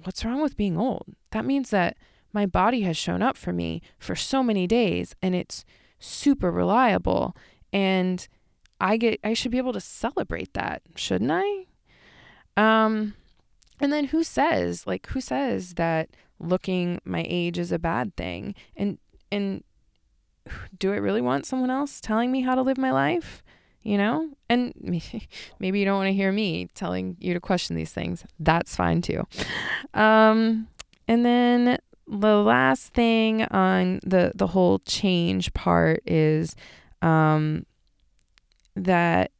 what's 0.04 0.24
wrong 0.24 0.42
with 0.42 0.56
being 0.56 0.76
old? 0.76 1.06
That 1.30 1.44
means 1.44 1.70
that 1.70 1.96
my 2.32 2.46
body 2.46 2.82
has 2.82 2.96
shown 2.96 3.22
up 3.22 3.36
for 3.36 3.52
me 3.52 3.82
for 3.98 4.16
so 4.16 4.42
many 4.42 4.66
days 4.66 5.14
and 5.22 5.34
it's 5.34 5.64
super 5.98 6.50
reliable 6.50 7.36
And 7.72 8.26
I 8.80 8.96
get 8.96 9.20
I 9.22 9.34
should 9.34 9.50
be 9.52 9.58
able 9.58 9.72
to 9.72 9.80
celebrate 9.80 10.52
that, 10.54 10.82
shouldn't 10.96 11.30
I? 11.32 11.66
Um 12.56 13.14
and 13.80 13.92
then 13.92 14.06
who 14.06 14.22
says 14.24 14.86
like 14.86 15.06
who 15.08 15.20
says 15.20 15.74
that 15.74 16.10
looking 16.38 17.00
my 17.04 17.24
age 17.28 17.58
is 17.58 17.72
a 17.72 17.78
bad 17.78 18.16
thing? 18.16 18.54
And 18.76 18.98
and 19.30 19.64
do 20.78 20.92
I 20.92 20.96
really 20.96 21.20
want 21.20 21.46
someone 21.46 21.70
else 21.70 22.00
telling 22.00 22.32
me 22.32 22.40
how 22.42 22.54
to 22.54 22.62
live 22.62 22.78
my 22.78 22.90
life? 22.90 23.42
You 23.82 23.98
know? 23.98 24.30
And 24.48 24.72
maybe 25.58 25.78
you 25.78 25.84
don't 25.84 25.96
want 25.96 26.08
to 26.08 26.14
hear 26.14 26.32
me 26.32 26.68
telling 26.74 27.16
you 27.20 27.34
to 27.34 27.40
question 27.40 27.76
these 27.76 27.92
things. 27.92 28.24
That's 28.38 28.76
fine 28.76 29.02
too. 29.02 29.26
Um 29.94 30.68
and 31.08 31.26
then 31.26 31.78
the 32.06 32.36
last 32.36 32.92
thing 32.94 33.42
on 33.44 34.00
the 34.04 34.32
the 34.34 34.48
whole 34.48 34.78
change 34.80 35.52
part 35.54 36.02
is 36.06 36.54
um 37.00 37.66
that 38.76 39.30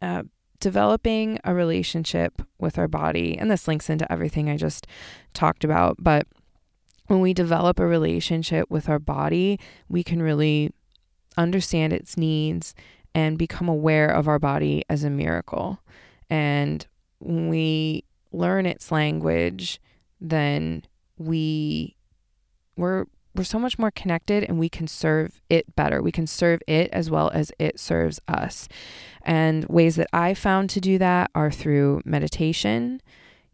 uh, 0.00 0.22
developing 0.60 1.38
a 1.44 1.54
relationship 1.54 2.42
with 2.58 2.78
our 2.78 2.88
body, 2.88 3.36
and 3.38 3.50
this 3.50 3.66
links 3.66 3.88
into 3.90 4.10
everything 4.10 4.48
I 4.48 4.56
just 4.56 4.86
talked 5.34 5.64
about, 5.64 5.96
but 5.98 6.26
when 7.06 7.20
we 7.20 7.34
develop 7.34 7.78
a 7.78 7.86
relationship 7.86 8.70
with 8.70 8.88
our 8.88 8.98
body, 8.98 9.58
we 9.88 10.02
can 10.02 10.22
really 10.22 10.72
understand 11.36 11.92
its 11.92 12.16
needs 12.16 12.74
and 13.14 13.38
become 13.38 13.68
aware 13.68 14.08
of 14.08 14.28
our 14.28 14.38
body 14.38 14.84
as 14.88 15.04
a 15.04 15.10
miracle. 15.10 15.80
And 16.30 16.86
when 17.18 17.48
we 17.48 18.04
learn 18.32 18.66
its 18.66 18.90
language, 18.90 19.80
then 20.20 20.84
we 21.18 21.96
we're 22.76 23.06
we're 23.34 23.44
so 23.44 23.58
much 23.58 23.78
more 23.78 23.90
connected 23.90 24.44
and 24.44 24.58
we 24.58 24.68
can 24.68 24.86
serve 24.86 25.40
it 25.48 25.74
better. 25.74 26.02
We 26.02 26.12
can 26.12 26.26
serve 26.26 26.60
it 26.66 26.90
as 26.92 27.10
well 27.10 27.30
as 27.32 27.50
it 27.58 27.80
serves 27.80 28.20
us. 28.28 28.68
And 29.22 29.64
ways 29.66 29.96
that 29.96 30.08
I 30.12 30.34
found 30.34 30.68
to 30.70 30.80
do 30.80 30.98
that 30.98 31.30
are 31.34 31.50
through 31.50 32.02
meditation, 32.04 33.00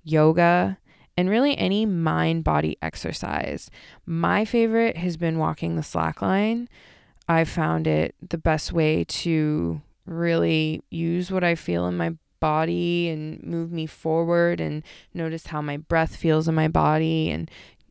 yoga, 0.02 0.78
and 1.16 1.30
really 1.30 1.56
any 1.56 1.86
mind 1.86 2.44
body 2.44 2.76
exercise. 2.82 3.70
My 4.04 4.44
favorite 4.44 4.96
has 4.96 5.16
been 5.16 5.38
walking 5.38 5.76
the 5.76 5.82
slack 5.82 6.22
line. 6.22 6.68
I 7.28 7.44
found 7.44 7.86
it 7.86 8.14
the 8.26 8.38
best 8.38 8.72
way 8.72 9.04
to 9.04 9.80
really 10.06 10.82
use 10.90 11.30
what 11.30 11.44
I 11.44 11.54
feel 11.54 11.86
in 11.86 11.96
my 11.96 12.14
body 12.40 13.08
and 13.08 13.42
move 13.42 13.72
me 13.72 13.86
forward 13.86 14.60
and 14.60 14.82
notice 15.12 15.48
how 15.48 15.60
my 15.60 15.76
breath 15.76 16.16
feels 16.16 16.48
in 16.48 16.54
my 16.54 16.68
body 16.68 17.30
and 17.30 17.50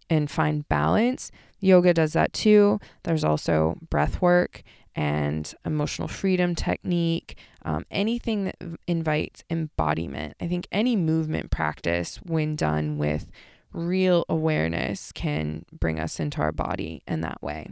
and 0.10 0.32
find 0.32 0.68
balance. 0.70 1.32
Yoga 1.60 1.94
does 1.94 2.14
that 2.14 2.32
too. 2.32 2.80
There's 3.04 3.26
also 3.26 3.78
breath 3.90 4.22
work 4.22 4.64
and 4.96 5.54
emotional 5.66 6.08
freedom 6.08 6.56
technique, 6.56 7.38
um, 7.66 7.86
anything 7.92 8.46
that 8.46 8.56
invites 8.88 9.44
embodiment. 9.50 10.36
I 10.40 10.48
think 10.48 10.68
any 10.72 10.96
movement 10.96 11.52
practice, 11.52 12.18
when 12.24 12.56
done 12.56 12.98
with 12.98 13.30
real 13.74 14.26
awareness, 14.30 15.12
can 15.12 15.66
bring 15.72 16.00
us 16.00 16.20
into 16.20 16.42
our 16.42 16.54
body 16.54 17.04
in 17.06 17.22
that 17.22 17.44
way. 17.44 17.70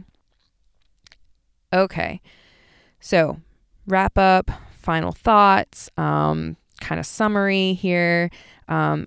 Okay, 1.76 2.20
so 3.00 3.38
wrap 3.86 4.16
up, 4.18 4.50
final 4.78 5.12
thoughts, 5.12 5.90
um, 5.96 6.56
kind 6.80 6.98
of 6.98 7.06
summary 7.06 7.74
here. 7.74 8.30
Um, 8.68 9.06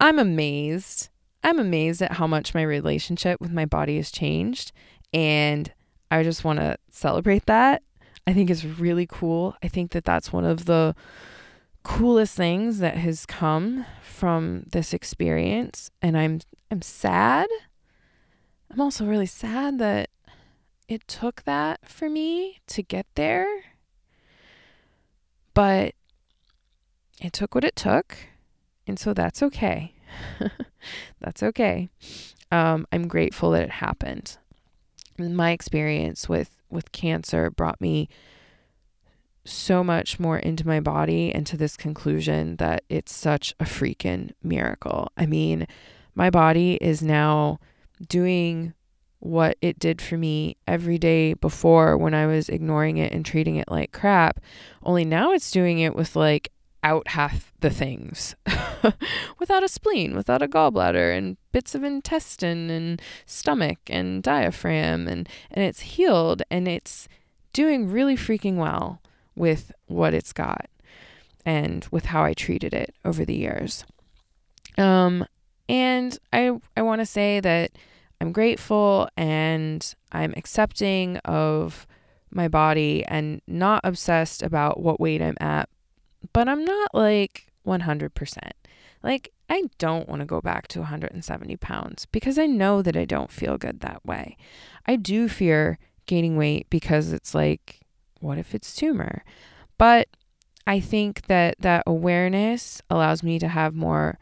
I'm 0.00 0.18
amazed 0.18 1.08
I'm 1.42 1.58
amazed 1.58 2.02
at 2.02 2.12
how 2.12 2.26
much 2.26 2.54
my 2.54 2.62
relationship 2.62 3.40
with 3.40 3.52
my 3.52 3.64
body 3.64 3.96
has 3.96 4.10
changed. 4.10 4.72
And 5.12 5.72
I 6.10 6.22
just 6.22 6.44
want 6.44 6.58
to 6.58 6.76
celebrate 6.90 7.46
that. 7.46 7.82
I 8.26 8.32
think 8.32 8.50
it's 8.50 8.64
really 8.64 9.06
cool. 9.06 9.56
I 9.62 9.68
think 9.68 9.92
that 9.92 10.04
that's 10.04 10.32
one 10.32 10.44
of 10.44 10.66
the 10.66 10.94
coolest 11.82 12.36
things 12.36 12.80
that 12.80 12.96
has 12.96 13.24
come 13.24 13.86
from 14.02 14.64
this 14.72 14.92
experience 14.92 15.90
and 16.02 16.18
I'm 16.18 16.40
I'm 16.70 16.82
sad. 16.82 17.48
I'm 18.70 18.80
also 18.80 19.06
really 19.06 19.26
sad 19.26 19.78
that 19.78 20.10
it 20.88 21.06
took 21.06 21.44
that 21.44 21.88
for 21.88 22.08
me 22.08 22.58
to 22.68 22.82
get 22.82 23.06
there. 23.14 23.46
But 25.54 25.94
it 27.20 27.32
took 27.32 27.54
what 27.54 27.64
it 27.64 27.76
took, 27.76 28.16
and 28.86 28.98
so 28.98 29.12
that's 29.12 29.42
okay. 29.42 29.94
That's 31.20 31.42
okay. 31.42 31.88
Um, 32.50 32.86
I'm 32.92 33.08
grateful 33.08 33.50
that 33.50 33.62
it 33.64 33.70
happened. 33.70 34.38
My 35.18 35.50
experience 35.50 36.28
with 36.28 36.56
with 36.70 36.92
cancer 36.92 37.50
brought 37.50 37.80
me 37.80 38.08
so 39.44 39.82
much 39.82 40.20
more 40.20 40.38
into 40.38 40.66
my 40.66 40.80
body 40.80 41.32
and 41.34 41.46
to 41.46 41.56
this 41.56 41.76
conclusion 41.76 42.56
that 42.56 42.84
it's 42.88 43.14
such 43.14 43.54
a 43.58 43.64
freaking 43.64 44.32
miracle. 44.42 45.10
I 45.16 45.26
mean, 45.26 45.66
my 46.14 46.28
body 46.28 46.74
is 46.80 47.02
now 47.02 47.58
doing 48.06 48.74
what 49.20 49.56
it 49.60 49.78
did 49.78 50.00
for 50.00 50.16
me 50.16 50.56
every 50.66 50.98
day 50.98 51.34
before 51.34 51.96
when 51.96 52.14
I 52.14 52.26
was 52.26 52.48
ignoring 52.48 52.98
it 52.98 53.12
and 53.12 53.24
treating 53.24 53.56
it 53.56 53.70
like 53.70 53.92
crap. 53.92 54.40
Only 54.82 55.04
now 55.04 55.32
it's 55.32 55.50
doing 55.50 55.80
it 55.80 55.94
with 55.94 56.14
like 56.14 56.52
out 56.84 57.08
half 57.08 57.52
the 57.60 57.70
things 57.70 58.36
without 59.38 59.64
a 59.64 59.68
spleen, 59.68 60.14
without 60.14 60.42
a 60.42 60.48
gallbladder, 60.48 61.16
and 61.16 61.36
bits 61.50 61.74
of 61.74 61.82
intestine 61.82 62.70
and 62.70 63.02
stomach 63.26 63.78
and 63.88 64.22
diaphragm, 64.22 65.08
and, 65.08 65.28
and 65.50 65.64
it's 65.64 65.80
healed 65.80 66.42
and 66.50 66.68
it's 66.68 67.08
doing 67.52 67.90
really 67.90 68.16
freaking 68.16 68.56
well 68.56 69.00
with 69.34 69.72
what 69.86 70.14
it's 70.14 70.32
got 70.32 70.66
and 71.44 71.86
with 71.90 72.06
how 72.06 72.22
I 72.22 72.34
treated 72.34 72.74
it 72.74 72.94
over 73.04 73.24
the 73.24 73.34
years. 73.34 73.84
Um, 74.76 75.26
and 75.68 76.16
I 76.32 76.58
I 76.76 76.82
want 76.82 77.00
to 77.00 77.06
say 77.06 77.40
that 77.40 77.72
I'm 78.20 78.32
grateful 78.32 79.08
and 79.16 79.94
I'm 80.12 80.34
accepting 80.36 81.18
of 81.18 81.86
my 82.30 82.48
body 82.48 83.04
and 83.06 83.40
not 83.46 83.80
obsessed 83.84 84.42
about 84.42 84.80
what 84.80 85.00
weight 85.00 85.22
I'm 85.22 85.36
at 85.40 85.68
but 86.32 86.48
I'm 86.48 86.64
not 86.64 86.94
like 86.94 87.52
100%. 87.66 88.38
Like, 89.02 89.32
I 89.48 89.64
don't 89.78 90.08
want 90.08 90.20
to 90.20 90.26
go 90.26 90.40
back 90.40 90.68
to 90.68 90.80
170 90.80 91.56
pounds 91.56 92.06
because 92.06 92.38
I 92.38 92.46
know 92.46 92.82
that 92.82 92.96
I 92.96 93.04
don't 93.04 93.30
feel 93.30 93.56
good 93.56 93.80
that 93.80 94.04
way. 94.04 94.36
I 94.86 94.96
do 94.96 95.28
fear 95.28 95.78
gaining 96.06 96.36
weight 96.36 96.66
because 96.70 97.12
it's 97.12 97.34
like, 97.34 97.80
what 98.20 98.38
if 98.38 98.54
it's 98.54 98.74
tumor? 98.74 99.22
But 99.78 100.08
I 100.66 100.80
think 100.80 101.26
that 101.26 101.56
that 101.60 101.84
awareness 101.86 102.82
allows 102.90 103.22
me 103.22 103.38
to 103.38 103.48
have 103.48 103.74
more 103.74 104.18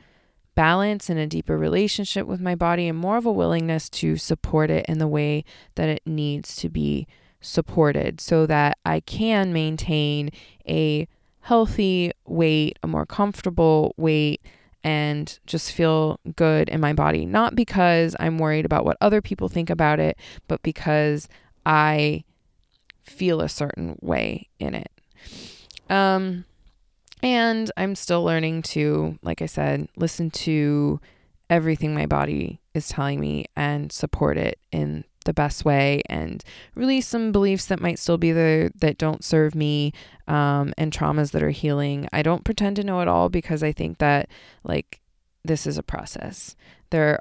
balance 0.56 1.08
and 1.08 1.20
a 1.20 1.26
deeper 1.26 1.56
relationship 1.56 2.26
with 2.26 2.40
my 2.40 2.56
body 2.56 2.88
and 2.88 2.98
more 2.98 3.16
of 3.16 3.26
a 3.26 3.32
willingness 3.32 3.88
to 3.90 4.16
support 4.16 4.70
it 4.70 4.84
in 4.86 4.98
the 4.98 5.06
way 5.06 5.44
that 5.76 5.88
it 5.88 6.02
needs 6.04 6.56
to 6.56 6.68
be 6.68 7.06
supported 7.40 8.20
so 8.20 8.46
that 8.46 8.78
I 8.84 9.00
can 9.00 9.52
maintain 9.52 10.30
a 10.66 11.06
healthy 11.42 12.10
weight, 12.24 12.78
a 12.82 12.88
more 12.88 13.06
comfortable 13.06 13.94
weight, 13.96 14.40
and 14.82 15.38
just 15.46 15.72
feel 15.72 16.18
good 16.34 16.68
in 16.68 16.80
my 16.80 16.92
body. 16.92 17.26
Not 17.26 17.54
because 17.54 18.16
I'm 18.18 18.38
worried 18.38 18.64
about 18.64 18.84
what 18.84 18.96
other 19.00 19.20
people 19.20 19.48
think 19.48 19.70
about 19.70 20.00
it, 20.00 20.18
but 20.48 20.62
because 20.62 21.28
I 21.64 22.24
feel 23.02 23.40
a 23.40 23.48
certain 23.48 23.98
way 24.00 24.48
in 24.58 24.74
it. 24.74 24.90
Um, 25.88 26.44
and 27.22 27.70
I'm 27.76 27.94
still 27.94 28.24
learning 28.24 28.62
to, 28.62 29.18
like 29.22 29.42
I 29.42 29.46
said, 29.46 29.88
listen 29.96 30.30
to 30.30 31.00
everything 31.48 31.94
my 31.94 32.06
body 32.06 32.60
is 32.74 32.88
telling 32.88 33.20
me 33.20 33.46
and 33.54 33.92
support 33.92 34.36
it 34.36 34.58
in 34.72 35.04
the 35.24 35.34
best 35.34 35.64
way 35.64 36.02
and 36.08 36.42
release 36.74 37.06
some 37.06 37.32
beliefs 37.32 37.66
that 37.66 37.80
might 37.80 37.98
still 37.98 38.16
be 38.18 38.32
there 38.32 38.70
that 38.76 38.96
don't 38.96 39.24
serve 39.24 39.54
me 39.54 39.92
um, 40.28 40.72
and 40.78 40.92
traumas 40.92 41.32
that 41.32 41.42
are 41.42 41.50
healing. 41.50 42.08
I 42.12 42.22
don't 42.22 42.44
pretend 42.44 42.76
to 42.76 42.84
know 42.84 43.00
it 43.00 43.08
all 43.08 43.28
because 43.28 43.62
I 43.62 43.72
think 43.72 43.98
that 43.98 44.28
like 44.64 45.00
this 45.44 45.66
is 45.66 45.78
a 45.78 45.82
process. 45.82 46.56
There 46.90 47.20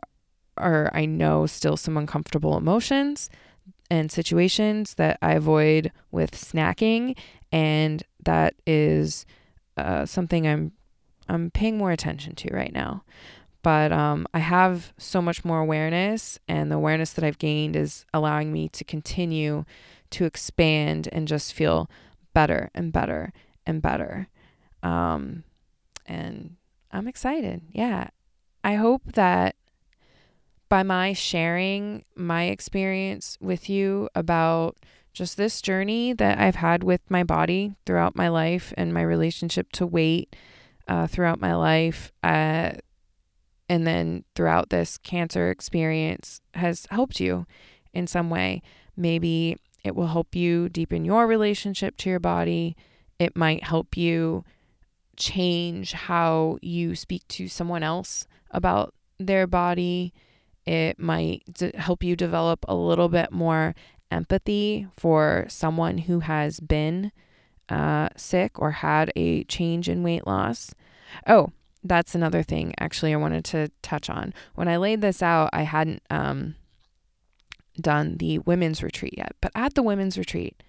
are, 0.58 0.90
I 0.94 1.06
know, 1.06 1.46
still 1.46 1.78
some 1.78 1.98
uncomfortable 1.98 2.58
emotions 2.58 3.30
and 3.90 4.12
situations 4.12 4.96
that 4.96 5.18
I 5.22 5.34
avoid 5.34 5.92
with 6.12 6.32
snacking, 6.32 7.18
and 7.52 8.04
that 8.24 8.56
is 8.66 9.26
uh, 9.78 10.06
something 10.06 10.48
I'm 10.48 10.72
I'm 11.28 11.50
paying 11.52 11.78
more 11.78 11.92
attention 11.92 12.36
to 12.36 12.54
right 12.54 12.74
now 12.74 13.04
but 13.66 13.92
um, 13.92 14.28
I 14.32 14.38
have 14.38 14.94
so 15.00 15.24
much 15.24 15.44
more 15.44 15.60
awareness, 15.60 16.38
and 16.48 16.70
the 16.70 16.76
awareness 16.76 17.14
that 17.14 17.24
I've 17.24 17.40
gained 17.40 17.76
is 17.76 18.06
allowing 18.14 18.54
me 18.54 18.70
to 18.70 18.84
continue 18.84 19.66
to 20.12 20.26
expand 20.26 21.10
and 21.12 21.28
just 21.28 21.52
feel 21.52 21.90
better 22.32 22.70
and 22.76 22.94
better 22.94 23.34
and 23.66 23.82
better. 23.82 24.28
Um, 24.84 25.46
and 26.06 26.58
I'm 26.92 27.08
excited. 27.08 27.64
Yeah. 27.72 28.10
I 28.64 28.76
hope 28.76 29.14
that 29.14 29.56
by 30.70 30.84
my 30.84 31.14
sharing 31.14 32.06
my 32.14 32.44
experience 32.44 33.36
with 33.42 33.68
you 33.68 34.10
about 34.14 34.78
just 35.16 35.38
this 35.38 35.62
journey 35.62 36.14
that 36.14 36.38
I've 36.38 36.56
had 36.56 36.84
with 36.84 37.02
my 37.10 37.24
body 37.24 37.76
throughout 37.86 38.16
my 38.16 38.28
life 38.28 38.74
and 38.78 38.94
my 38.94 39.02
relationship 39.02 39.72
to 39.74 39.88
weight 39.88 40.36
uh, 40.88 41.08
throughout 41.08 41.40
my 41.40 41.56
life. 41.56 42.12
Uh, 42.22 42.74
and 43.68 43.88
then 43.88 44.26
throughout 44.36 44.70
this 44.70 44.98
cancer 44.98 45.50
experience 45.50 46.42
has 46.54 46.86
helped 46.92 47.20
you 47.20 47.48
in 47.94 48.06
some 48.06 48.30
way. 48.30 48.62
Maybe 48.96 49.58
it 49.84 49.96
will 49.96 50.08
help 50.08 50.36
you 50.36 50.70
deepen 50.70 51.06
your 51.06 51.26
relationship 51.26 51.98
to 51.98 52.10
your 52.10 52.20
body. 52.20 52.76
It 53.18 53.36
might 53.36 53.64
help 53.64 53.96
you 53.98 54.44
change 55.16 55.94
how 55.94 56.58
you 56.62 56.94
speak 56.96 57.26
to 57.30 57.48
someone 57.48 57.84
else 57.84 58.28
about 58.52 58.94
their 59.18 59.48
body. 59.48 60.14
It 60.66 61.00
might 61.00 61.44
d- 61.52 61.72
help 61.76 62.04
you 62.04 62.16
develop 62.16 62.66
a 62.68 62.76
little 62.76 63.08
bit 63.10 63.32
more 63.32 63.76
empathy 64.16 64.88
for 64.98 65.46
someone 65.50 66.00
who 66.00 66.22
has 66.22 66.60
been 66.60 67.12
uh, 67.70 68.10
sick 68.16 68.60
or 68.60 68.72
had 68.72 69.12
a 69.16 69.44
change 69.46 69.90
in 69.90 70.04
weight 70.04 70.26
loss. 70.26 70.74
Oh, 71.28 71.52
that's 71.84 72.16
another 72.16 72.42
thing 72.42 72.74
actually 72.80 73.14
I 73.14 73.18
wanted 73.18 73.46
to 73.46 73.70
touch 73.82 74.10
on. 74.10 74.34
When 74.56 74.68
I 74.68 74.78
laid 74.78 75.02
this 75.02 75.22
out, 75.22 75.50
I 75.54 75.64
hadn't 75.64 76.02
um, 76.10 76.56
done 77.80 78.18
the 78.18 78.40
women's 78.40 78.82
retreat 78.82 79.16
yet, 79.18 79.36
but 79.42 79.52
at 79.54 79.76
the 79.76 79.84
women's 79.84 80.18
retreat, 80.18 80.64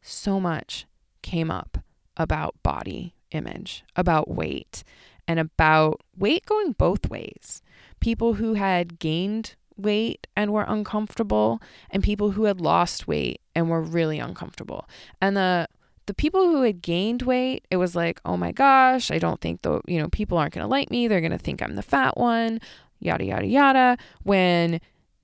so 0.00 0.38
much 0.40 0.86
came 1.22 1.50
up 1.50 1.78
about 2.16 2.54
body 2.62 3.14
image, 3.32 3.84
about 3.96 4.28
weight, 4.28 4.84
and 5.28 5.40
about 5.40 6.00
weight 6.16 6.46
going 6.46 6.72
both 6.72 7.10
ways. 7.10 7.60
People 8.00 8.34
who 8.34 8.54
had 8.54 8.98
gained 8.98 9.56
weight 9.76 10.26
and 10.36 10.52
were 10.52 10.64
uncomfortable 10.66 11.60
and 11.90 12.02
people 12.02 12.32
who 12.32 12.44
had 12.44 12.60
lost 12.60 13.06
weight 13.06 13.40
and 13.54 13.70
were 13.70 13.82
really 13.82 14.18
uncomfortable. 14.18 14.88
And 15.20 15.36
the 15.36 15.68
the 16.06 16.14
people 16.14 16.46
who 16.46 16.62
had 16.62 16.82
gained 16.82 17.22
weight, 17.22 17.66
it 17.68 17.78
was 17.78 17.96
like, 17.96 18.20
"Oh 18.24 18.36
my 18.36 18.52
gosh, 18.52 19.10
I 19.10 19.18
don't 19.18 19.40
think 19.40 19.62
the, 19.62 19.80
you 19.88 19.98
know, 19.98 20.08
people 20.08 20.38
aren't 20.38 20.54
going 20.54 20.62
to 20.62 20.68
like 20.68 20.88
me. 20.88 21.08
They're 21.08 21.20
going 21.20 21.32
to 21.32 21.38
think 21.38 21.62
I'm 21.62 21.74
the 21.74 21.82
fat 21.82 22.16
one." 22.16 22.60
Yada 23.00 23.24
yada 23.24 23.46
yada. 23.46 23.98
When 24.22 24.80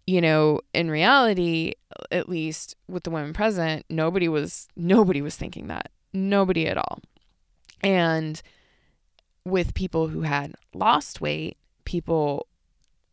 you 0.07 0.21
know, 0.21 0.61
in 0.75 0.91
reality, 0.91 1.75
at 2.11 2.29
least 2.29 2.77
with 2.89 3.05
the 3.05 3.11
women 3.11 3.33
present, 3.33 3.87
nobody 3.89 4.29
was 4.29 4.69
nobody 4.77 5.23
was 5.23 5.37
thinking 5.37 5.69
that. 5.69 5.91
Nobody 6.13 6.67
at 6.67 6.77
all. 6.77 7.01
And 7.83 8.43
with 9.45 9.75
people 9.75 10.09
who 10.09 10.23
had 10.23 10.55
lost 10.75 11.21
weight, 11.21 11.57
people 11.85 12.47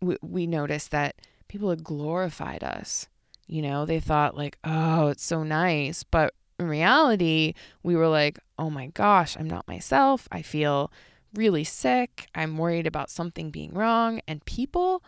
we, 0.01 0.17
we 0.21 0.47
noticed 0.47 0.91
that 0.91 1.15
people 1.50 1.70
had 1.70 1.84
glorified 1.84 2.64
us. 2.64 3.10
You 3.47 3.62
know, 3.62 3.86
they 3.86 4.00
thought 4.00 4.38
like, 4.38 4.58
"Oh, 4.64 5.08
it's 5.10 5.26
so 5.26 5.43
nice." 5.43 6.04
But 6.04 6.34
in 6.58 6.68
reality, 6.68 7.54
we 7.84 7.95
were 7.95 8.08
like, 8.08 8.39
"Oh 8.58 8.70
my 8.70 8.88
gosh, 8.88 9.36
I'm 9.38 9.50
not 9.50 9.68
myself. 9.68 10.30
I 10.32 10.41
feel 10.41 10.91
really 11.34 11.66
sick. 11.66 12.28
I'm 12.34 12.58
worried 12.58 12.88
about 12.88 13.10
something 13.10 13.52
being 13.52 13.74
wrong." 13.74 14.22
And 14.28 14.45
people 14.45 15.04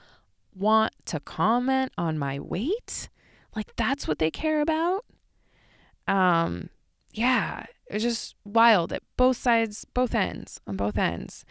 want 0.55 0.93
to 1.05 1.19
comment 1.19 1.93
on 1.97 2.17
my 2.17 2.39
weight? 2.39 3.09
Like 3.55 3.75
that's 3.75 4.07
what 4.07 4.19
they 4.19 4.31
care 4.31 4.61
about? 4.61 5.05
Um 6.07 6.69
yeah, 7.13 7.65
it's 7.87 8.03
just 8.03 8.35
wild 8.45 8.93
at 8.93 9.03
both 9.17 9.37
sides, 9.37 9.85
both 9.93 10.15
ends, 10.15 10.59
on 10.65 10.77
both 10.77 10.97
ends. 10.97 11.45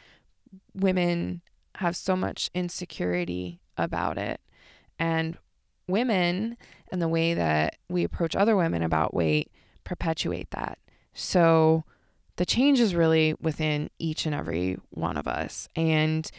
Women 0.74 1.43
have 1.76 1.97
so 1.97 2.16
much 2.16 2.51
insecurity 2.55 3.61
about 3.76 4.18
it. 4.18 4.41
And 5.01 5.36
women 5.88 6.57
and 6.92 7.03
the 7.03 7.09
way 7.09 7.34
that 7.34 7.76
we 7.88 8.05
approach 8.05 8.36
other 8.36 8.55
women 8.55 8.84
about 8.84 9.14
weight 9.14 9.51
perpetuate 9.82 10.51
that. 10.53 10.78
So 11.14 11.84
the 12.36 12.46
change 12.46 12.78
is 12.78 12.94
really 12.94 13.34
within 13.40 13.90
each 13.98 14.26
and 14.26 14.34
every 14.34 14.78
one 14.90 15.16
of 15.16 15.26
us. 15.26 15.68
And 15.74 16.30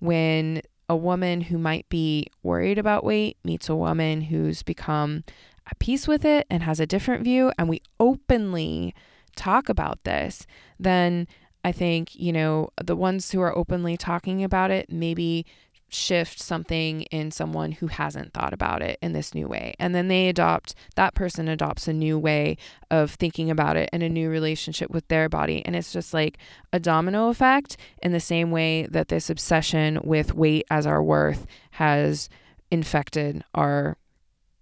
when 0.00 0.62
a 0.88 0.96
woman 0.96 1.42
who 1.42 1.58
might 1.58 1.88
be 1.88 2.26
worried 2.42 2.78
about 2.78 3.04
weight 3.04 3.36
meets 3.44 3.68
a 3.68 3.76
woman 3.76 4.22
who's 4.22 4.62
become 4.62 5.24
at 5.68 5.78
peace 5.78 6.06
with 6.06 6.24
it 6.24 6.46
and 6.50 6.62
has 6.62 6.80
a 6.80 6.86
different 6.86 7.24
view, 7.24 7.52
and 7.58 7.68
we 7.68 7.82
openly 7.98 8.94
talk 9.34 9.68
about 9.68 10.02
this, 10.04 10.46
then 10.78 11.26
I 11.64 11.72
think, 11.72 12.14
you 12.14 12.32
know, 12.32 12.70
the 12.82 12.94
ones 12.94 13.30
who 13.32 13.40
are 13.40 13.56
openly 13.56 13.96
talking 13.96 14.44
about 14.44 14.70
it 14.70 14.90
maybe 14.90 15.44
shift 15.88 16.40
something 16.40 17.02
in 17.02 17.30
someone 17.30 17.72
who 17.72 17.86
hasn't 17.86 18.32
thought 18.32 18.52
about 18.52 18.82
it 18.82 18.98
in 19.00 19.12
this 19.12 19.34
new 19.34 19.46
way. 19.46 19.74
And 19.78 19.94
then 19.94 20.08
they 20.08 20.28
adopt, 20.28 20.74
that 20.96 21.14
person 21.14 21.48
adopts 21.48 21.86
a 21.86 21.92
new 21.92 22.18
way 22.18 22.56
of 22.90 23.12
thinking 23.12 23.50
about 23.50 23.76
it 23.76 23.88
and 23.92 24.02
a 24.02 24.08
new 24.08 24.28
relationship 24.28 24.90
with 24.90 25.06
their 25.08 25.28
body. 25.28 25.64
And 25.64 25.76
it's 25.76 25.92
just 25.92 26.12
like 26.12 26.38
a 26.72 26.80
domino 26.80 27.28
effect 27.28 27.76
in 28.02 28.12
the 28.12 28.20
same 28.20 28.50
way 28.50 28.86
that 28.86 29.08
this 29.08 29.30
obsession 29.30 30.00
with 30.02 30.34
weight 30.34 30.66
as 30.70 30.86
our 30.86 31.02
worth 31.02 31.46
has 31.72 32.28
infected 32.70 33.44
our 33.54 33.96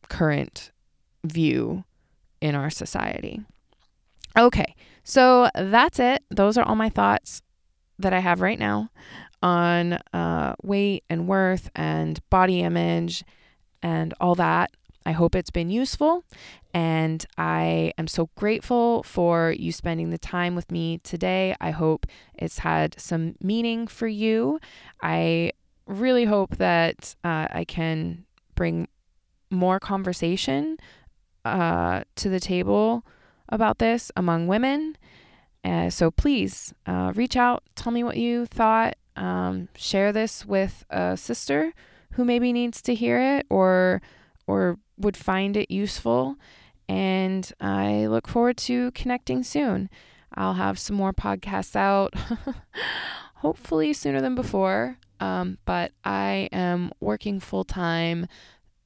current 0.08 0.72
view 1.24 1.84
in 2.40 2.54
our 2.54 2.68
society. 2.68 3.40
Okay, 4.36 4.74
so 5.04 5.48
that's 5.54 5.98
it. 5.98 6.22
Those 6.30 6.58
are 6.58 6.64
all 6.64 6.76
my 6.76 6.90
thoughts 6.90 7.40
that 7.98 8.12
I 8.12 8.18
have 8.18 8.40
right 8.40 8.58
now 8.58 8.90
on 9.44 9.98
uh, 10.14 10.54
weight 10.62 11.04
and 11.10 11.28
worth 11.28 11.70
and 11.76 12.18
body 12.30 12.62
image 12.62 13.22
and 13.82 14.14
all 14.18 14.34
that. 14.34 14.70
I 15.06 15.12
hope 15.12 15.34
it's 15.34 15.50
been 15.50 15.68
useful. 15.68 16.24
And 16.72 17.24
I 17.36 17.92
am 17.98 18.08
so 18.08 18.30
grateful 18.36 19.02
for 19.02 19.54
you 19.56 19.70
spending 19.70 20.08
the 20.08 20.18
time 20.18 20.54
with 20.54 20.72
me 20.72 20.98
today. 21.04 21.54
I 21.60 21.70
hope 21.70 22.06
it's 22.34 22.60
had 22.60 22.98
some 22.98 23.36
meaning 23.40 23.86
for 23.86 24.08
you. 24.08 24.58
I 25.02 25.52
really 25.86 26.24
hope 26.24 26.56
that 26.56 27.14
uh, 27.22 27.46
I 27.50 27.66
can 27.68 28.24
bring 28.54 28.88
more 29.50 29.78
conversation 29.78 30.78
uh, 31.44 32.04
to 32.16 32.30
the 32.30 32.40
table 32.40 33.04
about 33.50 33.78
this 33.78 34.10
among 34.16 34.46
women. 34.46 34.96
Uh, 35.62 35.90
so 35.90 36.10
please 36.10 36.72
uh, 36.86 37.12
reach 37.14 37.36
out, 37.36 37.62
tell 37.76 37.92
me 37.92 38.02
what 38.02 38.16
you 38.16 38.46
thought, 38.46 38.96
um, 39.16 39.68
share 39.76 40.12
this 40.12 40.44
with 40.44 40.84
a 40.90 41.16
sister 41.16 41.72
who 42.12 42.24
maybe 42.24 42.52
needs 42.52 42.80
to 42.82 42.94
hear 42.94 43.18
it 43.38 43.46
or 43.50 44.02
or 44.46 44.78
would 44.98 45.16
find 45.16 45.56
it 45.56 45.70
useful. 45.70 46.36
And 46.88 47.50
I 47.60 48.06
look 48.06 48.28
forward 48.28 48.56
to 48.58 48.90
connecting 48.92 49.42
soon. 49.42 49.88
I'll 50.34 50.54
have 50.54 50.78
some 50.78 50.96
more 50.96 51.12
podcasts 51.12 51.76
out, 51.76 52.14
hopefully 53.36 53.92
sooner 53.92 54.20
than 54.20 54.34
before. 54.34 54.98
Um, 55.20 55.58
but 55.64 55.92
I 56.04 56.48
am 56.52 56.92
working 57.00 57.40
full 57.40 57.64
time 57.64 58.26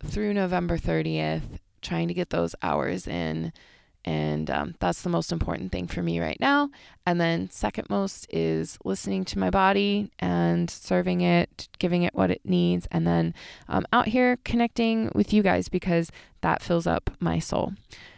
through 0.05 0.35
November 0.35 0.79
30th, 0.79 1.59
trying 1.83 2.09
to 2.09 2.15
get 2.15 2.31
those 2.31 2.55
hours 2.63 3.07
in 3.09 3.53
and 4.09 4.51
um, 4.51 4.75
that's 4.81 5.03
the 5.03 5.11
most 5.11 5.33
important 5.33 5.71
thing 5.71 5.87
for 5.87 6.03
me 6.03 6.19
right 6.19 6.39
now. 6.41 6.71
And 7.05 7.21
then, 7.21 7.51
second 7.51 7.91
most 7.91 8.27
is 8.31 8.79
listening 8.83 9.27
to 9.27 9.39
my 9.39 9.51
body 9.51 10.11
and 10.19 10.71
serving 10.71 11.21
it, 11.21 11.69
giving 11.79 12.05
it 12.05 12.15
what 12.15 12.31
it 12.31 12.41
needs. 12.43 12.89
And 12.91 13.07
then 13.07 13.35
um, 13.69 13.85
out 13.93 14.09
here 14.09 14.39
connecting 14.47 15.13
with 15.15 15.35
you 15.35 15.43
guys 15.43 15.69
because 15.69 16.11
that 16.41 16.63
fills 16.63 16.87
up 16.87 17.11
my 17.21 17.39
soul. 17.39 17.75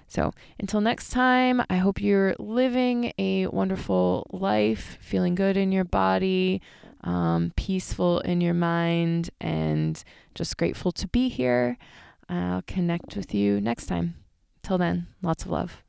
So, 0.06 0.32
until 0.60 0.80
next 0.80 1.10
time, 1.10 1.60
I 1.68 1.78
hope 1.78 2.00
you're 2.00 2.36
living 2.38 3.12
a 3.18 3.48
wonderful 3.48 4.28
life, 4.30 4.96
feeling 5.00 5.34
good 5.34 5.56
in 5.56 5.72
your 5.72 5.84
body, 5.84 6.62
um, 7.02 7.52
peaceful 7.56 8.20
in 8.20 8.40
your 8.40 8.54
mind, 8.54 9.30
and 9.40 10.00
just 10.36 10.56
grateful 10.56 10.92
to 10.92 11.08
be 11.08 11.28
here. 11.28 11.78
I'll 12.28 12.62
connect 12.62 13.16
with 13.16 13.34
you 13.34 13.60
next 13.60 13.86
time. 13.86 14.19
Till 14.62 14.78
then, 14.78 15.06
lots 15.22 15.44
of 15.44 15.50
love. 15.50 15.82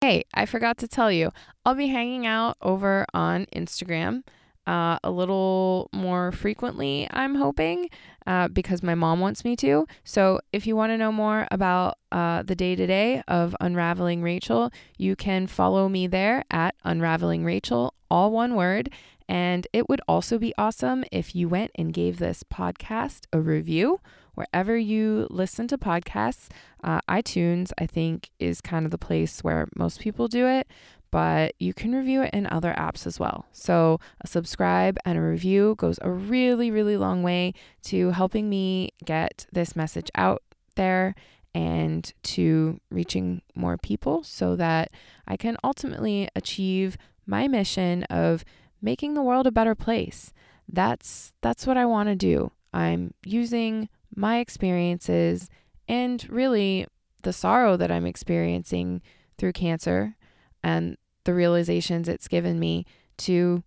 Hey, 0.00 0.24
I 0.34 0.46
forgot 0.46 0.78
to 0.78 0.88
tell 0.88 1.10
you, 1.10 1.30
I'll 1.64 1.74
be 1.74 1.88
hanging 1.88 2.26
out 2.26 2.56
over 2.60 3.06
on 3.14 3.46
Instagram 3.54 4.22
uh, 4.66 4.98
a 5.04 5.10
little 5.10 5.88
more 5.92 6.32
frequently, 6.32 7.06
I'm 7.10 7.36
hoping, 7.36 7.88
uh, 8.26 8.48
because 8.48 8.82
my 8.82 8.94
mom 8.94 9.20
wants 9.20 9.44
me 9.44 9.54
to. 9.56 9.86
So 10.04 10.40
if 10.52 10.66
you 10.66 10.74
want 10.74 10.90
to 10.90 10.98
know 10.98 11.12
more 11.12 11.46
about 11.50 11.98
uh, 12.10 12.42
the 12.42 12.56
day 12.56 12.74
to 12.74 12.86
day 12.86 13.22
of 13.28 13.54
Unraveling 13.60 14.22
Rachel, 14.22 14.70
you 14.98 15.14
can 15.14 15.46
follow 15.46 15.88
me 15.88 16.06
there 16.06 16.44
at 16.50 16.74
Unraveling 16.84 17.44
Rachel, 17.44 17.94
all 18.10 18.32
one 18.32 18.54
word. 18.54 18.90
And 19.28 19.66
it 19.72 19.88
would 19.88 20.00
also 20.06 20.38
be 20.38 20.54
awesome 20.56 21.04
if 21.10 21.34
you 21.34 21.48
went 21.48 21.72
and 21.74 21.92
gave 21.92 22.18
this 22.18 22.42
podcast 22.44 23.26
a 23.32 23.40
review 23.40 24.00
wherever 24.36 24.76
you 24.76 25.26
listen 25.30 25.66
to 25.66 25.76
podcasts. 25.76 26.48
Uh, 26.84 27.00
iTunes, 27.08 27.72
I 27.78 27.86
think, 27.86 28.30
is 28.38 28.60
kind 28.60 28.84
of 28.84 28.92
the 28.92 28.98
place 28.98 29.42
where 29.42 29.66
most 29.74 29.98
people 29.98 30.28
do 30.28 30.46
it, 30.46 30.68
but 31.10 31.54
you 31.58 31.74
can 31.74 31.92
review 31.92 32.22
it 32.22 32.32
in 32.32 32.46
other 32.46 32.74
apps 32.78 33.06
as 33.06 33.18
well. 33.18 33.46
So, 33.50 33.98
a 34.20 34.28
subscribe 34.28 34.98
and 35.04 35.18
a 35.18 35.22
review 35.22 35.74
goes 35.78 35.98
a 36.02 36.10
really, 36.10 36.70
really 36.70 36.96
long 36.96 37.22
way 37.22 37.54
to 37.84 38.10
helping 38.10 38.48
me 38.48 38.90
get 39.04 39.46
this 39.52 39.74
message 39.74 40.10
out 40.14 40.42
there 40.76 41.14
and 41.54 42.12
to 42.22 42.78
reaching 42.90 43.40
more 43.54 43.78
people 43.78 44.22
so 44.22 44.54
that 44.56 44.90
I 45.26 45.38
can 45.38 45.56
ultimately 45.64 46.28
achieve 46.36 46.98
my 47.26 47.48
mission 47.48 48.02
of 48.04 48.44
making 48.82 49.14
the 49.14 49.22
world 49.22 49.46
a 49.46 49.50
better 49.50 49.74
place. 49.74 50.34
That's 50.68 51.32
that's 51.40 51.66
what 51.66 51.78
I 51.78 51.86
want 51.86 52.10
to 52.10 52.14
do. 52.14 52.52
I'm 52.74 53.14
using 53.24 53.88
my 54.16 54.38
experiences 54.38 55.48
and 55.88 56.28
really 56.28 56.86
the 57.22 57.32
sorrow 57.32 57.76
that 57.76 57.90
I'm 57.90 58.06
experiencing 58.06 59.02
through 59.38 59.52
cancer 59.52 60.16
and 60.62 60.96
the 61.24 61.34
realizations 61.34 62.08
it's 62.08 62.28
given 62.28 62.58
me 62.58 62.86
to 63.18 63.62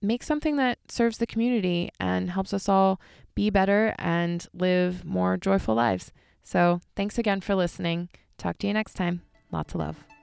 make 0.00 0.22
something 0.22 0.56
that 0.56 0.78
serves 0.88 1.18
the 1.18 1.26
community 1.26 1.90
and 2.00 2.30
helps 2.30 2.54
us 2.54 2.68
all 2.68 3.00
be 3.34 3.50
better 3.50 3.94
and 3.98 4.46
live 4.52 5.04
more 5.04 5.36
joyful 5.36 5.74
lives. 5.74 6.12
So, 6.42 6.80
thanks 6.96 7.18
again 7.18 7.40
for 7.40 7.54
listening. 7.54 8.08
Talk 8.38 8.58
to 8.58 8.66
you 8.66 8.72
next 8.72 8.94
time. 8.94 9.22
Lots 9.52 9.74
of 9.74 9.80
love. 9.80 10.17